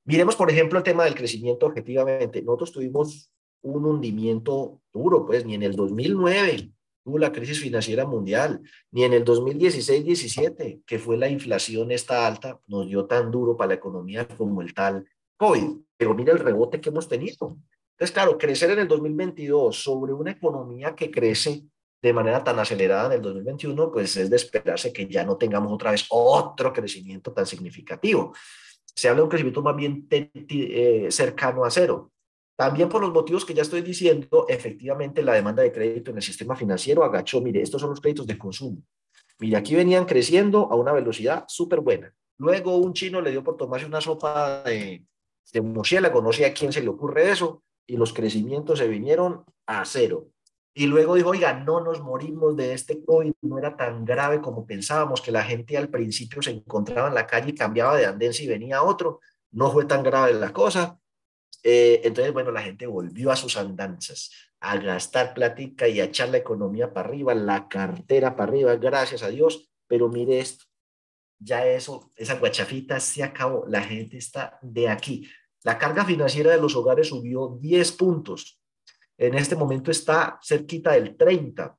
Miremos, 0.05 0.35
por 0.35 0.49
ejemplo, 0.49 0.79
el 0.79 0.83
tema 0.83 1.05
del 1.05 1.13
crecimiento 1.13 1.67
objetivamente. 1.67 2.41
Nosotros 2.41 2.71
tuvimos 2.71 3.31
un 3.61 3.85
hundimiento 3.85 4.81
duro, 4.91 5.27
pues 5.27 5.45
ni 5.45 5.53
en 5.53 5.61
el 5.61 5.75
2009 5.75 6.71
la 7.15 7.31
crisis 7.31 7.61
financiera 7.61 8.05
mundial, 8.05 8.61
ni 8.91 9.03
en 9.03 9.13
el 9.13 9.23
2016-17, 9.23 10.83
que 10.85 10.99
fue 10.99 11.15
la 11.15 11.29
inflación 11.29 11.91
esta 11.91 12.27
alta, 12.27 12.59
nos 12.67 12.87
dio 12.87 13.05
tan 13.05 13.31
duro 13.31 13.55
para 13.55 13.69
la 13.69 13.73
economía 13.75 14.27
como 14.27 14.61
el 14.61 14.73
tal 14.73 15.05
COVID. 15.37 15.77
Pero 15.95 16.13
mira 16.13 16.33
el 16.33 16.39
rebote 16.39 16.81
que 16.81 16.89
hemos 16.89 17.07
tenido. 17.07 17.57
Entonces, 17.91 18.13
claro, 18.13 18.37
crecer 18.37 18.71
en 18.71 18.79
el 18.79 18.87
2022 18.87 19.75
sobre 19.75 20.13
una 20.13 20.31
economía 20.31 20.95
que 20.95 21.09
crece 21.09 21.63
de 22.01 22.13
manera 22.13 22.43
tan 22.43 22.59
acelerada 22.59 23.07
en 23.07 23.13
el 23.13 23.21
2021, 23.21 23.91
pues 23.91 24.17
es 24.17 24.29
de 24.29 24.35
esperarse 24.35 24.93
que 24.93 25.07
ya 25.07 25.23
no 25.23 25.37
tengamos 25.37 25.71
otra 25.71 25.91
vez 25.91 26.05
otro 26.09 26.71
crecimiento 26.73 27.31
tan 27.31 27.45
significativo. 27.45 28.33
Se 28.93 29.07
habla 29.07 29.19
de 29.19 29.23
un 29.23 29.29
crecimiento 29.29 29.61
más 29.61 29.75
bien 29.75 30.07
eh, 30.11 31.07
cercano 31.09 31.65
a 31.65 31.71
cero. 31.71 32.11
También 32.57 32.89
por 32.89 33.01
los 33.01 33.13
motivos 33.13 33.45
que 33.45 33.53
ya 33.53 33.61
estoy 33.61 33.81
diciendo, 33.81 34.47
efectivamente 34.49 35.21
la 35.21 35.33
demanda 35.33 35.61
de 35.61 35.71
crédito 35.71 36.09
en 36.09 36.17
el 36.17 36.23
sistema 36.23 36.55
financiero 36.55 37.03
agachó. 37.03 37.39
Mire, 37.39 37.61
estos 37.61 37.79
son 37.79 37.91
los 37.91 38.01
créditos 38.01 38.25
de 38.25 38.37
consumo. 38.37 38.81
Mire, 39.39 39.57
aquí 39.57 39.75
venían 39.75 40.05
creciendo 40.05 40.67
a 40.71 40.75
una 40.75 40.91
velocidad 40.91 41.45
súper 41.47 41.81
buena. 41.81 42.11
Luego 42.39 42.77
un 42.77 42.93
chino 42.93 43.21
le 43.21 43.29
dio 43.29 43.43
por 43.43 43.57
tomarse 43.57 43.85
una 43.85 44.01
sopa 44.01 44.63
de, 44.63 45.05
de 45.53 45.61
murciélago, 45.61 46.21
no 46.21 46.33
sé 46.33 46.47
a 46.47 46.53
quién 46.53 46.73
se 46.73 46.81
le 46.81 46.89
ocurre 46.89 47.29
eso, 47.29 47.63
y 47.85 47.95
los 47.95 48.11
crecimientos 48.11 48.79
se 48.79 48.87
vinieron 48.87 49.45
a 49.67 49.85
cero. 49.85 50.29
Y 50.73 50.87
luego 50.87 51.13
dijo, 51.13 51.29
oiga, 51.29 51.53
no 51.53 51.81
nos 51.81 52.01
morimos 52.01 52.55
de 52.55 52.73
este 52.73 53.03
COVID, 53.03 53.33
no 53.41 53.57
era 53.59 53.75
tan 53.77 54.03
grave 54.03 54.41
como 54.41 54.65
pensábamos, 54.65 55.21
que 55.21 55.31
la 55.31 55.43
gente 55.43 55.77
al 55.77 55.89
principio 55.89 56.41
se 56.41 56.51
encontraba 56.51 57.07
en 57.07 57.15
la 57.15 57.27
calle 57.27 57.51
y 57.51 57.55
cambiaba 57.55 57.95
de 57.97 58.05
andén 58.05 58.33
si 58.33 58.47
venía 58.47 58.83
otro, 58.83 59.19
no 59.51 59.71
fue 59.71 59.85
tan 59.85 60.03
grave 60.03 60.33
la 60.33 60.53
cosa. 60.53 60.99
Eh, 61.63 62.01
entonces, 62.03 62.33
bueno, 62.33 62.51
la 62.51 62.61
gente 62.61 62.87
volvió 62.87 63.31
a 63.31 63.35
sus 63.35 63.57
andanzas, 63.57 64.31
a 64.59 64.77
gastar 64.77 65.33
platica 65.33 65.87
y 65.87 65.99
a 65.99 66.05
echar 66.05 66.29
la 66.29 66.37
economía 66.37 66.93
para 66.93 67.09
arriba, 67.09 67.35
la 67.35 67.67
cartera 67.67 68.35
para 68.35 68.51
arriba, 68.51 68.75
gracias 68.75 69.23
a 69.23 69.29
Dios, 69.29 69.69
pero 69.87 70.09
mire 70.09 70.39
esto, 70.39 70.65
ya 71.39 71.65
eso, 71.65 72.11
esa 72.15 72.35
guachafita 72.35 72.99
se 72.99 73.23
acabó, 73.23 73.65
la 73.67 73.81
gente 73.81 74.17
está 74.17 74.57
de 74.61 74.89
aquí. 74.89 75.29
La 75.63 75.77
carga 75.77 76.05
financiera 76.05 76.51
de 76.51 76.61
los 76.61 76.75
hogares 76.75 77.07
subió 77.07 77.57
10 77.59 77.91
puntos. 77.93 78.59
En 79.17 79.33
este 79.33 79.55
momento 79.55 79.91
está 79.91 80.39
cerquita 80.41 80.91
del 80.91 81.17
30 81.17 81.77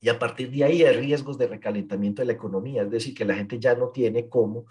y 0.00 0.08
a 0.08 0.18
partir 0.18 0.50
de 0.50 0.64
ahí 0.64 0.84
hay 0.84 0.94
riesgos 0.96 1.38
de 1.38 1.48
recalentamiento 1.48 2.22
de 2.22 2.26
la 2.26 2.34
economía, 2.34 2.82
es 2.82 2.90
decir, 2.90 3.14
que 3.14 3.24
la 3.24 3.34
gente 3.34 3.58
ya 3.58 3.74
no 3.74 3.88
tiene 3.88 4.28
cómo 4.28 4.66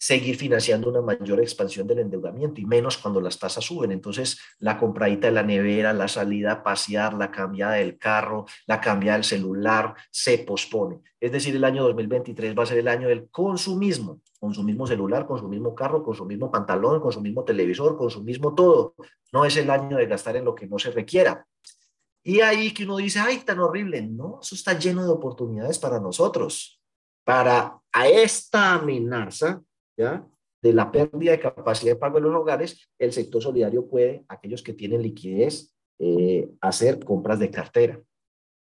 seguir 0.00 0.36
financiando 0.36 0.88
una 0.88 1.02
mayor 1.02 1.40
expansión 1.40 1.86
del 1.86 1.98
endeudamiento 1.98 2.58
y 2.58 2.64
menos 2.64 2.96
cuando 2.96 3.20
las 3.20 3.38
tasas 3.38 3.62
suben. 3.62 3.92
Entonces, 3.92 4.40
la 4.58 4.78
compradita 4.78 5.26
de 5.26 5.34
la 5.34 5.42
nevera, 5.42 5.92
la 5.92 6.08
salida 6.08 6.52
a 6.52 6.62
pasear, 6.62 7.12
la 7.12 7.30
cambiada 7.30 7.74
del 7.74 7.98
carro, 7.98 8.46
la 8.66 8.80
cambiada 8.80 9.18
del 9.18 9.24
celular 9.24 9.94
se 10.10 10.38
pospone. 10.38 11.00
Es 11.20 11.30
decir, 11.30 11.54
el 11.54 11.64
año 11.64 11.84
2023 11.84 12.58
va 12.58 12.62
a 12.62 12.66
ser 12.66 12.78
el 12.78 12.88
año 12.88 13.08
del 13.08 13.28
consumismo, 13.28 14.22
con 14.38 14.54
su 14.54 14.62
mismo 14.62 14.86
celular, 14.86 15.26
con 15.26 15.38
su 15.38 15.46
mismo 15.48 15.74
carro, 15.74 16.02
con 16.02 16.14
su 16.14 16.24
mismo 16.24 16.50
pantalón, 16.50 16.98
con 16.98 17.12
su 17.12 17.20
mismo 17.20 17.44
televisor, 17.44 17.98
con 17.98 18.08
su 18.08 18.24
mismo 18.24 18.54
todo. 18.54 18.94
No 19.34 19.44
es 19.44 19.54
el 19.58 19.68
año 19.68 19.98
de 19.98 20.06
gastar 20.06 20.34
en 20.36 20.46
lo 20.46 20.54
que 20.54 20.66
no 20.66 20.78
se 20.78 20.92
requiera. 20.92 21.46
Y 22.22 22.40
ahí 22.40 22.72
que 22.72 22.84
uno 22.84 22.96
dice, 22.96 23.18
ay, 23.18 23.40
tan 23.40 23.60
horrible. 23.60 24.00
No, 24.00 24.38
eso 24.40 24.54
está 24.54 24.78
lleno 24.78 25.04
de 25.04 25.10
oportunidades 25.10 25.78
para 25.78 26.00
nosotros. 26.00 26.80
Para 27.22 27.78
a 27.92 28.08
esta 28.08 28.76
amenaza 28.76 29.60
de 29.96 30.72
la 30.72 30.90
pérdida 30.92 31.32
de 31.32 31.40
capacidad 31.40 31.92
de 31.92 31.98
pago 31.98 32.16
de 32.16 32.22
los 32.22 32.34
hogares, 32.34 32.90
el 32.98 33.12
sector 33.12 33.42
solidario 33.42 33.88
puede, 33.88 34.24
aquellos 34.28 34.62
que 34.62 34.74
tienen 34.74 35.02
liquidez, 35.02 35.74
eh, 35.98 36.50
hacer 36.60 37.04
compras 37.04 37.38
de 37.38 37.50
cartera. 37.50 38.00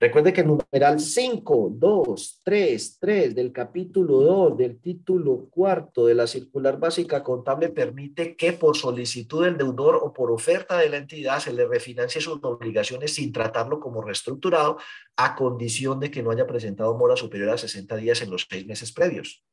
Recuerde 0.02 0.32
que 0.32 0.40
el 0.40 0.46
numeral 0.46 0.98
5, 0.98 1.72
2, 1.74 2.40
3, 2.42 2.98
3 2.98 3.34
del 3.34 3.52
capítulo 3.52 4.22
2 4.22 4.56
del 4.56 4.80
título 4.80 5.50
cuarto 5.50 6.06
de 6.06 6.14
la 6.14 6.26
circular 6.26 6.80
básica 6.80 7.22
contable 7.22 7.68
permite 7.68 8.34
que 8.34 8.54
por 8.54 8.78
solicitud 8.78 9.44
del 9.44 9.58
deudor 9.58 9.96
o 10.02 10.14
por 10.14 10.32
oferta 10.32 10.78
de 10.78 10.88
la 10.88 10.96
entidad 10.96 11.40
se 11.40 11.52
le 11.52 11.66
refinancie 11.66 12.22
sus 12.22 12.38
obligaciones 12.42 13.14
sin 13.14 13.30
tratarlo 13.30 13.78
como 13.78 14.00
reestructurado 14.00 14.78
a 15.16 15.36
condición 15.36 16.00
de 16.00 16.10
que 16.10 16.22
no 16.22 16.30
haya 16.30 16.46
presentado 16.46 16.96
mora 16.96 17.14
superior 17.14 17.50
a 17.50 17.58
60 17.58 17.96
días 17.96 18.22
en 18.22 18.30
los 18.30 18.46
seis 18.48 18.66
meses 18.66 18.92
previos. 18.92 19.44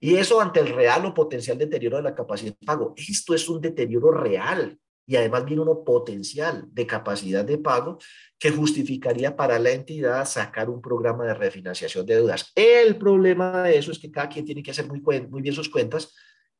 Y 0.00 0.16
eso 0.16 0.40
ante 0.40 0.60
el 0.60 0.68
real 0.68 1.04
o 1.06 1.14
potencial 1.14 1.58
deterioro 1.58 1.96
de 1.96 2.04
la 2.04 2.14
capacidad 2.14 2.52
de 2.52 2.66
pago. 2.66 2.94
Esto 2.96 3.34
es 3.34 3.48
un 3.48 3.60
deterioro 3.60 4.10
real 4.12 4.78
y 5.08 5.16
además 5.16 5.46
viene 5.46 5.62
uno 5.62 5.84
potencial 5.84 6.66
de 6.70 6.86
capacidad 6.86 7.44
de 7.44 7.58
pago 7.58 7.98
que 8.38 8.50
justificaría 8.50 9.34
para 9.34 9.58
la 9.58 9.70
entidad 9.70 10.26
sacar 10.26 10.68
un 10.68 10.82
programa 10.82 11.24
de 11.24 11.34
refinanciación 11.34 12.04
de 12.04 12.16
deudas. 12.16 12.52
El 12.54 12.96
problema 12.98 13.62
de 13.62 13.78
eso 13.78 13.90
es 13.90 13.98
que 13.98 14.10
cada 14.10 14.28
quien 14.28 14.44
tiene 14.44 14.62
que 14.62 14.70
hacer 14.70 14.86
muy, 14.86 15.00
muy 15.00 15.42
bien 15.42 15.54
sus 15.54 15.70
cuentas 15.70 16.14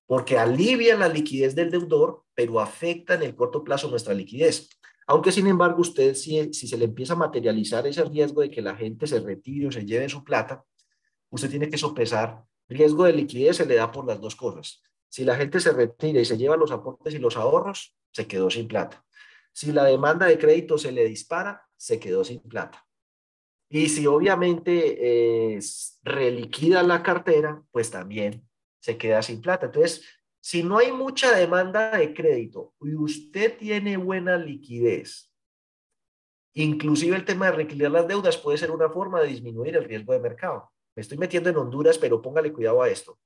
porque 0.06 0.38
alivia 0.38 0.96
la 0.96 1.08
liquidez 1.08 1.54
del 1.54 1.70
deudor, 1.70 2.24
pero 2.34 2.58
afecta 2.58 3.14
en 3.14 3.22
el 3.22 3.36
corto 3.36 3.62
plazo 3.62 3.90
nuestra 3.90 4.14
liquidez. 4.14 4.70
Aunque, 5.06 5.30
sin 5.30 5.46
embargo, 5.46 5.82
usted, 5.82 6.14
si, 6.14 6.54
si 6.54 6.66
se 6.66 6.78
le 6.78 6.86
empieza 6.86 7.12
a 7.12 7.16
materializar 7.16 7.86
ese 7.86 8.02
riesgo 8.04 8.40
de 8.40 8.50
que 8.50 8.62
la 8.62 8.74
gente 8.74 9.06
se 9.06 9.20
retire 9.20 9.66
o 9.66 9.70
se 9.70 9.84
lleve 9.84 10.08
su 10.08 10.24
plata, 10.24 10.64
usted 11.28 11.50
tiene 11.50 11.68
que 11.68 11.76
sopesar 11.76 12.42
Riesgo 12.68 13.04
de 13.04 13.14
liquidez 13.14 13.56
se 13.56 13.66
le 13.66 13.74
da 13.74 13.90
por 13.90 14.06
las 14.06 14.20
dos 14.20 14.36
cosas. 14.36 14.82
Si 15.08 15.24
la 15.24 15.36
gente 15.36 15.58
se 15.60 15.72
retira 15.72 16.20
y 16.20 16.24
se 16.24 16.36
lleva 16.36 16.56
los 16.56 16.70
aportes 16.70 17.14
y 17.14 17.18
los 17.18 17.36
ahorros, 17.36 17.96
se 18.12 18.26
quedó 18.26 18.50
sin 18.50 18.68
plata. 18.68 19.04
Si 19.52 19.72
la 19.72 19.84
demanda 19.84 20.26
de 20.26 20.38
crédito 20.38 20.76
se 20.78 20.92
le 20.92 21.04
dispara, 21.06 21.66
se 21.76 21.98
quedó 21.98 22.24
sin 22.24 22.40
plata. 22.40 22.86
Y 23.70 23.88
si 23.88 24.06
obviamente 24.06 25.56
eh, 25.56 25.60
reliquida 26.02 26.82
la 26.82 27.02
cartera, 27.02 27.62
pues 27.70 27.90
también 27.90 28.46
se 28.80 28.96
queda 28.96 29.22
sin 29.22 29.40
plata. 29.40 29.66
Entonces, 29.66 30.04
si 30.40 30.62
no 30.62 30.78
hay 30.78 30.92
mucha 30.92 31.36
demanda 31.36 31.96
de 31.96 32.14
crédito 32.14 32.74
y 32.80 32.94
usted 32.94 33.58
tiene 33.58 33.96
buena 33.96 34.36
liquidez, 34.38 35.30
inclusive 36.54 37.16
el 37.16 37.24
tema 37.24 37.46
de 37.46 37.52
requiliar 37.52 37.90
las 37.90 38.08
deudas 38.08 38.38
puede 38.38 38.58
ser 38.58 38.70
una 38.70 38.88
forma 38.88 39.20
de 39.20 39.28
disminuir 39.28 39.76
el 39.76 39.84
riesgo 39.84 40.12
de 40.12 40.20
mercado. 40.20 40.72
Me 40.98 41.02
estoy 41.02 41.16
metiendo 41.16 41.48
en 41.48 41.56
Honduras, 41.56 41.96
pero 41.96 42.20
póngale 42.20 42.52
cuidado 42.52 42.82
a 42.82 42.88
esto. 42.88 43.20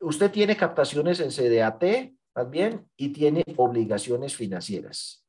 Usted 0.00 0.30
tiene 0.30 0.56
captaciones 0.56 1.20
en 1.20 1.28
CDAT 1.28 2.14
también 2.32 2.88
y 2.96 3.10
tiene 3.10 3.44
obligaciones 3.58 4.34
financieras. 4.34 5.22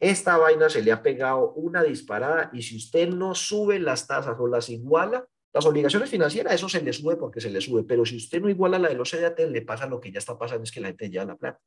Esta 0.00 0.38
vaina 0.38 0.70
se 0.70 0.80
le 0.80 0.92
ha 0.92 1.02
pegado 1.02 1.52
una 1.56 1.82
disparada 1.82 2.48
y 2.54 2.62
si 2.62 2.78
usted 2.78 3.10
no 3.10 3.34
sube 3.34 3.78
las 3.80 4.06
tasas 4.06 4.34
o 4.40 4.46
las 4.46 4.70
iguala, 4.70 5.28
las 5.52 5.66
obligaciones 5.66 6.08
financieras, 6.08 6.54
eso 6.54 6.70
se 6.70 6.80
le 6.80 6.94
sube 6.94 7.16
porque 7.16 7.42
se 7.42 7.50
le 7.50 7.60
sube, 7.60 7.84
pero 7.84 8.06
si 8.06 8.16
usted 8.16 8.40
no 8.40 8.48
iguala 8.48 8.78
la 8.78 8.88
de 8.88 8.94
los 8.94 9.10
CDAT, 9.10 9.40
le 9.40 9.60
pasa 9.60 9.86
lo 9.86 10.00
que 10.00 10.10
ya 10.10 10.20
está 10.20 10.38
pasando, 10.38 10.64
es 10.64 10.72
que 10.72 10.80
la 10.80 10.88
gente 10.88 11.10
lleva 11.10 11.26
la 11.26 11.36
plata. 11.36 11.60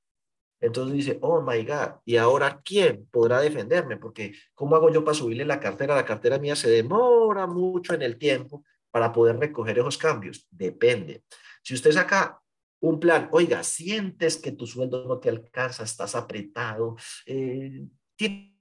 Entonces 0.60 0.96
dice, 0.96 1.20
oh 1.22 1.44
my 1.44 1.64
God, 1.64 2.00
¿y 2.06 2.18
ahora 2.18 2.60
quién 2.66 3.08
podrá 3.12 3.40
defenderme? 3.40 3.98
Porque 3.98 4.34
¿cómo 4.56 4.76
hago 4.76 4.92
yo 4.92 5.06
para 5.06 5.14
subirle 5.14 5.46
la 5.46 5.60
cartera? 5.60 5.96
La 5.96 6.06
cartera 6.06 6.40
mía 6.40 6.56
se 6.56 6.72
demora 6.72 7.46
mucho 7.46 7.94
en 7.94 8.02
el 8.02 8.18
tiempo 8.18 8.64
para 8.92 9.12
poder 9.12 9.38
recoger 9.38 9.80
esos 9.80 9.98
cambios? 9.98 10.48
Depende. 10.52 11.24
Si 11.64 11.74
usted 11.74 11.92
saca 11.92 12.42
un 12.80 13.00
plan, 13.00 13.30
oiga, 13.32 13.64
sientes 13.64 14.38
que 14.38 14.52
tu 14.52 14.68
sueldo 14.68 15.06
no 15.08 15.20
te 15.20 15.30
alcanza, 15.30 15.84
estás 15.84 16.16
apretado, 16.16 16.96
eh, 17.26 17.86
tienes 18.16 18.54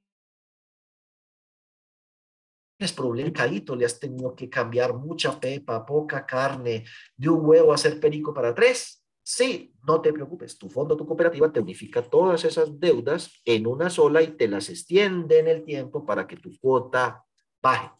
problema 2.94 3.32
caído, 3.32 3.76
le 3.76 3.86
has 3.86 3.98
tenido 3.98 4.34
que 4.34 4.48
cambiar 4.48 4.94
mucha 4.94 5.38
pepa, 5.38 5.84
poca 5.84 6.24
carne, 6.24 6.84
de 7.16 7.28
un 7.28 7.44
huevo 7.44 7.72
a 7.72 7.74
hacer 7.74 8.00
perico 8.00 8.32
para 8.32 8.54
tres. 8.54 9.02
Sí, 9.22 9.74
no 9.86 10.00
te 10.00 10.12
preocupes, 10.12 10.56
tu 10.56 10.68
fondo, 10.68 10.96
tu 10.96 11.04
cooperativa 11.04 11.52
te 11.52 11.60
unifica 11.60 12.00
todas 12.00 12.44
esas 12.44 12.78
deudas 12.78 13.40
en 13.44 13.66
una 13.66 13.90
sola 13.90 14.22
y 14.22 14.36
te 14.36 14.46
las 14.46 14.68
extiende 14.68 15.40
en 15.40 15.48
el 15.48 15.64
tiempo 15.64 16.06
para 16.06 16.26
que 16.28 16.36
tu 16.36 16.56
cuota 16.60 17.24
baje. 17.60 17.90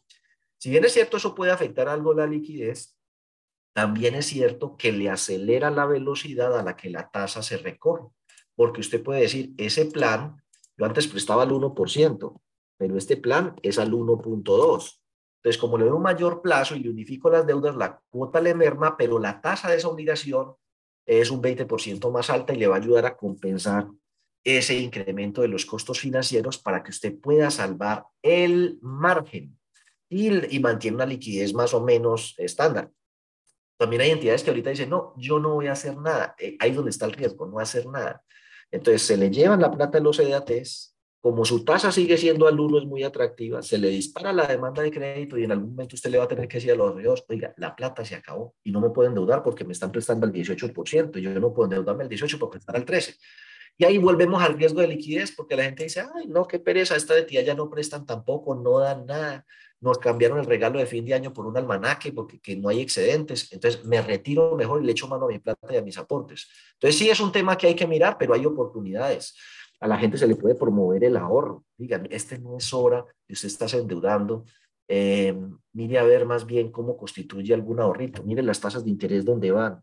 Si 0.58 0.70
bien 0.70 0.84
es 0.84 0.92
cierto, 0.92 1.16
eso 1.16 1.34
puede 1.34 1.52
afectar 1.52 1.88
algo 1.88 2.14
la 2.14 2.26
liquidez, 2.26 2.96
también 3.74 4.14
es 4.14 4.26
cierto 4.26 4.76
que 4.76 4.90
le 4.90 5.10
acelera 5.10 5.70
la 5.70 5.84
velocidad 5.84 6.58
a 6.58 6.62
la 6.62 6.76
que 6.76 6.88
la 6.88 7.10
tasa 7.10 7.42
se 7.42 7.58
recoge, 7.58 8.06
porque 8.54 8.80
usted 8.80 9.02
puede 9.02 9.20
decir, 9.20 9.52
ese 9.58 9.84
plan, 9.84 10.42
yo 10.78 10.86
antes 10.86 11.06
prestaba 11.06 11.42
al 11.42 11.50
1%, 11.50 12.40
pero 12.78 12.96
este 12.96 13.18
plan 13.18 13.54
es 13.62 13.78
al 13.78 13.92
1.2. 13.92 15.00
Entonces, 15.46 15.60
como 15.60 15.76
le 15.76 15.84
doy 15.84 15.92
un 15.92 16.02
mayor 16.02 16.40
plazo 16.40 16.74
y 16.74 16.80
le 16.80 16.90
unifico 16.90 17.28
las 17.28 17.46
deudas, 17.46 17.76
la 17.76 18.00
cuota 18.08 18.40
le 18.40 18.54
merma, 18.54 18.96
pero 18.96 19.18
la 19.18 19.40
tasa 19.40 19.70
de 19.70 19.76
esa 19.76 19.88
obligación 19.88 20.54
es 21.06 21.30
un 21.30 21.42
20% 21.42 22.10
más 22.10 22.30
alta 22.30 22.54
y 22.54 22.56
le 22.56 22.66
va 22.66 22.76
a 22.76 22.78
ayudar 22.78 23.04
a 23.06 23.16
compensar 23.16 23.88
ese 24.42 24.78
incremento 24.78 25.42
de 25.42 25.48
los 25.48 25.66
costos 25.66 26.00
financieros 26.00 26.58
para 26.58 26.82
que 26.82 26.90
usted 26.90 27.18
pueda 27.20 27.50
salvar 27.50 28.06
el 28.22 28.78
margen 28.80 29.55
y, 30.08 30.58
mantiene 30.60 30.96
una 30.96 31.06
liquidez 31.06 31.54
más 31.54 31.74
o 31.74 31.82
menos 31.82 32.34
estándar. 32.38 32.90
También 33.78 34.02
hay 34.02 34.10
entidades 34.10 34.42
que 34.42 34.50
ahorita 34.50 34.70
dicen, 34.70 34.90
no, 34.90 35.14
yo 35.16 35.38
no 35.38 35.54
voy 35.54 35.66
a 35.66 35.72
hacer 35.72 35.96
nada. 35.96 36.34
Eh, 36.38 36.56
ahí 36.60 36.72
donde 36.72 36.90
está 36.90 37.06
el 37.06 37.12
riesgo, 37.12 37.46
no 37.46 37.58
hacer 37.58 37.86
nada. 37.86 38.22
Entonces 38.70 39.02
se 39.02 39.16
le 39.16 39.30
llevan 39.30 39.60
la 39.60 39.70
plata 39.70 39.98
de 39.98 40.04
los 40.04 40.16
CDATs, 40.16 40.96
como 41.20 41.44
su 41.44 41.64
tasa 41.64 41.90
sigue 41.90 42.16
siendo 42.16 42.46
al 42.46 42.60
uno, 42.60 42.78
es 42.78 42.84
muy 42.84 43.02
atractiva, 43.02 43.60
se 43.60 43.78
le 43.78 43.88
dispara 43.88 44.32
la 44.32 44.46
demanda 44.46 44.82
de 44.82 44.92
crédito 44.92 45.36
y 45.36 45.42
en 45.42 45.50
algún 45.50 45.70
momento 45.70 45.96
usted 45.96 46.10
le 46.10 46.18
va 46.18 46.24
a 46.24 46.28
tener 46.28 46.46
que 46.46 46.58
decir 46.58 46.70
a 46.70 46.76
los 46.76 46.94
reos, 46.94 47.24
oiga, 47.28 47.52
la 47.56 47.74
plata 47.74 48.04
se 48.04 48.14
acabó 48.14 48.54
y 48.62 48.70
no 48.70 48.80
me 48.80 48.90
pueden 48.90 49.10
endeudar 49.10 49.42
porque 49.42 49.64
me 49.64 49.72
están 49.72 49.90
prestando 49.90 50.24
al 50.24 50.32
18% 50.32 51.18
y 51.18 51.22
yo 51.22 51.30
no 51.40 51.52
puedo 51.52 51.64
endeudarme 51.66 52.04
al 52.04 52.08
18 52.08 52.38
para 52.38 52.50
prestar 52.50 52.76
al 52.76 52.86
13%. 52.86 53.16
Y 53.78 53.84
ahí 53.84 53.98
volvemos 53.98 54.42
al 54.42 54.56
riesgo 54.56 54.80
de 54.80 54.88
liquidez, 54.88 55.34
porque 55.36 55.56
la 55.56 55.64
gente 55.64 55.82
dice, 55.84 56.00
ay, 56.14 56.28
no, 56.28 56.46
qué 56.46 56.58
pereza, 56.58 56.96
esta 56.96 57.14
de 57.14 57.24
tía 57.24 57.42
ya 57.42 57.54
no 57.54 57.68
prestan 57.68 58.06
tampoco, 58.06 58.54
no 58.54 58.78
dan 58.78 59.04
nada. 59.04 59.44
Nos 59.80 59.98
cambiaron 59.98 60.38
el 60.38 60.46
regalo 60.46 60.78
de 60.78 60.86
fin 60.86 61.04
de 61.04 61.14
año 61.14 61.32
por 61.32 61.46
un 61.46 61.56
almanaque 61.56 62.12
porque 62.12 62.40
que 62.40 62.56
no 62.56 62.68
hay 62.68 62.80
excedentes. 62.80 63.52
Entonces 63.52 63.84
me 63.84 64.00
retiro 64.00 64.56
mejor 64.56 64.82
y 64.82 64.86
le 64.86 64.92
echo 64.92 65.08
mano 65.08 65.26
a 65.26 65.28
mi 65.28 65.38
plata 65.38 65.72
y 65.72 65.76
a 65.76 65.82
mis 65.82 65.98
aportes. 65.98 66.48
Entonces 66.74 66.98
sí 66.98 67.10
es 67.10 67.20
un 67.20 67.32
tema 67.32 67.56
que 67.56 67.66
hay 67.66 67.74
que 67.74 67.86
mirar, 67.86 68.16
pero 68.18 68.34
hay 68.34 68.46
oportunidades. 68.46 69.36
A 69.80 69.86
la 69.86 69.98
gente 69.98 70.16
se 70.16 70.26
le 70.26 70.36
puede 70.36 70.54
promover 70.54 71.04
el 71.04 71.16
ahorro. 71.16 71.64
Digan, 71.76 72.08
este 72.10 72.38
no 72.38 72.56
es 72.56 72.72
hora 72.72 73.04
de 73.28 73.34
usted 73.34 73.48
está 73.48 73.66
endeudando. 73.76 74.44
Eh, 74.88 75.36
mire 75.72 75.98
a 75.98 76.04
ver 76.04 76.24
más 76.24 76.46
bien 76.46 76.70
cómo 76.70 76.96
constituye 76.96 77.52
algún 77.52 77.80
ahorrito. 77.80 78.22
Mire 78.22 78.42
las 78.42 78.60
tasas 78.60 78.84
de 78.84 78.90
interés 78.90 79.24
donde 79.24 79.50
van. 79.50 79.82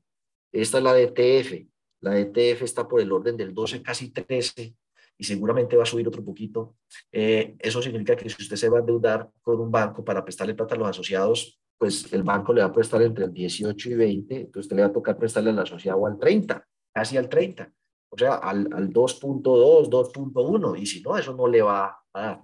Esta 0.52 0.78
es 0.80 0.84
la 0.84 0.94
de 0.94 1.04
ETF 1.04 1.74
la 2.04 2.20
ETF 2.20 2.64
está 2.64 2.86
por 2.86 3.00
el 3.00 3.14
orden 3.14 3.38
del 3.38 3.54
12, 3.54 3.82
casi 3.82 4.12
13, 4.12 4.76
y 5.18 5.24
seguramente 5.24 5.78
va 5.78 5.84
a 5.84 5.88
subir 5.88 6.08
otro 6.08 6.24
poquito. 6.24 6.76
Eh, 7.12 7.56
eso 7.60 7.82
significa 7.82 8.16
que 8.16 8.30
si 8.30 8.42
usted 8.42 8.56
se 8.56 8.70
va 8.70 8.78
a 8.78 8.80
endeudar 8.82 9.30
con 9.42 9.60
un 9.60 9.72
banco 9.72 10.04
para 10.04 10.24
prestarle 10.24 10.56
plata 10.56 10.76
a 10.76 10.78
los 10.78 10.90
asociados, 10.90 11.60
pues 11.78 12.12
el 12.14 12.24
banco 12.24 12.54
le 12.54 12.62
va 12.62 12.68
a 12.68 12.74
prestar 12.74 13.02
entre 13.02 13.26
el 13.26 13.34
18 13.34 13.90
y 13.90 13.96
20, 13.96 14.36
entonces 14.36 14.66
usted 14.66 14.76
le 14.76 14.84
va 14.84 14.88
a 14.90 14.94
tocar 14.94 15.18
prestarle 15.18 15.50
al 15.50 15.60
asociado 15.60 16.06
al 16.06 16.18
30, 16.18 16.66
casi 16.94 17.18
al 17.18 17.30
30, 17.30 17.72
o 18.10 18.18
sea, 18.18 18.36
al, 18.36 18.70
al 18.74 18.90
2.2, 18.90 19.90
2.1, 19.90 20.80
y 20.80 20.86
si 20.86 21.02
no, 21.02 21.18
eso 21.18 21.36
no 21.36 21.48
le 21.48 21.62
va 21.62 21.98
a 22.14 22.22
dar. 22.22 22.42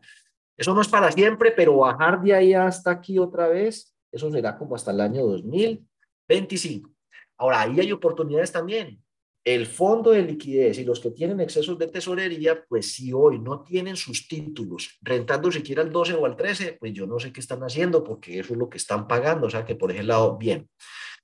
Eso 0.58 0.74
no 0.74 0.82
es 0.82 0.90
para 0.90 1.12
siempre, 1.12 1.52
pero 1.52 1.78
bajar 1.78 2.22
de 2.22 2.34
ahí 2.34 2.54
hasta 2.54 2.92
aquí 2.92 3.18
otra 3.18 3.48
vez, 3.48 3.96
eso 4.12 4.30
será 4.30 4.58
como 4.58 4.76
hasta 4.76 4.92
el 4.92 5.00
año 5.00 5.26
2025. 5.26 6.90
Ahora, 7.38 7.62
ahí 7.62 7.80
hay 7.80 7.92
oportunidades 7.94 8.52
también 8.52 9.02
el 9.44 9.66
fondo 9.66 10.12
de 10.12 10.22
liquidez 10.22 10.78
y 10.80 10.84
los 10.84 11.00
que 11.00 11.12
tienen 11.12 11.40
excesos 11.40 11.78
de 11.78 11.88
tesorería, 11.88 12.64
pues 12.68 12.94
si 12.94 13.14
hoy 13.14 13.40
no 13.40 13.64
tienen 13.64 13.96
sus 13.96 14.28
títulos 14.28 14.98
rentando 15.02 15.52
siquiera 15.52 15.82
al 15.82 15.92
12 15.92 16.14
o 16.16 16.26
al 16.26 16.36
13, 16.36 16.78
pues 16.80 16.94
yo 16.94 17.08
no 17.08 17.20
sé 17.20 17.32
qué 17.32 17.40
están 17.40 17.62
haciendo 17.62 18.04
porque 18.04 18.40
eso 18.40 18.54
es 18.54 18.60
lo 18.60 18.70
que 18.70 18.78
están 18.78 19.08
pagando. 19.08 19.48
O 19.48 19.50
sea 19.50 19.66
que 19.66 19.76
por 19.76 19.92
ese 19.92 20.04
lado, 20.04 20.38
bien. 20.38 20.70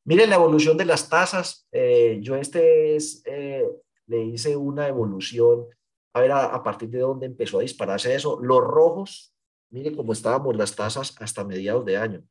Miren 0.06 0.30
la 0.30 0.36
evolución 0.36 0.78
de 0.78 0.86
las 0.86 1.10
tasas. 1.10 1.68
Eh, 1.72 2.20
yo 2.22 2.36
este 2.36 2.96
es, 2.96 3.22
eh, 3.26 3.66
le 4.08 4.24
hice 4.24 4.56
una 4.56 4.88
evolución, 4.88 5.66
a 6.14 6.22
ver 6.22 6.32
a, 6.32 6.46
a, 6.46 6.64
partir 6.64 6.90
de 6.90 7.00
dónde 7.00 7.26
empezó 7.26 7.60
a 7.60 7.64
dispararse 7.64 8.16
eso. 8.16 8.40
Los 8.42 8.60
rojos, 8.60 9.36
miren 9.72 9.96
cómo 9.96 10.14
estábamos 10.14 10.56
las 10.56 10.76
tasas 10.76 11.16
hasta 11.20 11.44
mediados 11.44 11.84
de 11.86 11.98
año, 11.98 12.24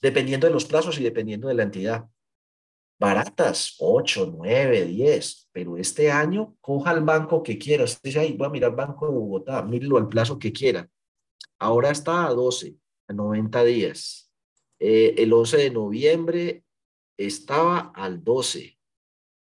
dependiendo 0.00 0.46
de 0.46 0.52
los 0.52 0.64
plazos 0.64 0.98
y 0.98 1.04
dependiendo 1.04 1.48
de 1.48 1.54
la 1.54 1.64
entidad 1.64 2.08
baratas, 2.98 3.76
8, 3.78 4.34
9, 4.36 4.86
10, 4.86 5.48
pero 5.52 5.76
este 5.76 6.10
año 6.10 6.56
coja 6.60 6.92
el 6.92 7.02
banco 7.02 7.42
que 7.42 7.58
quiera. 7.58 7.84
Usted 7.84 8.00
dice, 8.02 8.34
voy 8.36 8.46
a 8.46 8.50
mirar 8.50 8.74
Banco 8.74 9.06
de 9.06 9.12
Bogotá, 9.12 9.62
mírelo 9.62 9.98
al 9.98 10.08
plazo 10.08 10.38
que 10.38 10.52
quiera. 10.52 10.88
Ahora 11.58 11.90
está 11.90 12.26
a 12.26 12.34
12, 12.34 12.76
a 13.08 13.12
90 13.12 13.64
días. 13.64 14.30
Eh, 14.78 15.14
el 15.18 15.32
11 15.32 15.56
de 15.56 15.70
noviembre 15.70 16.64
estaba 17.16 17.92
al 17.94 18.22
12. 18.22 18.78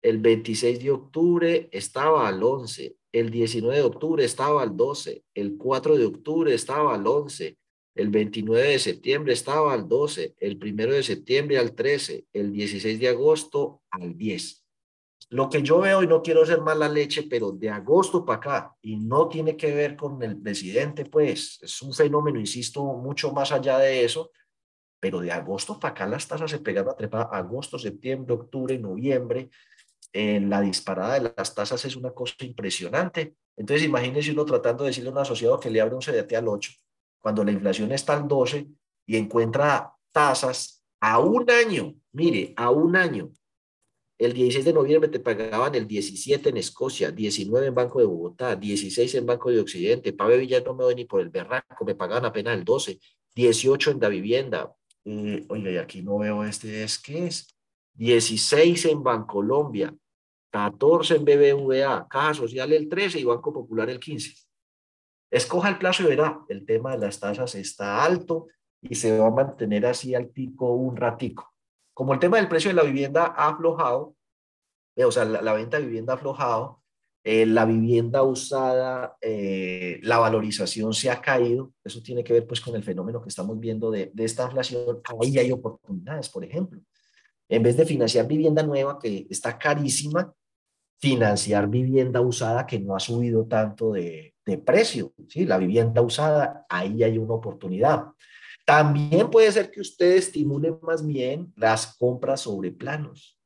El 0.01 0.19
26 0.19 0.83
de 0.83 0.91
octubre 0.91 1.69
estaba 1.71 2.27
al 2.27 2.43
11. 2.43 2.95
El 3.11 3.31
19 3.31 3.77
de 3.77 3.83
octubre 3.83 4.23
estaba 4.23 4.61
al 4.61 4.75
12. 4.75 5.23
El 5.33 5.57
4 5.57 5.97
de 5.97 6.05
octubre 6.05 6.53
estaba 6.53 6.93
al 6.93 7.07
11 7.07 7.57
el 7.95 8.09
29 8.09 8.67
de 8.71 8.79
septiembre 8.79 9.33
estaba 9.33 9.73
al 9.73 9.87
12, 9.87 10.35
el 10.39 10.59
1 10.61 10.93
de 10.93 11.03
septiembre 11.03 11.57
al 11.57 11.73
13, 11.73 12.25
el 12.33 12.51
16 12.51 12.99
de 12.99 13.07
agosto 13.07 13.81
al 13.89 14.17
10. 14.17 14.63
Lo 15.29 15.49
que 15.49 15.63
yo 15.63 15.79
veo, 15.79 16.03
y 16.03 16.07
no 16.07 16.21
quiero 16.21 16.45
ser 16.45 16.61
mala 16.61 16.89
leche, 16.89 17.23
pero 17.23 17.51
de 17.51 17.69
agosto 17.69 18.25
para 18.25 18.37
acá, 18.37 18.75
y 18.81 18.97
no 18.97 19.29
tiene 19.29 19.55
que 19.55 19.73
ver 19.73 19.95
con 19.95 20.21
el 20.21 20.39
presidente, 20.39 21.05
pues 21.05 21.57
es 21.61 21.81
un 21.81 21.93
fenómeno, 21.93 22.39
insisto, 22.39 22.83
mucho 22.83 23.31
más 23.31 23.51
allá 23.53 23.79
de 23.79 24.03
eso, 24.03 24.29
pero 24.99 25.21
de 25.21 25.31
agosto 25.31 25.79
para 25.79 25.93
acá 25.93 26.05
las 26.05 26.27
tasas 26.27 26.51
se 26.51 26.59
pegaron 26.59 26.91
a 26.91 26.97
trepar, 26.97 27.29
agosto, 27.31 27.79
septiembre, 27.79 28.33
octubre, 28.33 28.77
noviembre, 28.77 29.49
eh, 30.11 30.39
la 30.41 30.61
disparada 30.61 31.19
de 31.19 31.33
las 31.35 31.55
tasas 31.55 31.83
es 31.85 31.95
una 31.95 32.11
cosa 32.11 32.35
impresionante. 32.39 33.35
Entonces 33.57 33.85
imagínense 33.85 34.31
uno 34.31 34.45
tratando 34.45 34.83
de 34.83 34.89
decirle 34.89 35.09
a 35.09 35.13
un 35.13 35.19
asociado 35.19 35.59
que 35.59 35.69
le 35.69 35.81
abre 35.81 35.95
un 35.95 36.01
CDT 36.01 36.33
al 36.35 36.47
8 36.47 36.71
cuando 37.25 37.43
la 37.43 37.51
inflación 37.53 37.91
está 37.91 38.15
al 38.15 38.27
12 38.27 38.67
y 39.07 39.17
encuentra 39.17 39.91
tasas 40.11 40.85
a 40.99 41.17
un 41.17 41.49
año, 41.49 41.95
mire, 42.11 42.53
a 42.55 42.69
un 42.69 42.95
año. 42.95 43.31
El 44.19 44.31
16 44.31 44.63
de 44.63 44.73
noviembre 44.73 45.09
te 45.09 45.19
pagaban 45.19 45.73
el 45.73 45.87
17 45.87 46.49
en 46.49 46.57
Escocia, 46.57 47.09
19 47.09 47.65
en 47.65 47.73
Banco 47.73 47.97
de 47.97 48.05
Bogotá, 48.05 48.55
16 48.55 49.15
en 49.15 49.25
Banco 49.25 49.49
de 49.49 49.59
Occidente. 49.59 50.13
Pave 50.13 50.37
Villar 50.37 50.63
no 50.63 50.75
me 50.75 50.83
doy 50.83 50.93
ni 50.93 51.05
por 51.05 51.19
el 51.19 51.29
berraco, 51.29 51.83
me 51.83 51.95
pagaban 51.95 52.25
apenas 52.25 52.55
el 52.59 52.63
12, 52.63 52.99
18 53.33 53.89
en 53.89 53.99
la 53.99 54.09
vivienda. 54.09 54.75
Eh, 55.05 55.47
oiga, 55.49 55.71
y 55.71 55.77
aquí 55.77 56.03
no 56.03 56.19
veo 56.19 56.43
este, 56.43 56.83
¿es 56.83 56.99
qué 56.99 57.25
es? 57.25 57.47
16 57.95 58.85
en 58.85 59.01
Bancolombia, 59.01 59.95
14 60.51 61.15
en 61.15 61.25
BBVA, 61.25 62.07
Caja 62.07 62.35
Social 62.35 62.71
el 62.71 62.87
13 62.87 63.19
y 63.19 63.23
Banco 63.23 63.51
Popular 63.51 63.89
el 63.89 63.99
15. 63.99 64.44
Escoja 65.31 65.69
el 65.69 65.77
plazo 65.77 66.03
y 66.03 66.07
verá, 66.07 66.39
el 66.49 66.65
tema 66.65 66.91
de 66.91 66.99
las 66.99 67.19
tasas 67.19 67.55
está 67.55 68.03
alto 68.03 68.47
y 68.81 68.95
se 68.95 69.17
va 69.17 69.27
a 69.27 69.31
mantener 69.31 69.85
así 69.85 70.13
altico 70.15 70.73
un 70.73 70.95
ratico. 70.95 71.53
Como 71.93 72.13
el 72.13 72.19
tema 72.19 72.37
del 72.37 72.47
precio 72.47 72.69
de 72.69 72.75
la 72.75 72.83
vivienda 72.83 73.33
ha 73.35 73.49
aflojado, 73.49 74.15
eh, 74.95 75.05
o 75.05 75.11
sea, 75.11 75.25
la, 75.25 75.53
venta 75.53 75.77
de 75.77 75.85
vivienda 75.85 76.13
ha 76.13 76.15
aflojado, 76.17 76.81
eh, 77.23 77.45
la 77.45 77.65
vivienda 77.65 78.21
usada, 78.21 79.17
eh, 79.21 79.99
la 80.03 80.19
valorización 80.19 80.93
se 80.93 81.09
ha 81.09 81.21
caído, 81.21 81.73
eso 81.83 82.01
tiene 82.03 82.23
que 82.23 82.33
ver 82.33 82.45
pues 82.45 82.61
con 82.61 82.75
el 82.75 82.83
fenómeno 82.83 83.21
que 83.21 83.29
estamos 83.29 83.59
viendo 83.59 83.89
de, 83.89 84.11
de 84.13 84.25
esta 84.25 84.45
inflación, 84.45 85.01
ahí 85.21 85.39
hay 85.39 85.51
oportunidades, 85.51 86.29
por 86.29 86.43
ejemplo. 86.43 86.79
En 87.49 87.63
vez 87.63 87.77
de 87.77 87.85
financiar 87.85 88.27
vivienda 88.27 88.63
nueva, 88.63 88.99
que 88.99 89.25
está 89.29 89.57
carísima, 89.57 90.33
financiar 90.99 91.69
vivienda 91.69 92.21
usada 92.21 92.65
que 92.65 92.79
no 92.79 92.95
ha 92.95 92.99
subido 92.99 93.45
tanto 93.45 93.91
de, 93.91 94.35
de 94.45 94.57
precio, 94.57 95.13
¿sí? 95.27 95.45
La 95.45 95.57
vivienda 95.57 96.01
usada, 96.01 96.65
ahí 96.69 97.03
hay 97.03 97.17
una 97.17 97.33
oportunidad. 97.33 98.05
También 98.65 99.29
puede 99.29 99.51
ser 99.51 99.69
que 99.69 99.81
usted 99.81 100.17
estimule 100.17 100.77
más 100.81 101.05
bien 101.05 101.53
las 101.55 101.95
compras 101.97 102.41
sobre 102.41 102.71
planos. 102.71 103.37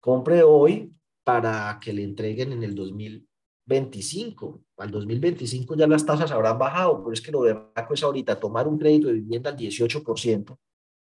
Compre 0.00 0.42
hoy 0.42 0.92
para 1.24 1.78
que 1.80 1.92
le 1.92 2.04
entreguen 2.04 2.52
en 2.52 2.62
el 2.62 2.74
2025. 2.74 4.62
Al 4.76 4.90
2025 4.90 5.76
ya 5.76 5.86
las 5.86 6.04
tasas 6.04 6.30
habrán 6.30 6.58
bajado, 6.58 7.02
pero 7.02 7.12
es 7.12 7.20
que 7.20 7.32
lo 7.32 7.42
de 7.42 7.58
es 7.90 8.02
ahorita 8.02 8.38
tomar 8.38 8.68
un 8.68 8.78
crédito 8.78 9.08
de 9.08 9.14
vivienda 9.14 9.50
al 9.50 9.56
18%, 9.56 10.58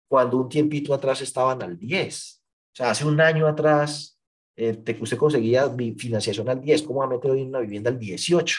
cuando 0.09 0.37
un 0.39 0.49
tiempito 0.49 0.95
atrás 0.95 1.21
estaban 1.21 1.63
al 1.63 1.79
10. 1.79 2.43
O 2.73 2.77
sea, 2.77 2.91
hace 2.91 3.07
un 3.07 3.21
año 3.21 3.47
atrás, 3.47 4.20
eh, 4.57 4.83
usted 5.01 5.19
conseguía 5.19 5.71
financiación 5.97 6.49
al 6.49 6.61
10, 6.61 6.83
¿cómo 6.83 7.01
va 7.01 7.07
a 7.07 7.09
meter 7.09 7.31
hoy 7.31 7.43
una 7.43 7.61
vivienda 7.61 7.91
al 7.91 7.99
18? 7.99 8.59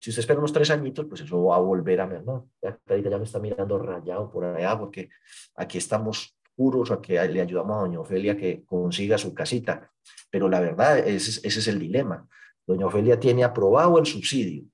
Si 0.00 0.10
usted 0.10 0.20
espera 0.20 0.38
unos 0.38 0.52
tres 0.52 0.70
añitos, 0.70 1.06
pues 1.06 1.22
eso 1.22 1.44
va 1.44 1.56
a 1.56 1.60
volver 1.60 2.00
a 2.00 2.06
ver, 2.06 2.24
¿no? 2.24 2.50
Ya, 2.62 2.78
ya 2.88 3.18
me 3.18 3.24
está 3.24 3.38
mirando 3.38 3.78
rayado 3.78 4.30
por 4.30 4.44
allá, 4.44 4.78
porque 4.78 5.08
aquí 5.56 5.78
estamos 5.78 6.36
puros 6.54 6.90
a 6.90 7.00
que 7.00 7.26
le 7.26 7.40
ayudamos 7.40 7.76
a 7.76 7.80
doña 7.80 8.00
Ofelia 8.00 8.36
que 8.36 8.64
consiga 8.64 9.16
su 9.16 9.32
casita. 9.32 9.90
Pero 10.30 10.48
la 10.48 10.60
verdad, 10.60 10.98
ese, 10.98 11.40
ese 11.46 11.58
es 11.58 11.68
el 11.68 11.78
dilema. 11.78 12.28
Doña 12.66 12.86
Ofelia 12.86 13.18
tiene 13.18 13.44
aprobado 13.44 13.98
el 13.98 14.06
subsidio, 14.06 14.64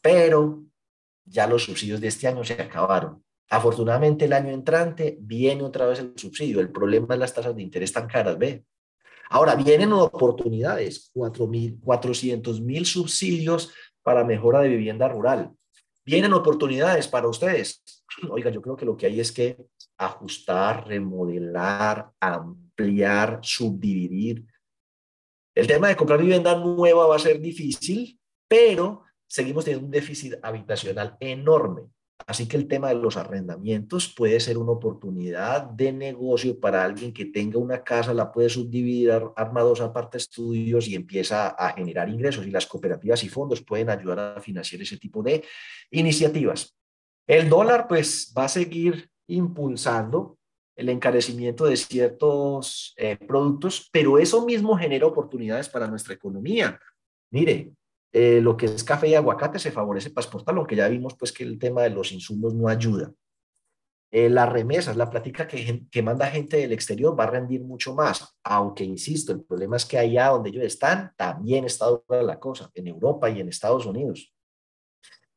pero 0.00 0.64
ya 1.24 1.46
los 1.46 1.64
subsidios 1.64 2.00
de 2.00 2.08
este 2.08 2.28
año 2.28 2.44
se 2.44 2.54
acabaron. 2.54 3.24
Afortunadamente 3.50 4.24
el 4.24 4.32
año 4.32 4.52
entrante 4.52 5.16
viene 5.20 5.62
otra 5.62 5.86
vez 5.86 6.00
el 6.00 6.12
subsidio. 6.16 6.60
El 6.60 6.70
problema 6.70 7.14
es 7.14 7.20
las 7.20 7.34
tasas 7.34 7.54
de 7.54 7.62
interés 7.62 7.92
tan 7.92 8.08
caras, 8.08 8.38
¿ve? 8.38 8.64
Ahora 9.28 9.54
vienen 9.54 9.92
oportunidades, 9.92 11.10
400 11.14 12.60
mil 12.60 12.86
subsidios 12.86 13.72
para 14.02 14.24
mejora 14.24 14.60
de 14.60 14.68
vivienda 14.68 15.08
rural. 15.08 15.52
Vienen 16.04 16.32
oportunidades 16.32 17.08
para 17.08 17.28
ustedes. 17.28 17.82
Oiga, 18.30 18.50
yo 18.50 18.62
creo 18.62 18.76
que 18.76 18.84
lo 18.84 18.96
que 18.96 19.06
hay 19.06 19.20
es 19.20 19.32
que 19.32 19.56
ajustar, 19.98 20.86
remodelar, 20.86 22.10
ampliar, 22.20 23.40
subdividir. 23.42 24.44
El 25.54 25.66
tema 25.66 25.88
de 25.88 25.96
comprar 25.96 26.20
vivienda 26.20 26.54
nueva 26.54 27.06
va 27.06 27.16
a 27.16 27.18
ser 27.18 27.40
difícil, 27.40 28.20
pero 28.46 29.02
seguimos 29.26 29.64
teniendo 29.64 29.86
un 29.86 29.90
déficit 29.90 30.34
habitacional 30.42 31.16
enorme. 31.18 31.82
Así 32.26 32.48
que 32.48 32.56
el 32.56 32.66
tema 32.66 32.88
de 32.88 32.96
los 32.96 33.16
arrendamientos 33.16 34.12
puede 34.12 34.40
ser 34.40 34.58
una 34.58 34.72
oportunidad 34.72 35.62
de 35.62 35.92
negocio 35.92 36.58
para 36.58 36.82
alguien 36.82 37.12
que 37.12 37.26
tenga 37.26 37.58
una 37.58 37.84
casa, 37.84 38.14
la 38.14 38.32
puede 38.32 38.48
subdividir, 38.48 39.12
arma 39.36 39.60
dos 39.60 39.80
aparte 39.80 40.16
estudios 40.18 40.88
y 40.88 40.94
empieza 40.94 41.48
a 41.48 41.72
generar 41.74 42.08
ingresos. 42.08 42.46
Y 42.46 42.50
las 42.50 42.66
cooperativas 42.66 43.22
y 43.22 43.28
fondos 43.28 43.62
pueden 43.62 43.90
ayudar 43.90 44.18
a 44.18 44.40
financiar 44.40 44.82
ese 44.82 44.96
tipo 44.96 45.22
de 45.22 45.44
iniciativas. 45.90 46.74
El 47.28 47.48
dólar, 47.48 47.86
pues, 47.86 48.32
va 48.36 48.44
a 48.44 48.48
seguir 48.48 49.08
impulsando 49.28 50.38
el 50.76 50.88
encarecimiento 50.88 51.64
de 51.64 51.76
ciertos 51.76 52.92
eh, 52.96 53.16
productos, 53.16 53.88
pero 53.92 54.18
eso 54.18 54.44
mismo 54.44 54.76
genera 54.76 55.06
oportunidades 55.06 55.68
para 55.68 55.88
nuestra 55.88 56.14
economía. 56.14 56.78
Mire, 57.30 57.72
eh, 58.18 58.40
lo 58.40 58.56
que 58.56 58.64
es 58.64 58.82
café 58.82 59.08
y 59.08 59.14
aguacate 59.14 59.58
se 59.58 59.70
favorece 59.70 60.08
para 60.08 60.24
exportarlo, 60.24 60.62
aunque 60.62 60.74
ya 60.74 60.88
vimos 60.88 61.14
pues 61.18 61.32
que 61.32 61.44
el 61.44 61.58
tema 61.58 61.82
de 61.82 61.90
los 61.90 62.12
insumos 62.12 62.54
no 62.54 62.66
ayuda. 62.66 63.12
Eh, 64.10 64.30
las 64.30 64.50
remesas, 64.50 64.96
la 64.96 65.10
plática 65.10 65.46
que, 65.46 65.86
que 65.90 66.02
manda 66.02 66.26
gente 66.28 66.56
del 66.56 66.72
exterior 66.72 67.18
va 67.18 67.24
a 67.24 67.30
rendir 67.32 67.62
mucho 67.62 67.94
más, 67.94 68.38
aunque 68.42 68.84
insisto, 68.84 69.32
el 69.32 69.44
problema 69.44 69.76
es 69.76 69.84
que 69.84 69.98
allá 69.98 70.28
donde 70.28 70.48
ellos 70.48 70.64
están 70.64 71.12
también 71.14 71.66
está 71.66 71.88
dura 71.88 72.22
la 72.22 72.40
cosa, 72.40 72.70
en 72.72 72.86
Europa 72.86 73.28
y 73.28 73.40
en 73.40 73.50
Estados 73.50 73.84
Unidos. 73.84 74.34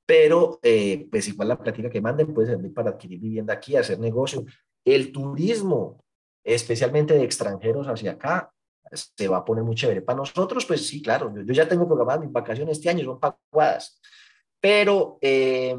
Pero 0.06 0.62
eh, 0.64 1.06
pues 1.12 1.28
igual 1.28 1.50
la 1.50 1.60
plática 1.60 1.90
que 1.90 2.00
manden 2.00 2.34
puede 2.34 2.48
servir 2.48 2.74
para 2.74 2.92
adquirir 2.92 3.20
vivienda 3.20 3.56
aquí, 3.56 3.76
hacer 3.76 4.00
negocio. 4.00 4.46
El 4.86 5.12
turismo, 5.12 6.02
especialmente 6.46 7.14
de 7.14 7.26
extranjeros 7.26 7.88
hacia 7.88 8.12
acá, 8.12 8.54
se 8.94 9.28
va 9.28 9.38
a 9.38 9.46
poner 9.46 9.64
muy 9.64 9.76
chévere. 9.76 10.02
Para 10.02 10.18
nosotros, 10.18 10.66
pues 10.66 10.88
sí, 10.88 11.02
claro, 11.02 11.34
yo, 11.36 11.54
ya 11.54 11.68
tengo 11.68 11.88
programadas 11.88 12.22
mis 12.22 12.32
vacaciones 12.32 12.78
este 12.78 12.90
año, 12.90 13.06
son 13.06 13.20
pagadas, 13.20 14.02
pero 14.60 15.18
eh, 15.22 15.76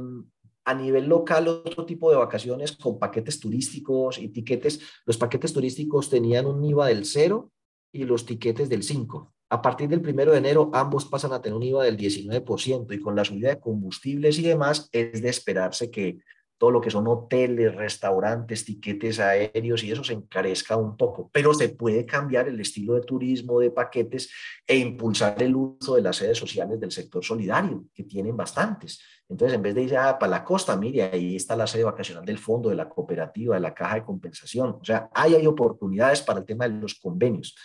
a 0.65 0.75
nivel 0.75 1.07
local 1.07 1.49
otro 1.49 1.85
tipo 1.85 2.11
de 2.11 2.17
vacaciones 2.17 2.73
con 2.73 2.99
paquetes 2.99 3.41
turísticos 3.41 4.19
y 4.19 4.29
tiquetes. 4.29 4.81
Los 5.07 5.17
paquetes 5.17 5.53
turísticos 5.53 6.11
tenían 6.11 6.47
un 6.47 6.65
IVA 6.65 6.89
del 6.89 7.05
0 7.05 7.51
y 7.93 8.05
los 8.05 8.25
tiquetes 8.25 8.69
del 8.69 8.83
5. 8.83 9.33
A 9.53 9.63
partir 9.63 9.89
del 9.89 9.99
1 9.99 10.31
de 10.31 10.39
enero 10.39 10.71
ambos 10.73 11.07
pasan 11.07 11.33
a 11.33 11.43
tener 11.43 11.57
un 11.57 11.63
IVA 11.65 11.85
del 11.85 11.97
19% 11.97 12.95
y 12.95 13.01
con 13.01 13.17
la 13.17 13.25
subida 13.25 13.49
de 13.49 13.61
combustibles 13.61 14.39
y 14.39 14.43
demás 14.43 14.89
es 14.93 15.21
de 15.21 15.29
esperarse 15.29 15.91
que 15.91 16.19
todo 16.61 16.73
lo 16.73 16.83
que 16.83 16.91
son 16.91 17.09
hoteles, 17.09 17.75
restaurantes, 17.75 18.67
tiquetes 18.67 19.19
aéreos 19.19 19.83
y 19.83 19.93
eso 19.93 20.05
se 20.05 20.13
encarezca 20.13 20.77
un 20.77 20.95
poco, 20.95 21.31
pero 21.33 21.55
se 21.55 21.71
puede 21.71 22.05
cambiar 22.05 22.49
el 22.49 22.61
estilo 22.61 22.93
de 22.93 23.01
turismo 23.01 23.61
de 23.61 23.71
paquetes 23.71 24.31
e 24.67 24.77
impulsar 24.77 25.43
el 25.43 25.57
uso 25.57 25.95
de 25.95 26.03
las 26.03 26.17
sedes 26.17 26.37
sociales 26.37 26.79
del 26.79 26.93
sector 26.93 27.25
solidario, 27.25 27.87
que 27.95 28.05
tienen 28.05 28.37
bastantes. 28.37 29.01
Entonces, 29.27 29.57
en 29.57 29.63
vez 29.63 29.75
de 29.75 29.85
ir 29.85 29.97
a, 29.97 30.19
para 30.19 30.29
la 30.29 30.45
costa, 30.45 30.77
mire, 30.77 31.05
ahí 31.05 31.35
está 31.35 31.57
la 31.57 31.67
sede 31.67 31.85
vacacional 31.85 32.27
del 32.27 32.37
fondo, 32.37 32.69
de 32.69 32.77
la 32.77 32.91
cooperativa, 32.91 33.55
de 33.55 33.63
la 33.63 33.73
caja 33.73 33.95
de 33.95 34.05
compensación. 34.05 34.77
O 34.83 34.85
sea, 34.85 35.09
ahí 35.15 35.35
hay 35.35 35.47
oportunidades 35.47 36.21
para 36.21 36.41
el 36.41 36.45
tema 36.45 36.69
de 36.69 36.79
los 36.79 36.97
convenios. 36.97 37.57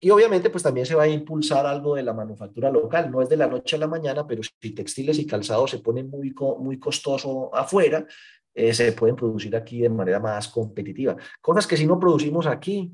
Y 0.00 0.10
obviamente, 0.10 0.50
pues 0.50 0.62
también 0.62 0.86
se 0.86 0.94
va 0.94 1.04
a 1.04 1.08
impulsar 1.08 1.66
algo 1.66 1.96
de 1.96 2.04
la 2.04 2.12
manufactura 2.12 2.70
local. 2.70 3.10
No 3.10 3.20
es 3.20 3.28
de 3.28 3.36
la 3.36 3.48
noche 3.48 3.76
a 3.76 3.80
la 3.80 3.88
mañana, 3.88 4.26
pero 4.26 4.42
si 4.42 4.70
textiles 4.70 5.18
y 5.18 5.26
calzados 5.26 5.70
se 5.70 5.80
ponen 5.80 6.08
muy, 6.08 6.34
muy 6.60 6.78
costoso 6.78 7.54
afuera, 7.54 8.06
eh, 8.54 8.72
se 8.74 8.92
pueden 8.92 9.16
producir 9.16 9.54
aquí 9.56 9.80
de 9.80 9.88
manera 9.88 10.20
más 10.20 10.48
competitiva. 10.48 11.16
Cosas 11.40 11.66
que 11.66 11.76
si 11.76 11.86
no 11.86 11.98
producimos 11.98 12.46
aquí, 12.46 12.92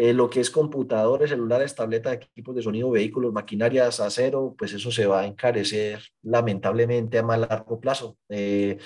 eh, 0.00 0.12
lo 0.12 0.30
que 0.30 0.38
es 0.38 0.50
computadores, 0.50 1.30
celulares, 1.30 1.74
tabletas, 1.74 2.14
equipos 2.14 2.54
de 2.54 2.62
sonido, 2.62 2.90
vehículos, 2.90 3.32
maquinarias, 3.32 3.98
acero, 3.98 4.54
pues 4.56 4.72
eso 4.72 4.92
se 4.92 5.06
va 5.06 5.22
a 5.22 5.26
encarecer 5.26 6.00
lamentablemente 6.22 7.18
a 7.18 7.24
más 7.24 7.40
largo 7.40 7.80
plazo. 7.80 8.16
Eh, 8.28 8.78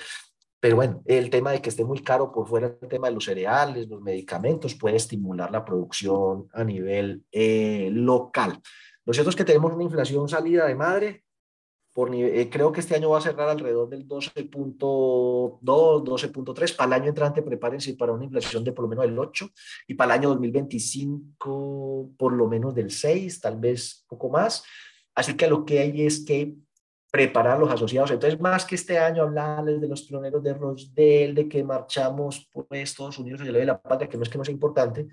pero 0.63 0.77
bueno, 0.77 1.03
el 1.07 1.29
tema 1.29 1.51
de 1.51 1.61
que 1.61 1.67
esté 1.67 1.83
muy 1.83 1.99
caro 1.99 2.31
por 2.31 2.47
fuera, 2.47 2.77
el 2.81 2.87
tema 2.87 3.09
de 3.09 3.13
los 3.13 3.25
cereales, 3.25 3.89
los 3.89 4.01
medicamentos, 4.01 4.75
puede 4.75 4.95
estimular 4.95 5.51
la 5.51 5.65
producción 5.65 6.47
a 6.53 6.63
nivel 6.63 7.25
eh, 7.33 7.89
local. 7.91 8.61
Lo 9.03 9.11
cierto 9.11 9.29
es 9.29 9.35
que 9.35 9.43
tenemos 9.43 9.73
una 9.73 9.83
inflación 9.83 10.29
salida 10.29 10.65
de 10.65 10.75
madre. 10.75 11.25
Por, 11.91 12.15
eh, 12.15 12.49
creo 12.49 12.71
que 12.71 12.79
este 12.79 12.95
año 12.95 13.09
va 13.09 13.17
a 13.17 13.21
cerrar 13.21 13.49
alrededor 13.49 13.89
del 13.89 14.07
12.2, 14.07 15.59
12.3. 15.61 16.75
Para 16.77 16.87
el 16.87 17.01
año 17.01 17.09
entrante, 17.09 17.41
prepárense 17.41 17.95
para 17.95 18.13
una 18.13 18.23
inflación 18.23 18.63
de 18.63 18.71
por 18.71 18.83
lo 18.83 18.89
menos 18.89 19.03
del 19.03 19.19
8. 19.19 19.49
Y 19.89 19.95
para 19.95 20.13
el 20.13 20.21
año 20.21 20.29
2025, 20.29 22.11
por 22.17 22.31
lo 22.31 22.47
menos 22.47 22.73
del 22.73 22.89
6, 22.89 23.41
tal 23.41 23.59
vez 23.59 24.05
poco 24.07 24.29
más. 24.29 24.63
Así 25.13 25.35
que 25.35 25.47
lo 25.47 25.65
que 25.65 25.79
hay 25.79 26.05
es 26.05 26.23
que 26.23 26.55
preparar 27.13 27.59
los 27.59 27.69
asociados. 27.69 28.09
Entonces, 28.09 28.41
más 28.41 28.65
que 28.65 28.73
este 28.73 28.97
año 28.97 29.21
hablarles 29.21 29.79
de 29.79 29.87
los 29.87 30.01
pioneros 30.01 30.41
de 30.41 30.55
Rosdell, 30.55 31.35
de 31.35 31.47
que 31.47 31.63
marchamos 31.63 32.49
por 32.51 32.65
Estados 32.71 33.19
Unidos 33.19 33.41
y 33.43 33.51
de 33.51 33.65
la 33.65 33.79
patria, 33.79 34.09
que 34.09 34.17
no 34.17 34.23
es 34.23 34.29
que 34.29 34.37
no 34.39 34.43
sea 34.43 34.51
importante, 34.51 35.05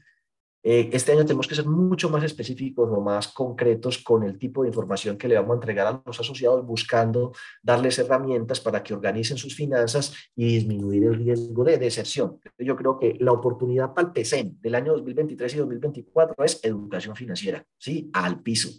eh, 0.62 0.88
este 0.94 1.12
año 1.12 1.26
tenemos 1.26 1.46
que 1.46 1.55
ser 1.55 1.66
mucho 1.66 2.09
más 2.09 2.24
específicos 2.24 2.88
o 2.90 3.03
más 3.03 3.28
concretos 3.28 3.98
con 3.98 4.22
el 4.22 4.38
tipo 4.38 4.62
de 4.62 4.68
información 4.68 5.18
que 5.18 5.28
le 5.28 5.34
vamos 5.34 5.51
a 5.51 5.55
entregar 5.57 5.86
a 5.88 6.03
los 6.07 6.18
asociados, 6.18 6.64
buscando 6.64 7.32
darles 7.62 7.98
herramientas 7.98 8.61
para 8.61 8.82
que 8.82 8.94
organicen 8.94 9.36
sus 9.36 9.55
finanzas 9.55 10.14
y 10.34 10.55
disminuir 10.55 11.05
el 11.05 11.16
riesgo 11.16 11.64
de 11.64 11.76
deserción. 11.76 12.40
Yo 12.59 12.76
creo 12.76 12.98
que 12.98 13.18
la 13.20 13.32
oportunidad 13.32 13.92
para 13.92 14.09
el 14.09 14.14
PCM 14.14 14.59
del 14.59 14.74
año 14.74 14.92
2023 14.92 15.55
y 15.55 15.59
2024 15.59 16.44
es 16.44 16.64
educación 16.64 17.14
financiera, 17.14 17.62
¿sí? 17.76 18.09
Al 18.14 18.40
piso. 18.40 18.70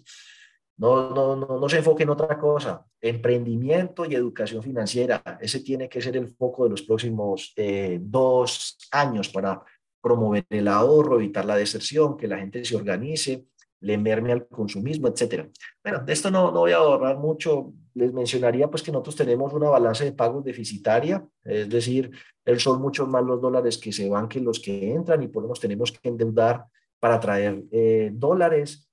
No, 0.77 1.13
no, 1.13 1.35
no, 1.35 1.59
no 1.59 1.69
se 1.69 1.77
enfoque 1.77 2.03
en 2.03 2.09
otra 2.09 2.39
cosa. 2.39 2.85
Emprendimiento 2.99 4.05
y 4.05 4.15
educación 4.15 4.63
financiera. 4.63 5.21
Ese 5.39 5.59
tiene 5.59 5.87
que 5.87 6.01
ser 6.01 6.17
el 6.17 6.27
foco 6.27 6.63
de 6.63 6.71
los 6.71 6.81
próximos 6.81 7.53
eh, 7.55 7.99
dos 8.01 8.77
años 8.91 9.29
para 9.29 9.61
promover 10.01 10.45
el 10.49 10.67
ahorro, 10.67 11.17
evitar 11.17 11.45
la 11.45 11.55
deserción, 11.55 12.17
que 12.17 12.27
la 12.27 12.39
gente 12.39 12.65
se 12.65 12.75
organice, 12.75 13.45
le 13.81 13.97
merme 13.97 14.31
al 14.31 14.47
consumismo, 14.47 15.07
etcétera. 15.07 15.47
Bueno, 15.83 15.99
de 16.03 16.13
esto 16.13 16.31
no, 16.31 16.51
no 16.51 16.61
voy 16.61 16.71
a 16.71 16.77
ahorrar 16.77 17.17
mucho. 17.17 17.73
Les 17.93 18.13
mencionaría 18.13 18.69
pues 18.69 18.83
que 18.83 18.91
nosotros 18.91 19.15
tenemos 19.15 19.53
una 19.53 19.69
balanza 19.69 20.03
de 20.03 20.13
pagos 20.13 20.43
deficitaria, 20.45 21.25
es 21.43 21.69
decir, 21.69 22.09
son 22.57 22.81
muchos 22.81 23.07
más 23.07 23.23
los 23.23 23.41
dólares 23.41 23.77
que 23.77 23.91
se 23.91 24.09
van 24.09 24.27
que 24.27 24.39
los 24.39 24.59
que 24.59 24.93
entran 24.93 25.21
y 25.23 25.27
por 25.27 25.43
lo 25.43 25.53
tenemos 25.53 25.91
que 25.91 26.07
endeudar 26.07 26.65
para 26.99 27.19
traer 27.19 27.63
eh, 27.71 28.11
dólares 28.13 28.90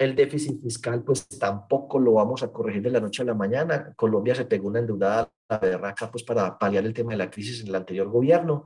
el 0.00 0.16
déficit 0.16 0.62
fiscal, 0.62 1.04
pues 1.04 1.28
tampoco 1.28 1.98
lo 1.98 2.14
vamos 2.14 2.42
a 2.42 2.50
corregir 2.50 2.80
de 2.80 2.90
la 2.90 3.00
noche 3.00 3.20
a 3.20 3.26
la 3.26 3.34
mañana. 3.34 3.92
Colombia 3.94 4.34
se 4.34 4.46
pegó 4.46 4.68
una 4.68 4.78
endeudada 4.78 5.30
a 5.46 5.54
la 5.54 5.58
berraca 5.58 6.10
pues 6.10 6.24
para 6.24 6.58
paliar 6.58 6.86
el 6.86 6.94
tema 6.94 7.12
de 7.12 7.18
la 7.18 7.30
crisis 7.30 7.60
en 7.60 7.68
el 7.68 7.74
anterior 7.74 8.08
gobierno. 8.08 8.64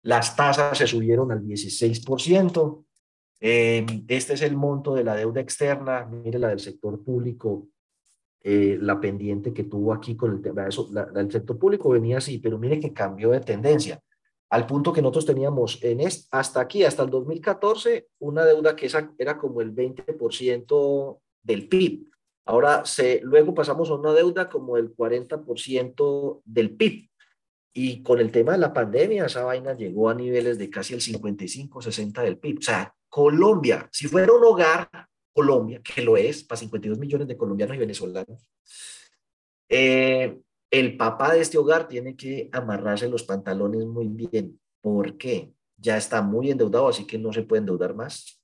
Las 0.00 0.34
tasas 0.34 0.78
se 0.78 0.86
subieron 0.86 1.30
al 1.30 1.42
16%. 1.42 2.84
Eh, 3.40 3.84
este 4.08 4.32
es 4.32 4.40
el 4.40 4.56
monto 4.56 4.94
de 4.94 5.04
la 5.04 5.14
deuda 5.14 5.42
externa. 5.42 6.06
Mire 6.06 6.38
la 6.38 6.48
del 6.48 6.60
sector 6.60 7.04
público, 7.04 7.68
eh, 8.40 8.78
la 8.80 8.98
pendiente 8.98 9.52
que 9.52 9.64
tuvo 9.64 9.92
aquí 9.92 10.16
con 10.16 10.32
el 10.32 10.40
tema. 10.40 10.66
Eso, 10.66 10.88
la, 10.90 11.04
del 11.04 11.30
sector 11.30 11.58
público 11.58 11.90
venía 11.90 12.16
así, 12.16 12.38
pero 12.38 12.58
mire 12.58 12.80
que 12.80 12.94
cambió 12.94 13.32
de 13.32 13.40
tendencia 13.40 14.00
al 14.54 14.66
punto 14.66 14.92
que 14.92 15.02
nosotros 15.02 15.26
teníamos 15.26 15.82
en 15.82 15.98
hasta 16.30 16.60
aquí, 16.60 16.84
hasta 16.84 17.02
el 17.02 17.10
2014, 17.10 18.06
una 18.20 18.44
deuda 18.44 18.76
que 18.76 18.86
esa 18.86 19.12
era 19.18 19.36
como 19.36 19.60
el 19.60 19.74
20% 19.74 21.18
del 21.42 21.66
PIB. 21.66 22.06
Ahora, 22.44 22.84
se, 22.84 23.20
luego 23.24 23.52
pasamos 23.52 23.90
a 23.90 23.94
una 23.94 24.12
deuda 24.12 24.48
como 24.48 24.76
el 24.76 24.94
40% 24.94 26.42
del 26.44 26.76
PIB. 26.76 27.10
Y 27.72 28.04
con 28.04 28.20
el 28.20 28.30
tema 28.30 28.52
de 28.52 28.58
la 28.58 28.72
pandemia, 28.72 29.26
esa 29.26 29.42
vaina 29.42 29.74
llegó 29.74 30.08
a 30.08 30.14
niveles 30.14 30.56
de 30.56 30.70
casi 30.70 30.94
el 30.94 31.00
55, 31.00 31.82
60 31.82 32.22
del 32.22 32.38
PIB. 32.38 32.58
O 32.60 32.62
sea, 32.62 32.94
Colombia, 33.08 33.88
si 33.90 34.06
fuera 34.06 34.32
un 34.32 34.44
hogar, 34.44 34.88
Colombia, 35.32 35.80
que 35.82 36.00
lo 36.00 36.16
es, 36.16 36.44
para 36.44 36.60
52 36.60 36.96
millones 36.96 37.26
de 37.26 37.36
colombianos 37.36 37.74
y 37.74 37.80
venezolanos, 37.80 38.48
eh, 39.68 40.38
el 40.74 40.96
papá 40.96 41.32
de 41.32 41.40
este 41.40 41.56
hogar 41.56 41.86
tiene 41.86 42.16
que 42.16 42.48
amarrarse 42.52 43.08
los 43.08 43.22
pantalones 43.22 43.86
muy 43.86 44.08
bien. 44.08 44.58
¿Por 44.80 45.16
qué? 45.16 45.54
Ya 45.76 45.96
está 45.96 46.20
muy 46.20 46.50
endeudado, 46.50 46.88
así 46.88 47.06
que 47.06 47.16
no 47.16 47.32
se 47.32 47.42
puede 47.42 47.60
endeudar 47.60 47.94
más. 47.94 48.42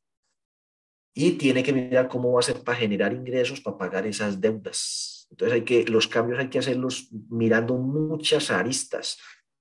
Y 1.13 1.33
tiene 1.33 1.65
que 1.65 1.73
mirar 1.73 2.09
cómo 2.09 2.33
va 2.33 2.39
a 2.39 2.45
ser 2.45 2.63
para 2.63 2.79
generar 2.79 3.13
ingresos 3.13 3.61
para 3.61 3.77
pagar 3.77 4.07
esas 4.07 4.41
deudas. 4.41 5.27
Entonces 5.29 5.55
hay 5.55 5.65
que, 5.65 5.85
los 5.87 6.07
cambios 6.07 6.39
hay 6.39 6.49
que 6.49 6.61
hacerlos 6.61 7.09
mirando 7.29 7.75
muchas 7.77 8.53
aristas. 8.53 9.19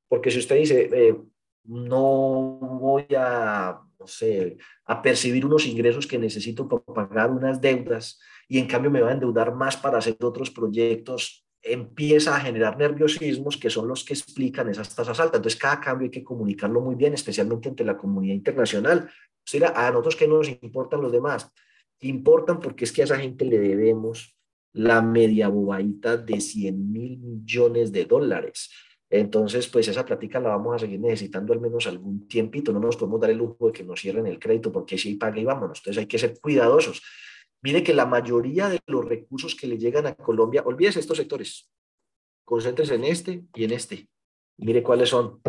Porque 0.08 0.30
si 0.30 0.38
usted 0.38 0.58
dice, 0.58 0.90
eh, 0.94 1.18
no 1.64 2.60
voy 2.62 3.08
a, 3.18 3.82
no 4.00 4.06
sé, 4.06 4.58
a 4.86 5.02
percibir 5.02 5.44
unos 5.44 5.66
ingresos 5.66 6.06
que 6.06 6.20
necesito 6.20 6.68
para 6.68 6.84
pagar 6.84 7.32
unas 7.32 7.60
deudas 7.60 8.20
y 8.48 8.60
en 8.60 8.68
cambio 8.68 8.92
me 8.92 9.02
va 9.02 9.10
a 9.10 9.14
endeudar 9.14 9.56
más 9.56 9.76
para 9.76 9.98
hacer 9.98 10.18
otros 10.22 10.52
proyectos, 10.52 11.49
empieza 11.62 12.36
a 12.36 12.40
generar 12.40 12.78
nerviosismos 12.78 13.58
que 13.58 13.70
son 13.70 13.88
los 13.88 14.04
que 14.04 14.14
explican 14.14 14.70
esas 14.70 14.96
tasas 14.96 15.20
altas. 15.20 15.40
Entonces, 15.40 15.60
cada 15.60 15.80
cambio 15.80 16.06
hay 16.06 16.12
que 16.12 16.24
comunicarlo 16.24 16.82
muy 16.82 16.96
bien, 16.96 17.14
especialmente 17.14 17.70
ante 17.70 17.84
la 17.84 17.98
comunidad 17.98 18.36
internacional. 18.36 19.10
O 19.10 19.42
sea, 19.44 19.74
a 19.76 19.92
nosotros 19.92 20.16
que 20.16 20.28
nos 20.28 20.50
importan 20.50 21.02
los 21.02 21.12
demás, 21.12 21.52
importan 22.02 22.60
porque 22.60 22.86
es 22.86 22.92
que 22.92 23.02
a 23.02 23.06
esa 23.06 23.20
gente 23.20 23.46
le 23.46 23.60
debemos 23.60 24.38
la 24.74 25.02
media 25.02 25.48
bobaita 25.48 26.18
de 26.18 26.40
100 26.40 26.92
mil 26.92 27.18
millones 27.18 27.92
de 27.92 28.06
dólares. 28.06 28.70
Entonces, 29.10 29.68
pues 29.68 29.88
esa 29.88 30.06
plática 30.06 30.40
la 30.40 30.50
vamos 30.50 30.76
a 30.76 30.80
seguir 30.80 31.00
necesitando 31.00 31.52
al 31.52 31.60
menos 31.60 31.88
algún 31.88 32.28
tiempito. 32.28 32.72
No 32.72 32.80
nos 32.80 32.96
podemos 32.96 33.20
dar 33.20 33.32
el 33.32 33.38
lujo 33.38 33.68
de 33.68 33.74
que 33.74 33.84
nos 33.84 34.00
cierren 34.00 34.28
el 34.28 34.38
crédito 34.38 34.72
porque 34.72 34.98
si 34.98 35.16
paga 35.16 35.40
y 35.40 35.46
vámonos. 35.46 35.80
Entonces 35.80 36.00
hay 36.00 36.06
que 36.06 36.20
ser 36.20 36.40
cuidadosos. 36.40 37.02
Mire 37.62 37.84
que 37.84 37.94
la 37.94 38.06
mayoría 38.06 38.70
de 38.70 38.80
los 38.88 39.06
recursos 39.06 39.56
que 39.56 39.68
le 39.68 39.78
llegan 39.78 40.08
a 40.08 40.16
Colombia, 40.16 40.64
olvídese 40.66 41.00
estos 41.00 41.18
sectores, 41.18 41.70
concéntrese 42.46 42.96
en 42.96 43.04
este 43.04 43.44
y 43.54 43.66
en 43.66 43.72
este. 43.72 44.10
Mire 44.58 44.84
cuáles 44.84 45.10
son. 45.10 45.42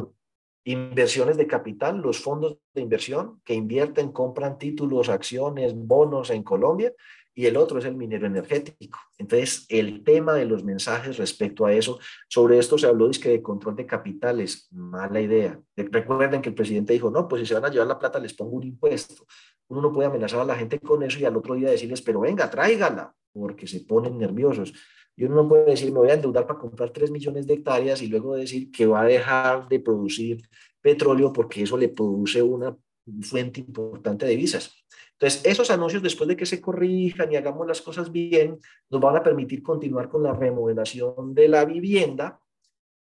Inversiones 0.63 1.39
de 1.39 1.47
capital, 1.47 2.03
los 2.03 2.19
fondos 2.19 2.59
de 2.75 2.83
inversión 2.83 3.41
que 3.45 3.55
invierten, 3.55 4.13
compran 4.13 4.59
títulos, 4.59 5.09
acciones, 5.09 5.75
bonos 5.75 6.29
en 6.29 6.43
Colombia, 6.43 6.93
y 7.35 7.47
el 7.47 7.57
otro 7.57 7.79
es 7.79 7.87
el 7.87 7.97
minero 7.97 8.27
energético. 8.27 8.99
Entonces, 9.17 9.65
el 9.71 10.05
tema 10.05 10.35
de 10.35 10.45
los 10.45 10.63
mensajes 10.63 11.17
respecto 11.17 11.65
a 11.65 11.73
eso, 11.73 11.99
sobre 12.29 12.59
esto 12.59 12.77
se 12.77 12.87
habló 12.87 13.11
que 13.11 13.31
de 13.31 13.43
control 13.43 13.77
de 13.77 13.87
capitales, 13.87 14.69
mala 14.71 15.21
idea. 15.21 15.59
Recuerden 15.77 16.43
que 16.43 16.51
el 16.51 16.55
presidente 16.55 16.93
dijo, 16.93 17.11
no, 17.11 17.27
pues 17.27 17.41
si 17.41 17.47
se 17.47 17.55
van 17.55 17.65
a 17.65 17.71
llevar 17.71 17.87
la 17.89 17.99
plata 17.99 18.19
les 18.19 18.35
pongo 18.35 18.57
un 18.57 18.65
impuesto. 18.65 19.25
Uno 19.71 19.83
no 19.83 19.93
puede 19.93 20.09
amenazar 20.09 20.41
a 20.41 20.45
la 20.45 20.57
gente 20.57 20.81
con 20.81 21.03
eso 21.05 21.21
y 21.21 21.25
al 21.25 21.37
otro 21.37 21.55
día 21.55 21.71
decirles, 21.71 22.03
pero 22.03 22.21
venga, 22.21 22.51
tráigala, 22.51 23.15
porque 23.33 23.69
se 23.69 23.81
ponen 23.81 24.19
nerviosos. 24.19 24.73
Y 25.17 25.25
uno 25.25 25.37
no 25.37 25.49
puede 25.49 25.67
decir, 25.67 25.93
me 25.93 26.01
voy 26.01 26.11
a 26.11 26.15
endeudar 26.15 26.45
para 26.45 26.59
comprar 26.59 26.91
3 26.91 27.13
millones 27.13 27.47
de 27.47 27.55
hectáreas 27.55 28.03
y 28.03 28.09
luego 28.09 28.35
decir 28.35 28.73
que 28.73 28.87
va 28.87 29.03
a 29.03 29.05
dejar 29.05 29.69
de 29.69 29.79
producir 29.79 30.43
petróleo 30.81 31.33
porque 31.33 31.63
eso 31.63 31.77
le 31.77 31.89
produce 31.89 32.43
una 32.43 32.77
fuente 33.23 33.61
importante 33.61 34.27
de 34.27 34.33
divisas. 34.33 34.75
Entonces, 35.13 35.43
esos 35.45 35.71
anuncios, 35.71 36.03
después 36.03 36.27
de 36.27 36.37
que 36.37 36.47
se 36.47 36.61
corrijan 36.61 37.31
y 37.31 37.37
hagamos 37.37 37.65
las 37.67 37.81
cosas 37.81 38.11
bien, 38.11 38.59
nos 38.89 39.01
van 39.01 39.17
a 39.17 39.23
permitir 39.23 39.63
continuar 39.63 40.09
con 40.09 40.25
la 40.25 40.33
remodelación 40.33 41.33
de 41.33 41.47
la 41.47 41.65
vivienda, 41.65 42.41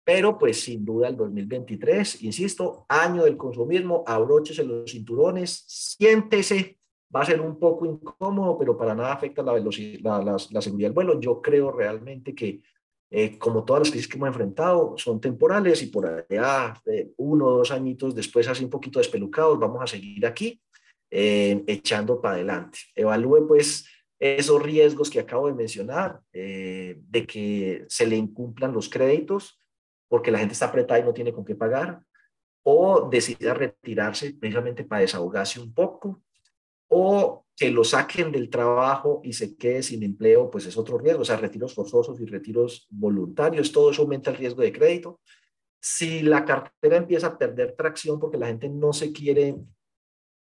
pero 0.04 0.38
pues 0.38 0.62
sin 0.62 0.84
duda 0.86 1.08
el 1.08 1.18
2023, 1.18 2.24
insisto, 2.24 2.86
año 2.90 3.24
del 3.24 3.38
consumismo, 3.38 4.04
abróchese 4.06 4.64
los 4.64 4.92
cinturones, 4.92 5.64
siéntese, 5.68 6.78
va 7.14 7.22
a 7.22 7.26
ser 7.26 7.42
un 7.42 7.60
poco 7.60 7.86
incómodo, 7.86 8.58
pero 8.58 8.78
para 8.78 8.96
nada 8.96 9.14
afecta 9.14 9.44
la, 9.44 9.54
velocidad, 9.54 10.24
la, 10.24 10.38
la, 10.52 10.62
seguridad 10.62 10.90
del 10.90 10.94
vuelo. 10.94 11.20
Yo 11.20 11.42
creo 11.42 11.72
realmente 11.72 12.34
que 12.34 12.62
eh, 13.12 13.38
como 13.40 13.66
todas 13.66 13.82
las 13.82 13.92
crisis 13.92 14.08
que 14.08 14.18
hemos 14.18 14.28
enfrentado, 14.28 14.96
son 14.98 15.20
temporales 15.20 15.82
y 15.82 15.88
por 15.88 16.06
allá, 16.06 16.80
eh, 16.86 17.12
uno 17.18 17.46
o 17.48 17.58
dos 17.58 17.72
añitos 17.72 18.14
después, 18.14 18.48
así 18.48 18.64
un 18.64 18.70
poquito 18.70 19.00
despelucados, 19.00 19.60
vamos 19.60 19.82
a 19.82 19.88
seguir 19.88 20.26
aquí 20.26 20.62
eh, 21.12 21.64
echando 21.66 22.22
para 22.22 22.36
adelante. 22.36 22.80
Evalúe 22.96 23.48
pues 23.48 23.86
esos 24.20 24.62
riesgos 24.62 25.10
que 25.10 25.20
acabo 25.20 25.48
de 25.48 25.54
mencionar, 25.54 26.20
eh, 26.34 26.98
de 27.08 27.26
que 27.26 27.86
se 27.88 28.06
le 28.06 28.18
incumplan 28.18 28.74
los 28.74 28.90
créditos 28.90 29.59
porque 30.10 30.32
la 30.32 30.40
gente 30.40 30.54
está 30.54 30.66
apretada 30.66 31.00
y 31.00 31.04
no 31.04 31.14
tiene 31.14 31.32
con 31.32 31.46
qué 31.46 31.56
pagar, 31.56 32.02
o 32.64 33.08
decida 33.10 33.54
retirarse 33.54 34.34
precisamente 34.34 34.84
para 34.84 35.02
desahogarse 35.02 35.62
un 35.62 35.74
poco, 35.74 36.22
o 36.90 37.46
que 37.56 37.70
lo 37.70 37.84
saquen 37.84 38.32
del 38.32 38.50
trabajo 38.50 39.22
y 39.24 39.34
se 39.34 39.56
quede 39.56 39.84
sin 39.84 40.02
empleo, 40.04 40.50
pues 40.50 40.66
es 40.66 40.78
otro 40.78 40.98
riesgo, 40.98 41.22
o 41.22 41.26
sea, 41.26 41.38
retiros 41.38 41.74
forzosos 41.74 42.20
y 42.20 42.26
retiros 42.26 42.88
voluntarios, 42.90 43.72
todo 43.72 43.92
eso 43.92 44.02
aumenta 44.02 44.32
el 44.32 44.38
riesgo 44.38 44.62
de 44.62 44.72
crédito. 44.72 45.20
Si 45.82 46.22
la 46.22 46.46
cartera 46.46 46.98
empieza 46.98 47.28
a 47.28 47.38
perder 47.38 47.76
tracción 47.76 48.20
porque 48.20 48.38
la 48.38 48.48
gente 48.48 48.70
no 48.70 48.94
se 48.94 49.12
quiere 49.12 49.56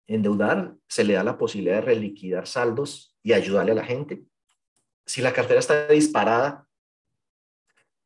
endeudar, 0.07 0.75
se 0.89 1.05
le 1.05 1.15
da 1.15 1.25
la 1.25 1.39
posibilidad 1.39 1.77
de 1.77 1.83
reliquidar 1.83 2.47
saldos 2.47 3.17
y 3.23 3.33
ayudarle 3.33 3.73
a 3.73 3.77
la 3.77 3.85
gente. 3.85 4.23
Si 5.05 5.21
la 5.21 5.33
cartera 5.33 5.61
está 5.61 5.89
disparada 5.89 6.68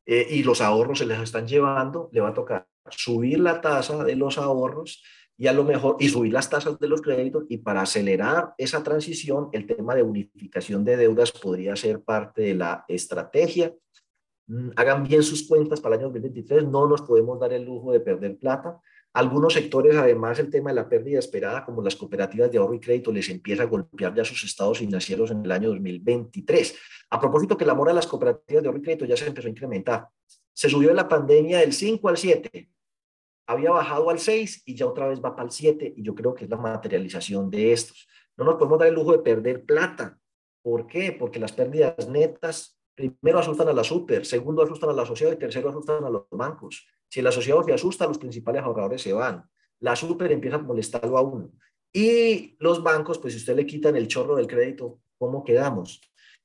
eh, 0.07 0.26
y 0.30 0.42
los 0.42 0.61
ahorros 0.61 0.98
se 0.98 1.07
les 1.07 1.20
están 1.20 1.46
llevando, 1.46 2.09
le 2.12 2.20
va 2.20 2.28
a 2.30 2.34
tocar 2.34 2.66
subir 2.90 3.40
la 3.40 3.61
tasa 3.61 4.05
de 4.05 4.16
los 4.16 4.38
ahorros 4.38 5.03
y 5.36 5.46
a 5.46 5.53
lo 5.53 5.64
mejor 5.64 5.96
y 5.98 6.09
subir 6.09 6.32
las 6.32 6.50
tasas 6.50 6.78
de 6.78 6.88
los 6.88 7.00
créditos 7.00 7.44
y 7.48 7.59
para 7.59 7.82
acelerar 7.82 8.55
esa 8.59 8.82
transición 8.82 9.48
el 9.53 9.66
tema 9.66 9.94
de 9.94 10.03
unificación 10.03 10.84
de 10.84 10.96
deudas 10.96 11.32
podría 11.32 11.74
ser 11.76 12.03
parte 12.03 12.42
de 12.42 12.55
la 12.55 12.84
estrategia. 12.88 13.74
Mm, 14.46 14.70
hagan 14.76 15.05
bien 15.05 15.22
sus 15.22 15.46
cuentas 15.48 15.80
para 15.80 15.94
el 15.94 16.00
año 16.00 16.09
2023, 16.09 16.64
no 16.66 16.86
nos 16.86 17.03
podemos 17.03 17.40
dar 17.40 17.53
el 17.53 17.64
lujo 17.64 17.92
de 17.92 18.00
perder 18.00 18.38
plata. 18.38 18.80
Algunos 19.15 19.53
sectores, 19.53 19.95
además, 19.97 20.39
el 20.39 20.51
tema 20.51 20.71
de 20.71 20.77
la 20.77 20.89
pérdida 20.89 21.19
esperada, 21.19 21.65
como 21.65 21.83
las 21.83 21.97
cooperativas 21.97 22.51
de 22.51 22.59
ahorro 22.59 22.75
y 22.75 22.81
crédito, 22.81 23.13
les 23.13 23.29
empieza 23.29 23.65
a 23.65 23.67
golpear 23.67 24.15
ya 24.15 24.25
sus 24.25 24.43
estados 24.45 24.79
financieros 24.79 25.31
en 25.31 25.45
el 25.45 25.53
año 25.53 25.69
2023. 25.69 26.79
A 27.11 27.21
propósito 27.21 27.57
que 27.57 27.67
la 27.67 27.75
mora 27.75 27.91
de 27.91 27.97
las 27.97 28.07
cooperativas 28.07 28.63
de 28.63 28.69
ahorro 28.69 28.81
y 28.81 28.83
crédito 28.83 29.05
ya 29.05 29.17
se 29.17 29.27
empezó 29.27 29.49
a 29.49 29.51
incrementar. 29.51 30.09
Se 30.55 30.69
subió 30.71 30.91
en 30.91 30.97
la 30.97 31.09
pandemia 31.09 31.59
del 31.59 31.75
5 31.75 32.09
al 32.09 32.17
7, 32.17 32.71
había 33.47 33.71
bajado 33.71 34.11
al 34.11 34.19
6 34.19 34.63
y 34.65 34.75
ya 34.75 34.87
otra 34.87 35.09
vez 35.09 35.21
va 35.21 35.35
para 35.35 35.47
el 35.47 35.53
7 35.53 35.95
y 35.97 36.03
yo 36.03 36.15
creo 36.15 36.35
que 36.35 36.45
es 36.45 36.51
la 36.51 36.57
materialización 36.57 37.51
de 37.51 37.73
estos. 37.73 38.09
No 38.37 38.45
nos 38.45 38.55
podemos 38.55 38.79
dar 38.79 38.89
el 38.89 38.95
lujo 38.95 39.13
de 39.13 39.19
perder 39.19 39.65
plata. 39.65 40.19
¿Por 40.63 40.87
qué? 40.87 41.13
Porque 41.13 41.39
las 41.39 41.53
pérdidas 41.53 42.09
netas 42.09 42.79
primero 42.95 43.39
asustan 43.39 43.69
a 43.69 43.73
la 43.73 43.85
super, 43.85 44.25
segundo 44.25 44.63
asustan 44.63 44.91
a 44.91 44.93
la 44.93 45.05
sociedad 45.05 45.33
y 45.33 45.37
tercero 45.37 45.71
asustan 45.71 46.05
a 46.05 46.11
los 46.11 46.27
bancos. 46.31 46.87
Si 47.13 47.21
el 47.21 47.27
asociado 47.27 47.63
se 47.63 47.75
asusta, 47.75 48.07
los 48.07 48.17
principales 48.17 48.63
ahorradores 48.63 49.03
se 49.03 49.13
van. 49.13 49.45
La 49.81 49.95
super 49.95 50.33
empieza 50.33 50.57
a 50.57 50.61
molestarlo 50.61 51.19
a 51.19 51.21
uno. 51.21 51.53
Y 51.93 52.57
los 52.59 52.83
bancos, 52.83 53.19
pues 53.19 53.35
si 53.35 53.41
usted 53.41 53.55
le 53.55 53.67
quitan 53.67 53.97
el 53.97 54.09
chorro 54.09 54.35
del 54.35 54.47
crédito, 54.47 54.99
¿cómo 55.19 55.45
quedamos? 55.45 56.01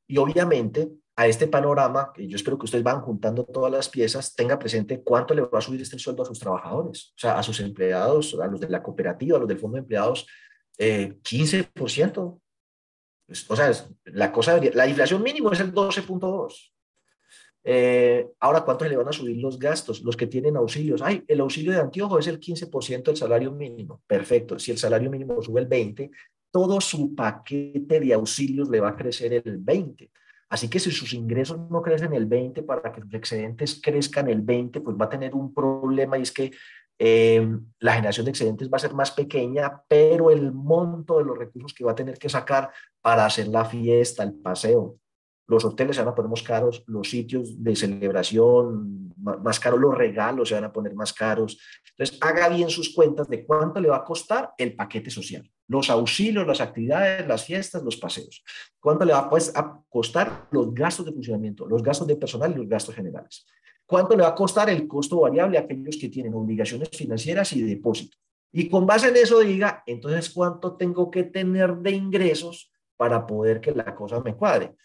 Y 0.07 0.17
obviamente 0.17 0.91
a 1.15 1.25
este 1.25 1.47
panorama, 1.47 2.11
que 2.13 2.27
yo 2.27 2.35
espero 2.35 2.57
que 2.57 2.65
ustedes 2.65 2.83
van 2.83 2.99
juntando 2.99 3.45
todas 3.45 3.71
las 3.71 3.87
piezas, 3.87 4.35
tenga 4.35 4.59
presente 4.59 5.01
cuánto 5.01 5.33
le 5.33 5.43
va 5.43 5.57
a 5.57 5.61
subir 5.61 5.81
este 5.81 5.97
sueldo 5.97 6.23
a 6.23 6.25
sus 6.25 6.37
trabajadores, 6.37 7.13
o 7.15 7.19
sea, 7.19 7.39
a 7.39 7.43
sus 7.43 7.61
empleados, 7.61 8.37
a 8.37 8.47
los 8.47 8.59
de 8.59 8.67
la 8.67 8.83
cooperativa, 8.83 9.37
a 9.37 9.39
los 9.39 9.47
del 9.47 9.59
fondo 9.59 9.75
de 9.75 9.83
empleados, 9.83 10.27
eh, 10.77 11.17
15%. 11.23 12.41
Pues, 13.25 13.49
o 13.49 13.55
sea, 13.55 13.71
la 14.03 14.33
cosa, 14.33 14.59
la 14.73 14.85
inflación 14.85 15.23
mínimo 15.23 15.49
es 15.53 15.61
el 15.61 15.73
12.2. 15.73 16.73
Eh, 17.69 18.25
ahora, 18.39 18.61
¿cuánto 18.61 18.85
le 18.85 18.95
van 18.95 19.09
a 19.09 19.11
subir 19.11 19.35
los 19.41 19.59
gastos? 19.59 20.01
Los 20.01 20.15
que 20.15 20.25
tienen 20.25 20.55
auxilios. 20.55 21.01
Ay, 21.01 21.25
el 21.27 21.41
auxilio 21.41 21.73
de 21.73 21.81
anteojo 21.81 22.17
es 22.17 22.27
el 22.27 22.39
15% 22.39 23.03
del 23.03 23.17
salario 23.17 23.51
mínimo. 23.51 24.01
Perfecto. 24.07 24.57
Si 24.57 24.71
el 24.71 24.77
salario 24.77 25.11
mínimo 25.11 25.41
sube 25.41 25.59
el 25.59 25.67
20%, 25.67 26.09
todo 26.49 26.79
su 26.79 27.13
paquete 27.13 27.99
de 27.99 28.13
auxilios 28.13 28.69
le 28.69 28.79
va 28.79 28.89
a 28.89 28.95
crecer 28.95 29.33
el 29.33 29.59
20%. 29.59 30.09
Así 30.47 30.69
que 30.69 30.79
si 30.79 30.91
sus 30.91 31.13
ingresos 31.13 31.59
no 31.69 31.81
crecen 31.81 32.13
el 32.13 32.25
20 32.25 32.63
para 32.63 32.89
que 32.89 33.01
sus 33.01 33.13
excedentes 33.13 33.81
crezcan 33.83 34.29
el 34.29 34.41
20, 34.43 34.79
pues 34.79 34.95
va 34.95 35.03
a 35.03 35.09
tener 35.09 35.35
un 35.35 35.53
problema 35.53 36.17
y 36.17 36.21
es 36.21 36.31
que 36.31 36.51
eh, 36.97 37.45
la 37.79 37.95
generación 37.95 38.23
de 38.23 38.29
excedentes 38.29 38.69
va 38.71 38.77
a 38.77 38.79
ser 38.79 38.93
más 38.93 39.11
pequeña, 39.11 39.81
pero 39.89 40.31
el 40.31 40.53
monto 40.53 41.17
de 41.17 41.25
los 41.25 41.37
recursos 41.37 41.73
que 41.73 41.83
va 41.83 41.91
a 41.91 41.95
tener 41.95 42.17
que 42.17 42.29
sacar 42.29 42.71
para 43.01 43.25
hacer 43.25 43.49
la 43.49 43.65
fiesta, 43.65 44.23
el 44.23 44.35
paseo, 44.35 44.99
los 45.47 45.63
hoteles 45.63 45.95
se 45.95 46.01
van 46.01 46.11
a 46.11 46.15
poner 46.15 46.29
más 46.29 46.43
caros, 46.43 46.83
los 46.87 47.09
sitios 47.09 47.63
de 47.63 47.75
celebración 47.75 49.13
más 49.17 49.59
caros, 49.59 49.79
los 49.79 49.97
regalos 49.97 50.49
se 50.49 50.55
van 50.55 50.65
a 50.65 50.73
poner 50.73 50.93
más 50.93 51.13
caros. 51.13 51.59
Entonces, 51.91 52.17
haga 52.21 52.49
bien 52.49 52.69
sus 52.69 52.93
cuentas 52.93 53.27
de 53.27 53.45
cuánto 53.45 53.79
le 53.79 53.89
va 53.89 53.97
a 53.97 54.03
costar 54.03 54.51
el 54.57 54.75
paquete 54.75 55.09
social, 55.09 55.49
los 55.67 55.89
auxilios, 55.89 56.45
las 56.45 56.61
actividades, 56.61 57.27
las 57.27 57.43
fiestas, 57.43 57.83
los 57.83 57.97
paseos. 57.97 58.43
Cuánto 58.79 59.05
le 59.05 59.13
va 59.13 59.29
pues, 59.29 59.51
a 59.55 59.81
costar 59.89 60.47
los 60.51 60.73
gastos 60.73 61.05
de 61.05 61.13
funcionamiento, 61.13 61.65
los 61.65 61.81
gastos 61.81 62.07
de 62.07 62.15
personal 62.15 62.51
y 62.51 62.55
los 62.55 62.69
gastos 62.69 62.95
generales. 62.95 63.45
Cuánto 63.85 64.15
le 64.15 64.23
va 64.23 64.29
a 64.29 64.35
costar 64.35 64.69
el 64.69 64.87
costo 64.87 65.21
variable 65.21 65.57
a 65.57 65.61
aquellos 65.61 65.97
que 65.97 66.09
tienen 66.09 66.33
obligaciones 66.33 66.89
financieras 66.89 67.53
y 67.53 67.63
depósitos. 67.63 68.19
Y 68.51 68.69
con 68.69 68.85
base 68.85 69.09
en 69.09 69.15
eso 69.15 69.39
diga, 69.39 69.83
entonces, 69.85 70.29
¿cuánto 70.29 70.75
tengo 70.75 71.09
que 71.09 71.23
tener 71.23 71.77
de 71.77 71.91
ingresos 71.91 72.71
para 72.95 73.25
poder 73.25 73.61
que 73.61 73.71
la 73.71 73.95
cosa 73.95 74.19
me 74.21 74.35
cuadre? 74.35 74.75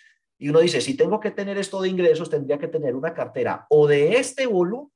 Y 0.43 0.49
uno 0.49 0.59
dice, 0.59 0.81
si 0.81 0.97
tengo 0.97 1.21
que 1.21 1.31
tener 1.31 1.57
esto 1.57 1.81
de 1.81 1.89
ingresos, 1.89 2.29
tendría 2.29 2.59
que 2.59 2.67
tener 2.67 2.97
una 2.97 3.15
cartera 3.15 3.65
o 3.71 3.87
de 3.87 4.17
este 4.17 4.45
volumen 4.45 4.91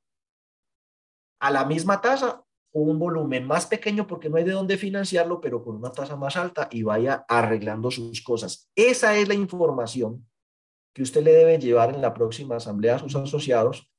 a 1.39 1.51
la 1.51 1.63
misma 1.63 2.01
tasa 2.01 2.43
o 2.73 2.81
un 2.81 2.99
volumen 2.99 3.47
más 3.47 3.65
pequeño 3.65 4.07
porque 4.07 4.29
no 4.29 4.35
hay 4.35 4.43
de 4.43 4.51
dónde 4.51 4.75
financiarlo, 4.75 5.39
pero 5.39 5.63
con 5.63 5.77
una 5.77 5.89
tasa 5.93 6.17
más 6.17 6.35
alta 6.35 6.67
y 6.69 6.83
vaya 6.83 7.23
arreglando 7.29 7.89
sus 7.89 8.21
cosas. 8.21 8.69
Esa 8.75 9.15
es 9.15 9.29
la 9.29 9.35
información 9.35 10.27
que 10.93 11.03
usted 11.03 11.23
le 11.23 11.31
debe 11.31 11.59
llevar 11.59 11.95
en 11.95 12.01
la 12.01 12.13
próxima 12.13 12.57
asamblea 12.57 12.95
a 12.95 12.99
sus 12.99 13.15
asociados, 13.15 13.89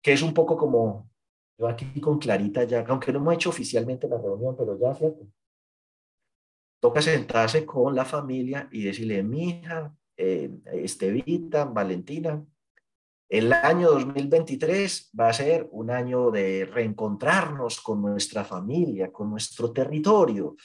que 0.00 0.12
es 0.12 0.22
un 0.22 0.32
poco 0.32 0.56
como, 0.56 1.10
yo 1.58 1.66
aquí 1.66 2.00
con 2.00 2.20
Clarita 2.20 2.62
ya, 2.62 2.84
aunque 2.86 3.12
no 3.12 3.18
hemos 3.18 3.34
hecho 3.34 3.48
oficialmente 3.48 4.06
la 4.06 4.18
reunión, 4.18 4.54
pero 4.56 4.78
ya, 4.78 4.94
¿cierto? 4.94 5.26
Toca 6.80 7.02
sentarse 7.02 7.66
con 7.66 7.96
la 7.96 8.04
familia 8.04 8.68
y 8.70 8.84
decirle, 8.84 9.24
mi 9.24 9.48
hija, 9.48 9.92
eh, 10.16 10.50
Estevita, 10.72 11.64
Valentina. 11.64 12.44
El 13.28 13.52
año 13.52 13.90
2023 13.90 15.10
va 15.18 15.28
a 15.28 15.32
ser 15.32 15.68
un 15.72 15.90
año 15.90 16.30
de 16.30 16.66
reencontrarnos 16.66 17.80
con 17.80 18.02
nuestra 18.02 18.44
familia, 18.44 19.10
con 19.10 19.30
nuestro 19.30 19.72
territorio, 19.72 20.56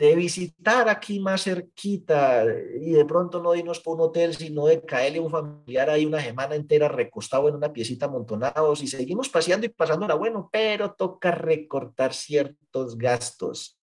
de 0.00 0.14
visitar 0.14 0.88
aquí 0.88 1.20
más 1.20 1.44
cerquita 1.44 2.42
y 2.80 2.92
de 2.92 3.04
pronto 3.04 3.42
no 3.42 3.54
irnos 3.54 3.80
por 3.80 3.96
un 3.96 4.00
hotel, 4.00 4.34
sino 4.34 4.64
de 4.64 4.80
caerle 4.80 5.20
un 5.20 5.30
familiar 5.30 5.90
ahí 5.90 6.06
una 6.06 6.22
semana 6.22 6.54
entera 6.54 6.88
recostado 6.88 7.50
en 7.50 7.56
una 7.56 7.70
piecita 7.70 8.06
amontonados 8.06 8.82
y 8.82 8.86
seguimos 8.86 9.28
paseando 9.28 9.66
y 9.66 9.68
pasándola 9.68 10.14
bueno, 10.14 10.48
pero 10.50 10.94
toca 10.94 11.32
recortar 11.32 12.14
ciertos 12.14 12.96
gastos 12.96 13.78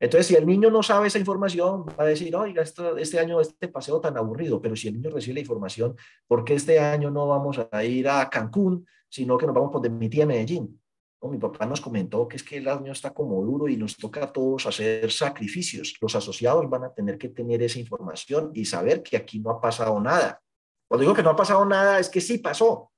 entonces, 0.00 0.28
si 0.28 0.34
el 0.34 0.46
niño 0.46 0.70
no 0.70 0.82
sabe 0.82 1.08
esa 1.08 1.18
información, 1.18 1.84
va 1.86 2.04
a 2.04 2.06
decir, 2.06 2.34
oiga, 2.34 2.62
este, 2.62 3.18
año 3.20 3.38
este 3.38 3.68
paseo 3.68 4.00
tan 4.00 4.16
aburrido, 4.16 4.60
pero 4.60 4.74
si 4.74 4.88
el 4.88 4.94
niño 4.94 5.10
recibe 5.10 5.34
la 5.34 5.40
información, 5.40 5.94
¿por 6.26 6.42
qué 6.42 6.54
este 6.54 6.80
año 6.80 7.10
no 7.10 7.26
vamos 7.26 7.60
a 7.70 7.84
ir 7.84 8.08
a 8.08 8.30
Cancún, 8.30 8.86
sino 9.10 9.36
que 9.36 9.44
nos 9.44 9.54
vamos 9.54 9.70
por 9.70 9.82
de 9.82 9.90
mi 9.90 10.08
tía 10.08 10.24
Medellín? 10.24 10.80
mi 11.28 11.36
papá 11.36 11.66
nos 11.66 11.82
comentó 11.82 12.26
que 12.26 12.38
es 12.38 12.42
que 12.42 12.56
el 12.56 12.66
año 12.66 12.92
está 12.92 13.12
como 13.12 13.44
duro 13.44 13.68
y 13.68 13.76
nos 13.76 13.94
toca 13.94 14.24
a 14.24 14.32
todos 14.32 14.64
hacer 14.66 15.12
sacrificios. 15.12 15.94
Los 16.00 16.16
asociados 16.16 16.68
van 16.70 16.84
a 16.84 16.94
tener 16.94 17.18
que 17.18 17.28
tener 17.28 17.62
esa 17.62 17.78
información 17.78 18.52
y 18.54 18.64
saber 18.64 19.02
que 19.02 19.18
aquí 19.18 19.38
no 19.38 19.50
ha 19.50 19.60
pasado 19.60 20.00
nada. 20.00 20.40
Cuando 20.88 21.02
digo 21.02 21.14
que 21.14 21.22
no 21.22 21.28
ha 21.28 21.36
pasado 21.36 21.62
nada, 21.66 21.98
es 21.98 22.08
que 22.08 22.22
sí 22.22 22.38
pasó 22.38 22.90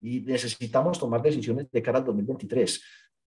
y 0.00 0.20
necesitamos 0.22 0.98
tomar 0.98 1.22
decisiones 1.22 1.70
de 1.70 1.82
cara 1.82 1.98
al 1.98 2.04
2023. 2.04 2.82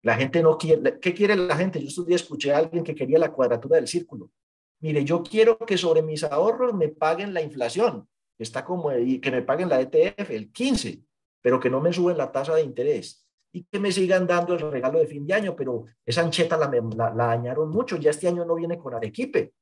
La 0.05 0.15
gente 0.15 0.43
no 0.43 0.55
quiere, 0.55 0.99
¿qué 0.99 1.15
quiere 1.15 1.35
la 1.35 1.57
gente? 1.57 1.79
Yo 1.81 1.87
estos 1.87 2.05
días 2.05 2.21
escuché 2.21 2.53
a 2.53 2.59
alguien 2.59 2.83
que 2.83 2.93
quería 2.93 3.17
la 3.17 3.31
cuadratura 3.31 3.77
del 3.77 3.87
círculo. 3.87 4.29
Mire, 4.79 5.03
yo 5.03 5.23
quiero 5.23 5.57
que 5.57 5.79
sobre 5.79 6.03
mis 6.03 6.23
ahorros 6.23 6.75
me 6.75 6.89
paguen 6.89 7.33
la 7.33 7.41
inflación, 7.41 8.07
está 8.37 8.63
como, 8.63 8.95
y 8.95 9.19
que 9.19 9.31
me 9.31 9.41
paguen 9.41 9.67
la 9.67 9.81
ETF, 9.81 10.29
el 10.29 10.51
15, 10.51 11.01
pero 11.41 11.59
que 11.59 11.71
no 11.71 11.81
me 11.81 11.91
suben 11.91 12.19
la 12.19 12.31
tasa 12.31 12.53
de 12.53 12.61
interés 12.61 13.25
y 13.51 13.63
que 13.63 13.79
me 13.79 13.91
sigan 13.91 14.27
dando 14.27 14.53
el 14.53 14.71
regalo 14.71 14.99
de 14.99 15.07
fin 15.07 15.25
de 15.25 15.33
año, 15.33 15.55
pero 15.55 15.85
esa 16.05 16.21
ancheta 16.21 16.55
la, 16.55 16.67
dañaron 17.15 17.71
mucho, 17.71 17.97
ya 17.97 18.11
este 18.11 18.27
año 18.27 18.45
no 18.45 18.53
viene 18.53 18.77
con 18.77 18.93
Arequipe. 18.93 19.53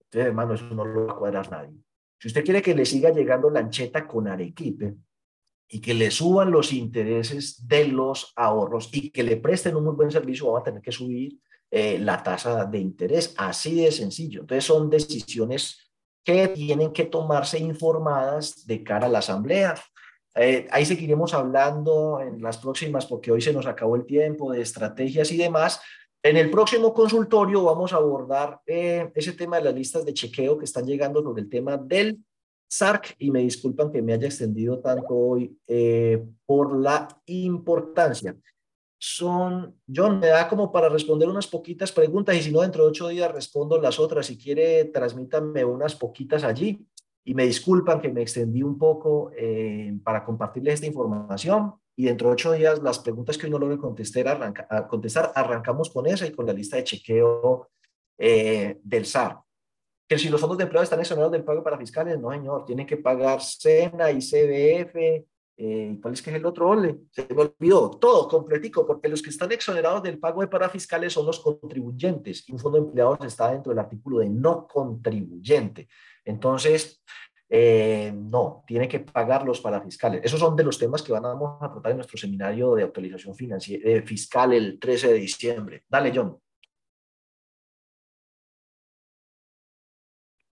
Entonces, 0.00 0.26
hermano, 0.26 0.52
eso 0.52 0.66
no 0.66 0.84
lo 0.84 1.06
va 1.06 1.12
a 1.14 1.16
cuadrar 1.16 1.50
nadie. 1.50 1.78
Si 2.20 2.28
usted 2.28 2.44
quiere 2.44 2.60
que 2.60 2.74
le 2.74 2.84
siga 2.84 3.08
llegando 3.08 3.48
la 3.48 3.60
ancheta 3.60 4.06
con 4.06 4.28
Arequipe 4.28 4.96
y 5.74 5.80
que 5.80 5.94
le 5.94 6.10
suban 6.10 6.50
los 6.50 6.70
intereses 6.74 7.66
de 7.66 7.86
los 7.88 8.34
ahorros 8.36 8.90
y 8.92 9.08
que 9.08 9.22
le 9.22 9.38
presten 9.38 9.74
un 9.74 9.84
muy 9.84 9.94
buen 9.94 10.10
servicio, 10.10 10.52
va 10.52 10.60
a 10.60 10.62
tener 10.62 10.82
que 10.82 10.92
subir 10.92 11.38
eh, 11.70 11.98
la 11.98 12.22
tasa 12.22 12.66
de 12.66 12.78
interés. 12.78 13.34
Así 13.38 13.80
de 13.80 13.90
sencillo. 13.90 14.42
Entonces, 14.42 14.64
son 14.64 14.90
decisiones 14.90 15.90
que 16.22 16.48
tienen 16.48 16.92
que 16.92 17.06
tomarse 17.06 17.58
informadas 17.58 18.66
de 18.66 18.84
cara 18.84 19.06
a 19.06 19.08
la 19.08 19.20
asamblea. 19.20 19.74
Eh, 20.34 20.68
ahí 20.70 20.84
seguiremos 20.84 21.32
hablando 21.32 22.20
en 22.20 22.42
las 22.42 22.58
próximas, 22.58 23.06
porque 23.06 23.32
hoy 23.32 23.40
se 23.40 23.54
nos 23.54 23.64
acabó 23.64 23.96
el 23.96 24.04
tiempo 24.04 24.52
de 24.52 24.60
estrategias 24.60 25.32
y 25.32 25.38
demás. 25.38 25.80
En 26.22 26.36
el 26.36 26.50
próximo 26.50 26.92
consultorio 26.92 27.64
vamos 27.64 27.94
a 27.94 27.96
abordar 27.96 28.60
eh, 28.66 29.10
ese 29.14 29.32
tema 29.32 29.56
de 29.56 29.64
las 29.64 29.74
listas 29.74 30.04
de 30.04 30.12
chequeo 30.12 30.58
que 30.58 30.66
están 30.66 30.84
llegando 30.84 31.22
sobre 31.22 31.40
el 31.40 31.48
tema 31.48 31.78
del 31.78 32.18
SARC 32.72 33.16
y 33.18 33.30
me 33.30 33.40
disculpan 33.40 33.92
que 33.92 34.00
me 34.00 34.14
haya 34.14 34.26
extendido 34.26 34.78
tanto 34.80 35.14
hoy 35.14 35.58
eh, 35.66 36.24
por 36.46 36.74
la 36.74 37.06
importancia. 37.26 38.34
Son, 38.98 39.78
John, 39.94 40.20
me 40.20 40.28
da 40.28 40.48
como 40.48 40.72
para 40.72 40.88
responder 40.88 41.28
unas 41.28 41.46
poquitas 41.46 41.92
preguntas 41.92 42.34
y 42.34 42.42
si 42.42 42.50
no, 42.50 42.62
dentro 42.62 42.84
de 42.84 42.90
ocho 42.90 43.08
días 43.08 43.30
respondo 43.30 43.78
las 43.78 44.00
otras. 44.00 44.24
Si 44.24 44.38
quiere, 44.38 44.86
transmítanme 44.86 45.66
unas 45.66 45.94
poquitas 45.96 46.44
allí 46.44 46.86
y 47.24 47.34
me 47.34 47.44
disculpan 47.44 48.00
que 48.00 48.08
me 48.08 48.22
extendí 48.22 48.62
un 48.62 48.78
poco 48.78 49.32
eh, 49.36 49.94
para 50.02 50.24
compartirles 50.24 50.74
esta 50.74 50.86
información 50.86 51.74
y 51.94 52.06
dentro 52.06 52.28
de 52.28 52.32
ocho 52.32 52.52
días 52.52 52.82
las 52.82 53.00
preguntas 53.00 53.36
que 53.36 53.46
hoy 53.46 53.52
no 53.52 53.58
logre 53.58 53.76
contestar, 53.76 54.28
arranca, 54.28 54.88
contestar 54.88 55.30
arrancamos 55.34 55.90
con 55.90 56.06
esa 56.06 56.26
y 56.26 56.32
con 56.32 56.46
la 56.46 56.54
lista 56.54 56.78
de 56.78 56.84
chequeo 56.84 57.68
eh, 58.16 58.80
del 58.82 59.04
SAR. 59.04 59.40
Que 60.08 60.18
si 60.18 60.28
los 60.28 60.40
fondos 60.40 60.58
de 60.58 60.64
empleo 60.64 60.82
están 60.82 61.00
exonerados 61.00 61.32
del 61.32 61.44
pago 61.44 61.62
para 61.62 61.78
fiscales, 61.78 62.18
no 62.18 62.30
señor, 62.30 62.64
tienen 62.64 62.86
que 62.86 62.96
pagar 62.96 63.40
SENA 63.40 64.10
y 64.10 64.18
CBF, 64.18 65.26
eh, 65.56 65.98
¿cuál 66.00 66.14
es 66.14 66.22
que 66.22 66.30
es 66.30 66.36
el 66.36 66.46
otro? 66.46 66.70
Ole, 66.70 67.02
se 67.10 67.26
me 67.34 67.42
olvidó, 67.42 67.90
todo 67.90 68.26
completico, 68.26 68.86
porque 68.86 69.08
los 69.08 69.22
que 69.22 69.30
están 69.30 69.52
exonerados 69.52 70.02
del 70.02 70.18
pago 70.18 70.40
de 70.40 70.48
parafiscales 70.48 71.12
son 71.12 71.26
los 71.26 71.40
contribuyentes 71.40 72.48
y 72.48 72.52
un 72.52 72.58
fondo 72.58 72.78
de 72.78 72.86
empleados 72.86 73.18
está 73.24 73.52
dentro 73.52 73.70
del 73.70 73.78
artículo 73.78 74.18
de 74.18 74.28
no 74.28 74.66
contribuyente. 74.66 75.88
Entonces, 76.24 77.02
eh, 77.54 78.10
no, 78.14 78.64
tiene 78.66 78.88
que 78.88 79.00
pagar 79.00 79.44
los 79.44 79.60
parafiscales. 79.60 80.22
Esos 80.24 80.40
son 80.40 80.56
de 80.56 80.64
los 80.64 80.78
temas 80.78 81.02
que 81.02 81.12
vamos 81.12 81.60
a 81.60 81.70
tratar 81.70 81.90
en 81.90 81.98
nuestro 81.98 82.16
seminario 82.16 82.74
de 82.74 82.84
actualización 82.84 83.36
eh, 83.38 84.02
fiscal 84.02 84.54
el 84.54 84.78
13 84.80 85.08
de 85.08 85.14
diciembre. 85.14 85.84
Dale, 85.86 86.12
John. 86.14 86.38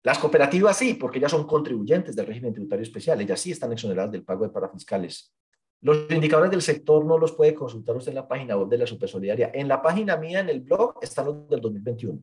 Las 0.03 0.19
cooperativas 0.19 0.77
sí, 0.77 0.95
porque 0.95 1.19
ya 1.19 1.29
son 1.29 1.47
contribuyentes 1.47 2.15
del 2.15 2.25
régimen 2.25 2.53
tributario 2.53 2.83
especial, 2.83 3.21
ellas 3.21 3.39
sí 3.39 3.51
están 3.51 3.71
exoneradas 3.71 4.11
del 4.11 4.23
pago 4.23 4.43
de 4.43 4.49
parafiscales. 4.49 5.33
Los 5.81 6.09
indicadores 6.11 6.51
del 6.51 6.61
sector 6.61 7.03
no 7.05 7.17
los 7.17 7.33
puede 7.33 7.53
consultar 7.53 7.95
usted 7.95 8.11
en 8.11 8.15
la 8.15 8.27
página 8.27 8.55
web 8.55 8.69
de 8.69 8.77
la 8.77 8.87
Supersolidaria. 8.87 9.51
En 9.53 9.67
la 9.67 9.81
página 9.81 10.15
mía, 10.15 10.39
en 10.39 10.49
el 10.49 10.61
blog, 10.61 10.95
están 11.01 11.25
los 11.25 11.47
del 11.49 11.59
2021. 11.59 12.19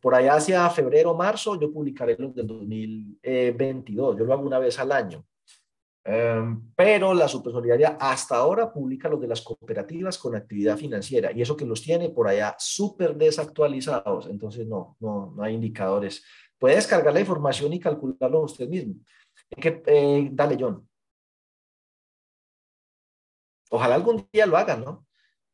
Por 0.00 0.14
allá 0.14 0.34
hacia 0.34 0.70
febrero, 0.70 1.14
marzo, 1.14 1.58
yo 1.58 1.72
publicaré 1.72 2.16
los 2.18 2.34
del 2.34 2.46
2022. 2.46 4.16
Yo 4.16 4.24
lo 4.24 4.32
hago 4.32 4.42
una 4.42 4.60
vez 4.60 4.78
al 4.78 4.92
año. 4.92 5.24
Em, 6.04 6.72
pero 6.74 7.12
la 7.12 7.28
Supersolidaria 7.28 7.98
hasta 8.00 8.36
ahora 8.36 8.72
publica 8.72 9.08
los 9.08 9.20
de 9.20 9.28
las 9.28 9.42
cooperativas 9.42 10.16
con 10.16 10.34
actividad 10.34 10.78
financiera 10.78 11.30
y 11.30 11.42
eso 11.42 11.56
que 11.56 11.66
los 11.66 11.82
tiene 11.82 12.08
por 12.08 12.26
allá 12.26 12.56
súper 12.58 13.16
desactualizados. 13.16 14.26
Entonces, 14.28 14.66
no, 14.66 14.96
no, 15.00 15.34
no 15.36 15.42
hay 15.42 15.54
indicadores. 15.54 16.24
Puede 16.60 16.76
descargar 16.76 17.14
la 17.14 17.20
información 17.20 17.72
y 17.72 17.80
calcularlo 17.80 18.42
usted 18.42 18.68
mismo. 18.68 18.94
Eh, 19.56 20.28
dale, 20.30 20.56
John. 20.60 20.86
Ojalá 23.70 23.94
algún 23.94 24.28
día 24.30 24.44
lo 24.44 24.58
hagan, 24.58 24.84
¿no? 24.84 25.06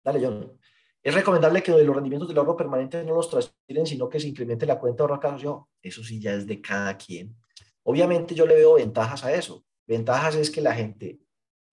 Dale, 0.02 0.20
John. 0.20 0.58
Es 1.02 1.14
recomendable 1.14 1.62
que 1.62 1.70
los 1.70 1.94
rendimientos 1.94 2.28
del 2.28 2.36
ahorro 2.38 2.56
permanente 2.56 3.04
no 3.04 3.14
los 3.14 3.30
transfieren, 3.30 3.86
sino 3.86 4.08
que 4.08 4.18
se 4.18 4.26
incremente 4.26 4.66
la 4.66 4.80
cuenta 4.80 5.06
de 5.06 5.12
ahorro 5.12 5.36
yo. 5.36 5.68
Eso 5.80 6.02
sí 6.02 6.20
ya 6.20 6.34
es 6.34 6.44
de 6.44 6.60
cada 6.60 6.96
quien. 6.96 7.36
Obviamente 7.84 8.34
yo 8.34 8.44
le 8.44 8.56
veo 8.56 8.74
ventajas 8.74 9.24
a 9.24 9.32
eso. 9.32 9.64
Ventajas 9.86 10.34
es 10.34 10.50
que 10.50 10.60
la 10.60 10.74
gente 10.74 11.20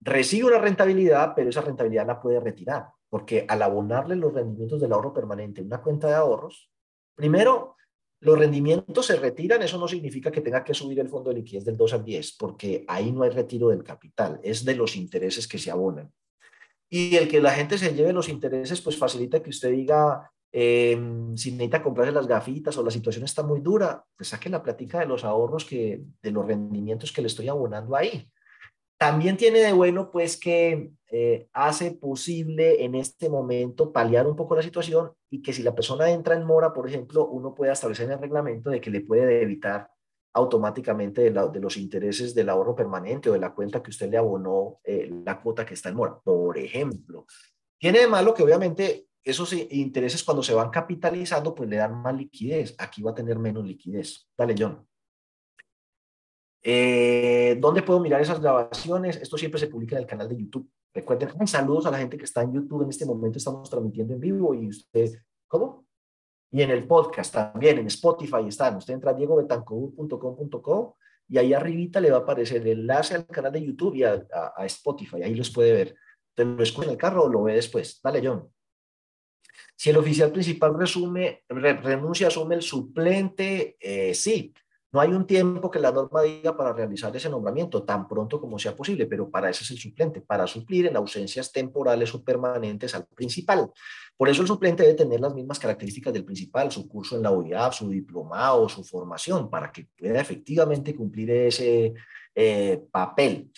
recibe 0.00 0.46
una 0.46 0.58
rentabilidad, 0.58 1.32
pero 1.34 1.50
esa 1.50 1.62
rentabilidad 1.62 2.06
la 2.06 2.20
puede 2.20 2.38
retirar, 2.38 2.86
porque 3.08 3.44
al 3.48 3.62
abonarle 3.62 4.14
los 4.14 4.32
rendimientos 4.32 4.80
del 4.80 4.92
ahorro 4.92 5.12
permanente 5.12 5.60
en 5.60 5.66
una 5.66 5.82
cuenta 5.82 6.06
de 6.06 6.14
ahorros, 6.14 6.70
primero, 7.16 7.74
los 8.24 8.38
rendimientos 8.38 9.04
se 9.04 9.16
retiran, 9.16 9.62
eso 9.62 9.78
no 9.78 9.86
significa 9.86 10.30
que 10.30 10.40
tenga 10.40 10.64
que 10.64 10.72
subir 10.72 10.98
el 10.98 11.10
fondo 11.10 11.28
de 11.28 11.36
liquidez 11.36 11.64
del 11.64 11.76
2 11.76 11.92
al 11.92 12.04
10, 12.04 12.36
porque 12.38 12.84
ahí 12.88 13.12
no 13.12 13.22
hay 13.22 13.30
retiro 13.30 13.68
del 13.68 13.84
capital, 13.84 14.40
es 14.42 14.64
de 14.64 14.74
los 14.74 14.96
intereses 14.96 15.46
que 15.46 15.58
se 15.58 15.70
abonan. 15.70 16.10
Y 16.88 17.16
el 17.16 17.28
que 17.28 17.42
la 17.42 17.50
gente 17.50 17.76
se 17.76 17.94
lleve 17.94 18.14
los 18.14 18.30
intereses, 18.30 18.80
pues 18.80 18.96
facilita 18.96 19.42
que 19.42 19.50
usted 19.50 19.72
diga, 19.72 20.30
em, 20.52 21.36
si 21.36 21.52
necesita 21.52 21.82
comprarse 21.82 22.12
las 22.12 22.26
gafitas 22.26 22.78
o 22.78 22.82
la 22.82 22.90
situación 22.90 23.24
está 23.26 23.42
muy 23.42 23.60
dura, 23.60 24.02
pues 24.16 24.28
saque 24.30 24.48
la 24.48 24.62
plática 24.62 25.00
de 25.00 25.06
los 25.06 25.22
ahorros, 25.22 25.66
que, 25.66 26.02
de 26.22 26.30
los 26.30 26.46
rendimientos 26.46 27.12
que 27.12 27.20
le 27.20 27.26
estoy 27.26 27.48
abonando 27.48 27.94
ahí. 27.94 28.26
También 28.98 29.36
tiene 29.36 29.58
de 29.60 29.72
bueno, 29.72 30.10
pues, 30.10 30.38
que 30.38 30.92
eh, 31.10 31.48
hace 31.52 31.92
posible 31.92 32.84
en 32.84 32.94
este 32.94 33.28
momento 33.28 33.92
paliar 33.92 34.26
un 34.26 34.36
poco 34.36 34.56
la 34.56 34.62
situación 34.62 35.12
y 35.30 35.42
que 35.42 35.52
si 35.52 35.62
la 35.62 35.74
persona 35.74 36.10
entra 36.10 36.34
en 36.34 36.44
mora, 36.44 36.72
por 36.72 36.88
ejemplo, 36.88 37.26
uno 37.26 37.54
puede 37.54 37.72
establecer 37.72 38.06
en 38.06 38.12
el 38.12 38.20
reglamento 38.20 38.70
de 38.70 38.80
que 38.80 38.90
le 38.90 39.00
puede 39.00 39.42
evitar 39.42 39.88
automáticamente 40.32 41.30
de, 41.30 41.60
los 41.60 41.76
intereses 41.76 42.34
del 42.34 42.48
ahorro 42.48 42.74
permanente 42.74 43.30
o 43.30 43.34
de 43.34 43.38
la 43.38 43.54
cuenta 43.54 43.82
que 43.82 43.90
usted 43.90 44.10
le 44.10 44.16
abonó 44.16 44.80
eh, 44.82 45.08
la 45.24 45.40
cuota 45.40 45.64
que 45.64 45.74
está 45.74 45.90
en 45.90 45.96
mora, 45.96 46.18
por 46.18 46.58
ejemplo. 46.58 47.26
Tiene 47.78 48.00
de 48.00 48.08
malo 48.08 48.34
que 48.34 48.42
obviamente 48.42 49.06
esos 49.22 49.52
intereses 49.52 50.22
cuando 50.24 50.42
se 50.42 50.54
van 50.54 50.70
capitalizando, 50.70 51.54
pues 51.54 51.68
le 51.68 51.76
dan 51.76 52.02
más 52.02 52.14
liquidez. 52.14 52.74
Aquí 52.78 53.02
va 53.02 53.12
a 53.12 53.14
tener 53.14 53.38
menos 53.38 53.64
liquidez. 53.64 54.28
Dale, 54.36 54.54
John. 54.58 54.84
Eh, 56.66 57.58
¿Dónde 57.60 57.82
puedo 57.82 58.00
mirar 58.00 58.22
esas 58.22 58.40
grabaciones? 58.40 59.18
Esto 59.18 59.36
siempre 59.36 59.60
se 59.60 59.66
publica 59.66 59.96
en 59.96 60.02
el 60.02 60.08
canal 60.08 60.28
de 60.30 60.36
YouTube. 60.36 60.66
Recuerden, 60.94 61.46
saludos 61.46 61.84
a 61.84 61.90
la 61.90 61.98
gente 61.98 62.16
que 62.16 62.24
está 62.24 62.40
en 62.40 62.54
YouTube. 62.54 62.84
En 62.84 62.88
este 62.88 63.04
momento 63.04 63.36
estamos 63.36 63.68
transmitiendo 63.68 64.14
en 64.14 64.20
vivo 64.20 64.54
y 64.54 64.68
usted, 64.68 65.12
¿cómo? 65.46 65.86
Y 66.50 66.62
en 66.62 66.70
el 66.70 66.86
podcast 66.86 67.34
también, 67.34 67.78
en 67.78 67.86
Spotify 67.88 68.48
están. 68.48 68.76
Usted 68.76 68.94
entra 68.94 69.10
a 69.10 69.14
diegobetancourt.com.co 69.14 70.96
y 71.28 71.36
ahí 71.36 71.52
arribita 71.52 72.00
le 72.00 72.10
va 72.10 72.18
a 72.18 72.20
aparecer 72.20 72.62
el 72.62 72.80
enlace 72.80 73.16
al 73.16 73.26
canal 73.26 73.52
de 73.52 73.64
YouTube 73.64 73.96
y 73.96 74.04
a, 74.04 74.24
Spotify. 74.60 75.22
Ahí 75.22 75.34
los 75.34 75.50
puede 75.50 75.72
ver. 75.72 75.96
Entonces 76.30 76.56
lo 76.56 76.62
escucha 76.62 76.86
en 76.86 76.92
el 76.92 76.98
carro 76.98 77.24
o 77.24 77.28
lo 77.28 77.42
ve 77.42 77.54
después. 77.54 78.00
Dale, 78.02 78.26
John. 78.26 78.48
Si 79.76 79.90
el 79.90 79.96
oficial 79.98 80.30
principal 80.32 80.78
resume, 80.78 81.42
renuncia, 81.48 82.28
asume 82.28 82.54
el 82.54 82.62
suplente, 82.62 83.76
eh, 83.80 84.14
sí. 84.14 84.54
No 84.94 85.00
hay 85.00 85.10
un 85.10 85.26
tiempo 85.26 85.72
que 85.72 85.80
la 85.80 85.90
norma 85.90 86.22
diga 86.22 86.56
para 86.56 86.72
realizar 86.72 87.14
ese 87.16 87.28
nombramiento, 87.28 87.82
tan 87.82 88.06
pronto 88.06 88.40
como 88.40 88.60
sea 88.60 88.76
posible, 88.76 89.06
pero 89.06 89.28
para 89.28 89.50
eso 89.50 89.64
es 89.64 89.72
el 89.72 89.78
suplente, 89.78 90.20
para 90.20 90.46
suplir 90.46 90.86
en 90.86 90.94
ausencias 90.96 91.50
temporales 91.50 92.14
o 92.14 92.22
permanentes 92.22 92.94
al 92.94 93.04
principal. 93.06 93.72
Por 94.16 94.28
eso 94.28 94.42
el 94.42 94.46
suplente 94.46 94.84
debe 94.84 94.94
tener 94.94 95.18
las 95.18 95.34
mismas 95.34 95.58
características 95.58 96.12
del 96.12 96.24
principal, 96.24 96.70
su 96.70 96.86
curso 96.86 97.16
en 97.16 97.24
la 97.24 97.32
OIAP, 97.32 97.72
su 97.72 97.88
diplomado, 97.88 98.68
su 98.68 98.84
formación, 98.84 99.50
para 99.50 99.72
que 99.72 99.88
pueda 99.98 100.20
efectivamente 100.20 100.94
cumplir 100.94 101.28
ese 101.32 101.92
eh, 102.32 102.80
papel. 102.88 103.50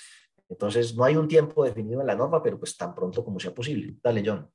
Entonces, 0.48 0.96
no 0.96 1.04
hay 1.04 1.16
un 1.16 1.28
tiempo 1.28 1.64
definido 1.64 2.00
en 2.00 2.06
la 2.06 2.16
norma, 2.16 2.42
pero 2.42 2.58
pues 2.58 2.74
tan 2.78 2.94
pronto 2.94 3.22
como 3.22 3.38
sea 3.38 3.52
posible. 3.52 3.94
Dale, 4.02 4.22
John. 4.24 4.50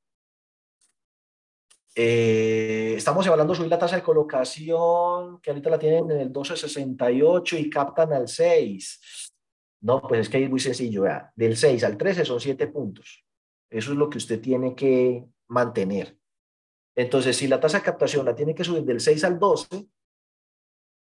Eh, 1.93 2.93
estamos 2.95 3.25
evaluando 3.27 3.53
subir 3.53 3.69
la 3.69 3.79
tasa 3.79 3.97
de 3.97 4.03
colocación, 4.03 5.41
que 5.41 5.49
ahorita 5.49 5.69
la 5.69 5.79
tienen 5.79 6.09
en 6.11 6.19
el 6.19 6.31
12.68 6.31 7.59
y 7.59 7.69
captan 7.69 8.13
al 8.13 8.27
6. 8.27 9.33
No, 9.81 10.01
pues 10.01 10.21
es 10.21 10.29
que 10.29 10.43
es 10.43 10.49
muy 10.49 10.59
sencillo, 10.59 11.03
del 11.35 11.57
6 11.57 11.83
al 11.83 11.97
13 11.97 12.23
son 12.23 12.39
7 12.39 12.67
puntos. 12.67 13.25
Eso 13.69 13.91
es 13.91 13.97
lo 13.97 14.09
que 14.09 14.19
usted 14.19 14.39
tiene 14.39 14.75
que 14.75 15.25
mantener. 15.47 16.17
Entonces, 16.95 17.35
si 17.35 17.47
la 17.47 17.59
tasa 17.59 17.79
de 17.79 17.83
captación 17.83 18.25
la 18.25 18.35
tiene 18.35 18.53
que 18.53 18.63
subir 18.63 18.83
del 18.83 18.99
6 18.99 19.23
al 19.23 19.39
12, 19.39 19.87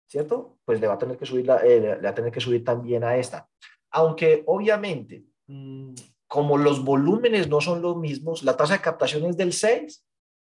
¿cierto? 0.08 0.58
Pues 0.66 0.82
le 0.82 0.88
va 0.88 0.94
a 0.94 0.98
tener 0.98 1.18
que 1.18 1.26
subir, 1.26 1.50
eh, 1.64 1.80
le 1.80 2.02
va 2.02 2.10
a 2.10 2.16
tener 2.16 2.32
que 2.32 2.40
subir 2.40 2.64
también 2.64 3.04
a 3.04 3.18
esta. 3.18 3.48
Aunque 3.92 4.44
obviamente, 4.48 5.26
mm, 5.48 5.94
como 6.28 6.58
los 6.58 6.84
volúmenes 6.84 7.48
no 7.48 7.62
son 7.62 7.82
los 7.82 7.96
mismos, 7.98 8.44
la 8.44 8.58
tasa 8.58 8.74
de 8.74 8.82
captación 8.82 9.26
es 9.26 9.38
del 9.38 9.54
6, 9.54 10.04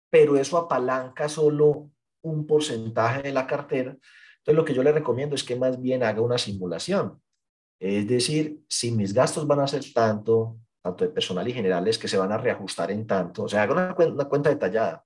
pero 0.09 0.37
eso 0.37 0.57
apalanca 0.57 1.29
solo 1.29 1.89
un 2.21 2.45
porcentaje 2.45 3.21
de 3.21 3.31
la 3.31 3.47
cartera. 3.47 3.91
Entonces, 3.91 4.55
lo 4.55 4.65
que 4.65 4.73
yo 4.73 4.83
le 4.83 4.91
recomiendo 4.91 5.35
es 5.35 5.43
que 5.43 5.55
más 5.55 5.81
bien 5.81 6.03
haga 6.03 6.21
una 6.21 6.37
simulación. 6.37 7.21
Es 7.79 8.07
decir, 8.07 8.59
si 8.67 8.91
mis 8.91 9.13
gastos 9.13 9.47
van 9.47 9.59
a 9.59 9.67
ser 9.67 9.83
tanto, 9.93 10.57
tanto 10.81 11.05
de 11.05 11.11
personal 11.11 11.47
y 11.47 11.53
generales, 11.53 11.97
que 11.97 12.07
se 12.07 12.17
van 12.17 12.31
a 12.31 12.37
reajustar 12.37 12.91
en 12.91 13.07
tanto, 13.07 13.43
o 13.43 13.49
sea, 13.49 13.63
haga 13.63 13.95
una 13.95 14.25
cuenta 14.25 14.49
detallada 14.49 15.05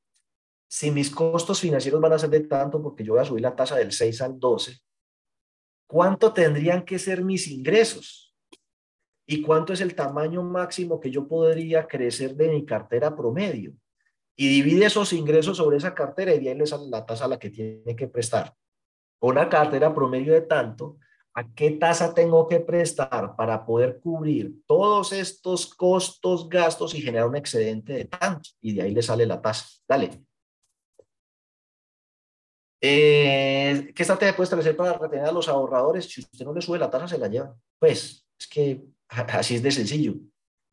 si 0.74 0.90
mis 0.90 1.12
costos 1.12 1.60
financieros 1.60 2.02
van 2.02 2.14
a 2.14 2.18
ser 2.18 2.32
de 2.32 2.40
tanto 2.40 2.82
porque 2.82 3.04
yo 3.04 3.14
voy 3.14 3.22
a 3.22 3.26
subir 3.26 3.44
la 3.44 3.56
tasa 3.56 3.76
del 3.76 3.92
6 3.92 4.24
al 4.24 4.40
12, 4.40 4.80
¿cuánto 5.86 6.34
tendrían 6.34 6.84
que 6.84 6.98
ser 6.98 7.24
mis 7.24 7.48
ingresos? 7.48 8.36
¿Y 9.28 9.44
cuánto 9.44 9.74
es 9.74 9.82
el 9.82 9.94
tamaño 9.94 10.42
máximo 10.42 11.00
que 11.00 11.12
yo 11.12 11.28
podría 11.28 11.86
crecer 11.86 12.36
de 12.36 12.50
mi 12.50 12.66
cartera 12.66 13.16
promedio? 13.16 13.76
Y 14.36 14.48
divide 14.48 14.86
esos 14.86 15.14
ingresos 15.14 15.58
sobre 15.58 15.78
esa 15.78 15.94
cartera 15.94 16.34
y 16.34 16.40
de 16.40 16.50
ahí 16.50 16.58
le 16.58 16.66
sale 16.66 16.90
la 16.90 17.06
tasa 17.06 17.26
a 17.26 17.28
la 17.28 17.38
que 17.38 17.50
tiene 17.50 17.96
que 17.96 18.08
prestar. 18.08 18.54
Una 19.22 19.48
cartera 19.48 19.94
promedio 19.94 20.34
de 20.34 20.42
tanto, 20.42 20.98
¿a 21.36 21.54
qué 21.54 21.72
tasa 21.72 22.14
tengo 22.14 22.48
que 22.48 22.60
prestar 22.60 23.36
para 23.36 23.66
poder 23.66 24.00
cubrir 24.00 24.54
todos 24.66 25.14
estos 25.14 25.68
costos, 25.74 26.50
gastos 26.50 26.94
y 26.94 27.02
generar 27.02 27.28
un 27.28 27.36
excedente 27.36 27.94
de 27.94 28.06
tanto? 28.06 28.50
Y 28.62 28.74
de 28.74 28.82
ahí 28.82 28.94
le 28.94 29.02
sale 29.02 29.26
la 29.26 29.42
tasa. 29.42 29.66
Dale. 29.88 30.24
Eh, 32.82 33.94
¿Qué 33.96 34.04
estrategia 34.04 34.36
puede 34.36 34.46
establecer 34.46 34.76
para 34.76 34.98
retener 34.98 35.26
a 35.26 35.32
los 35.32 35.48
ahorradores? 35.48 36.06
Si 36.06 36.20
usted 36.20 36.44
no 36.44 36.54
le 36.54 36.62
sube 36.62 36.78
la 36.78 36.90
tasa, 36.90 37.08
se 37.08 37.18
la 37.18 37.30
lleva. 37.30 37.56
Pues 37.80 38.28
es 38.38 38.48
que 38.48 38.84
así 39.08 39.56
es 39.56 39.64
de 39.64 39.72
sencillo. 39.72 40.16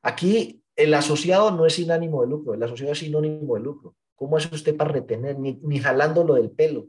Aquí 0.02 0.59
el 0.76 0.94
asociado 0.94 1.50
no 1.50 1.66
es 1.66 1.74
sin 1.74 1.90
ánimo 1.90 2.22
de 2.22 2.28
lucro, 2.28 2.54
el 2.54 2.62
asociado 2.62 2.92
es 2.92 2.98
sinónimo 2.98 3.54
de 3.54 3.60
lucro. 3.60 3.94
¿Cómo 4.14 4.36
hace 4.36 4.54
usted 4.54 4.76
para 4.76 4.92
retener? 4.92 5.38
Ni, 5.38 5.58
ni 5.62 5.78
jalándolo 5.78 6.34
del 6.34 6.50
pelo. 6.50 6.88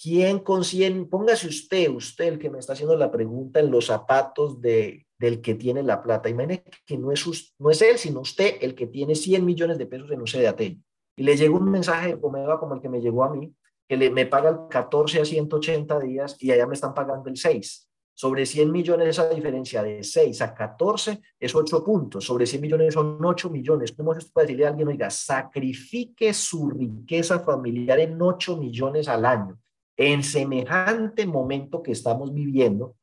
¿Quién 0.00 0.40
consigue? 0.40 0.90
Póngase 1.04 1.46
usted, 1.48 1.88
usted 1.90 2.24
el 2.26 2.38
que 2.38 2.50
me 2.50 2.58
está 2.58 2.72
haciendo 2.72 2.96
la 2.96 3.10
pregunta 3.10 3.60
en 3.60 3.70
los 3.70 3.86
zapatos 3.86 4.60
de, 4.60 5.06
del 5.22 5.40
que 5.40 5.54
tiene 5.54 5.82
la 5.82 6.02
plata. 6.02 6.28
Imagine 6.28 6.64
que 6.84 6.98
no 6.98 7.12
es, 7.12 7.54
no 7.58 7.70
es 7.70 7.82
él, 7.82 7.98
sino 7.98 8.20
usted 8.20 8.56
el 8.60 8.74
que 8.74 8.88
tiene 8.88 9.14
100 9.14 9.44
millones 9.44 9.78
de 9.78 9.86
pesos 9.86 10.10
en 10.10 10.20
un 10.20 10.26
CDAT. 10.26 10.60
Y 10.60 11.22
le 11.22 11.36
llega 11.36 11.54
un 11.54 11.70
mensaje 11.70 12.08
de 12.08 12.20
Comeva 12.20 12.58
como 12.58 12.74
el 12.74 12.80
que 12.80 12.88
me 12.88 13.00
llegó 13.00 13.22
a 13.22 13.32
mí, 13.32 13.54
que 13.88 13.96
le, 13.96 14.10
me 14.10 14.26
paga 14.26 14.50
el 14.50 14.68
14 14.68 15.20
a 15.20 15.24
180 15.24 16.00
días 16.00 16.36
y 16.40 16.50
allá 16.50 16.66
me 16.66 16.74
están 16.74 16.94
pagando 16.94 17.28
el 17.28 17.36
6. 17.36 17.88
Sobre 18.14 18.44
100 18.44 18.70
millones 18.70 19.08
esa 19.08 19.28
diferencia 19.28 19.82
de 19.82 20.04
6 20.04 20.42
a 20.42 20.54
14 20.54 21.20
es 21.40 21.54
8 21.54 21.82
puntos. 21.82 22.24
Sobre 22.24 22.46
100 22.46 22.60
millones 22.60 22.94
son 22.94 23.24
8 23.24 23.50
millones. 23.50 23.92
¿Cómo 23.92 24.14
es 24.14 24.26
para 24.26 24.44
decirle 24.44 24.66
a 24.66 24.68
alguien, 24.68 24.88
oiga, 24.88 25.10
sacrifique 25.10 26.32
su 26.34 26.70
riqueza 26.70 27.40
familiar 27.40 27.98
en 28.00 28.20
8 28.20 28.58
millones 28.58 29.08
al 29.08 29.24
año? 29.24 29.58
En 29.96 30.22
semejante 30.22 31.26
momento 31.26 31.82
que 31.82 31.92
estamos 31.92 32.32
viviendo, 32.32 32.96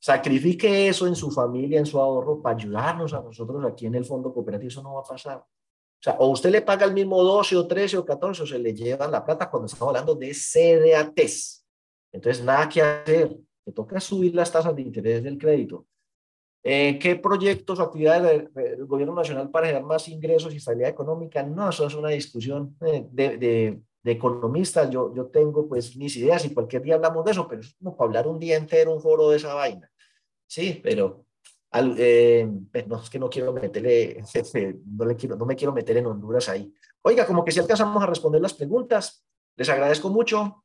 sacrifique 0.00 0.88
eso 0.88 1.06
en 1.06 1.14
su 1.14 1.30
familia, 1.30 1.78
en 1.78 1.86
su 1.86 1.98
ahorro, 1.98 2.40
para 2.40 2.56
ayudarnos 2.56 3.12
a 3.14 3.22
nosotros 3.22 3.64
aquí 3.64 3.86
en 3.86 3.96
el 3.96 4.04
fondo 4.04 4.32
cooperativo. 4.32 4.68
Eso 4.68 4.82
no 4.82 4.94
va 4.94 5.00
a 5.00 5.04
pasar. 5.04 5.38
O 5.38 6.02
sea, 6.02 6.16
o 6.18 6.28
usted 6.28 6.50
le 6.50 6.62
paga 6.62 6.84
el 6.84 6.94
mismo 6.94 7.22
12 7.22 7.56
o 7.56 7.66
13 7.66 7.98
o 7.98 8.04
14 8.04 8.42
o 8.42 8.46
se 8.46 8.58
le 8.58 8.74
lleva 8.74 9.06
la 9.06 9.24
plata 9.24 9.48
cuando 9.48 9.66
estamos 9.66 9.88
hablando 9.88 10.14
de 10.16 10.32
CDATs. 10.32 11.64
Entonces, 12.10 12.44
nada 12.44 12.68
que 12.68 12.82
hacer. 12.82 13.38
Le 13.64 13.72
toca 13.72 14.00
subir 14.00 14.34
las 14.34 14.50
tasas 14.50 14.74
de 14.74 14.82
interés 14.82 15.22
del 15.22 15.38
crédito. 15.38 15.86
Eh, 16.64 16.98
¿Qué 17.00 17.16
proyectos 17.16 17.80
o 17.80 17.82
actividades 17.82 18.52
del 18.54 18.86
gobierno 18.86 19.14
nacional 19.14 19.50
para 19.50 19.66
generar 19.66 19.84
más 19.84 20.06
ingresos 20.08 20.54
y 20.54 20.58
estabilidad 20.58 20.90
económica? 20.90 21.42
No, 21.42 21.70
eso 21.70 21.86
es 21.86 21.94
una 21.94 22.10
discusión 22.10 22.76
eh, 22.86 23.06
de, 23.10 23.80
economistas. 24.04 24.88
Yo, 24.90 25.12
yo 25.14 25.26
tengo 25.26 25.68
pues 25.68 25.96
mis 25.96 26.16
ideas 26.16 26.44
y 26.44 26.54
cualquier 26.54 26.82
día 26.82 26.94
hablamos 26.94 27.24
de 27.24 27.32
eso, 27.32 27.48
pero 27.48 27.62
es 27.62 27.74
para 27.80 27.94
hablar 27.98 28.28
un 28.28 28.38
día 28.38 28.56
entero 28.56 28.94
un 28.94 29.00
foro 29.00 29.30
de 29.30 29.38
esa 29.38 29.54
vaina. 29.54 29.90
Sí, 30.46 30.80
pero 30.82 31.24
eh, 31.72 32.48
pues, 32.70 32.86
no, 32.86 33.02
es 33.02 33.10
que 33.10 33.18
no 33.18 33.28
quiero 33.28 33.52
meterle, 33.52 34.22
no, 34.86 35.04
le 35.04 35.16
quiero, 35.16 35.36
no 35.36 35.46
me 35.46 35.56
quiero 35.56 35.72
meter 35.72 35.96
en 35.96 36.06
Honduras 36.06 36.48
ahí. 36.48 36.72
Oiga, 37.02 37.26
como 37.26 37.44
que 37.44 37.50
si 37.50 37.58
alcanzamos 37.58 38.00
a 38.02 38.06
responder 38.06 38.40
las 38.40 38.54
preguntas, 38.54 39.26
les 39.56 39.68
agradezco 39.68 40.10
mucho. 40.10 40.64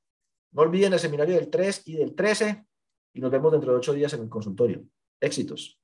No 0.52 0.62
olviden 0.62 0.94
el 0.94 1.00
seminario 1.00 1.36
del 1.36 1.50
3 1.50 1.84
y 1.86 1.96
del 1.96 2.14
13 2.14 2.67
y 3.18 3.20
nos 3.20 3.32
vemos 3.32 3.52
dentro 3.52 3.72
de 3.72 3.80
ocho 3.80 3.94
días 3.94 4.14
en 4.14 4.22
el 4.22 4.30
consultorio. 4.30 4.84
Éxitos. 5.20 5.80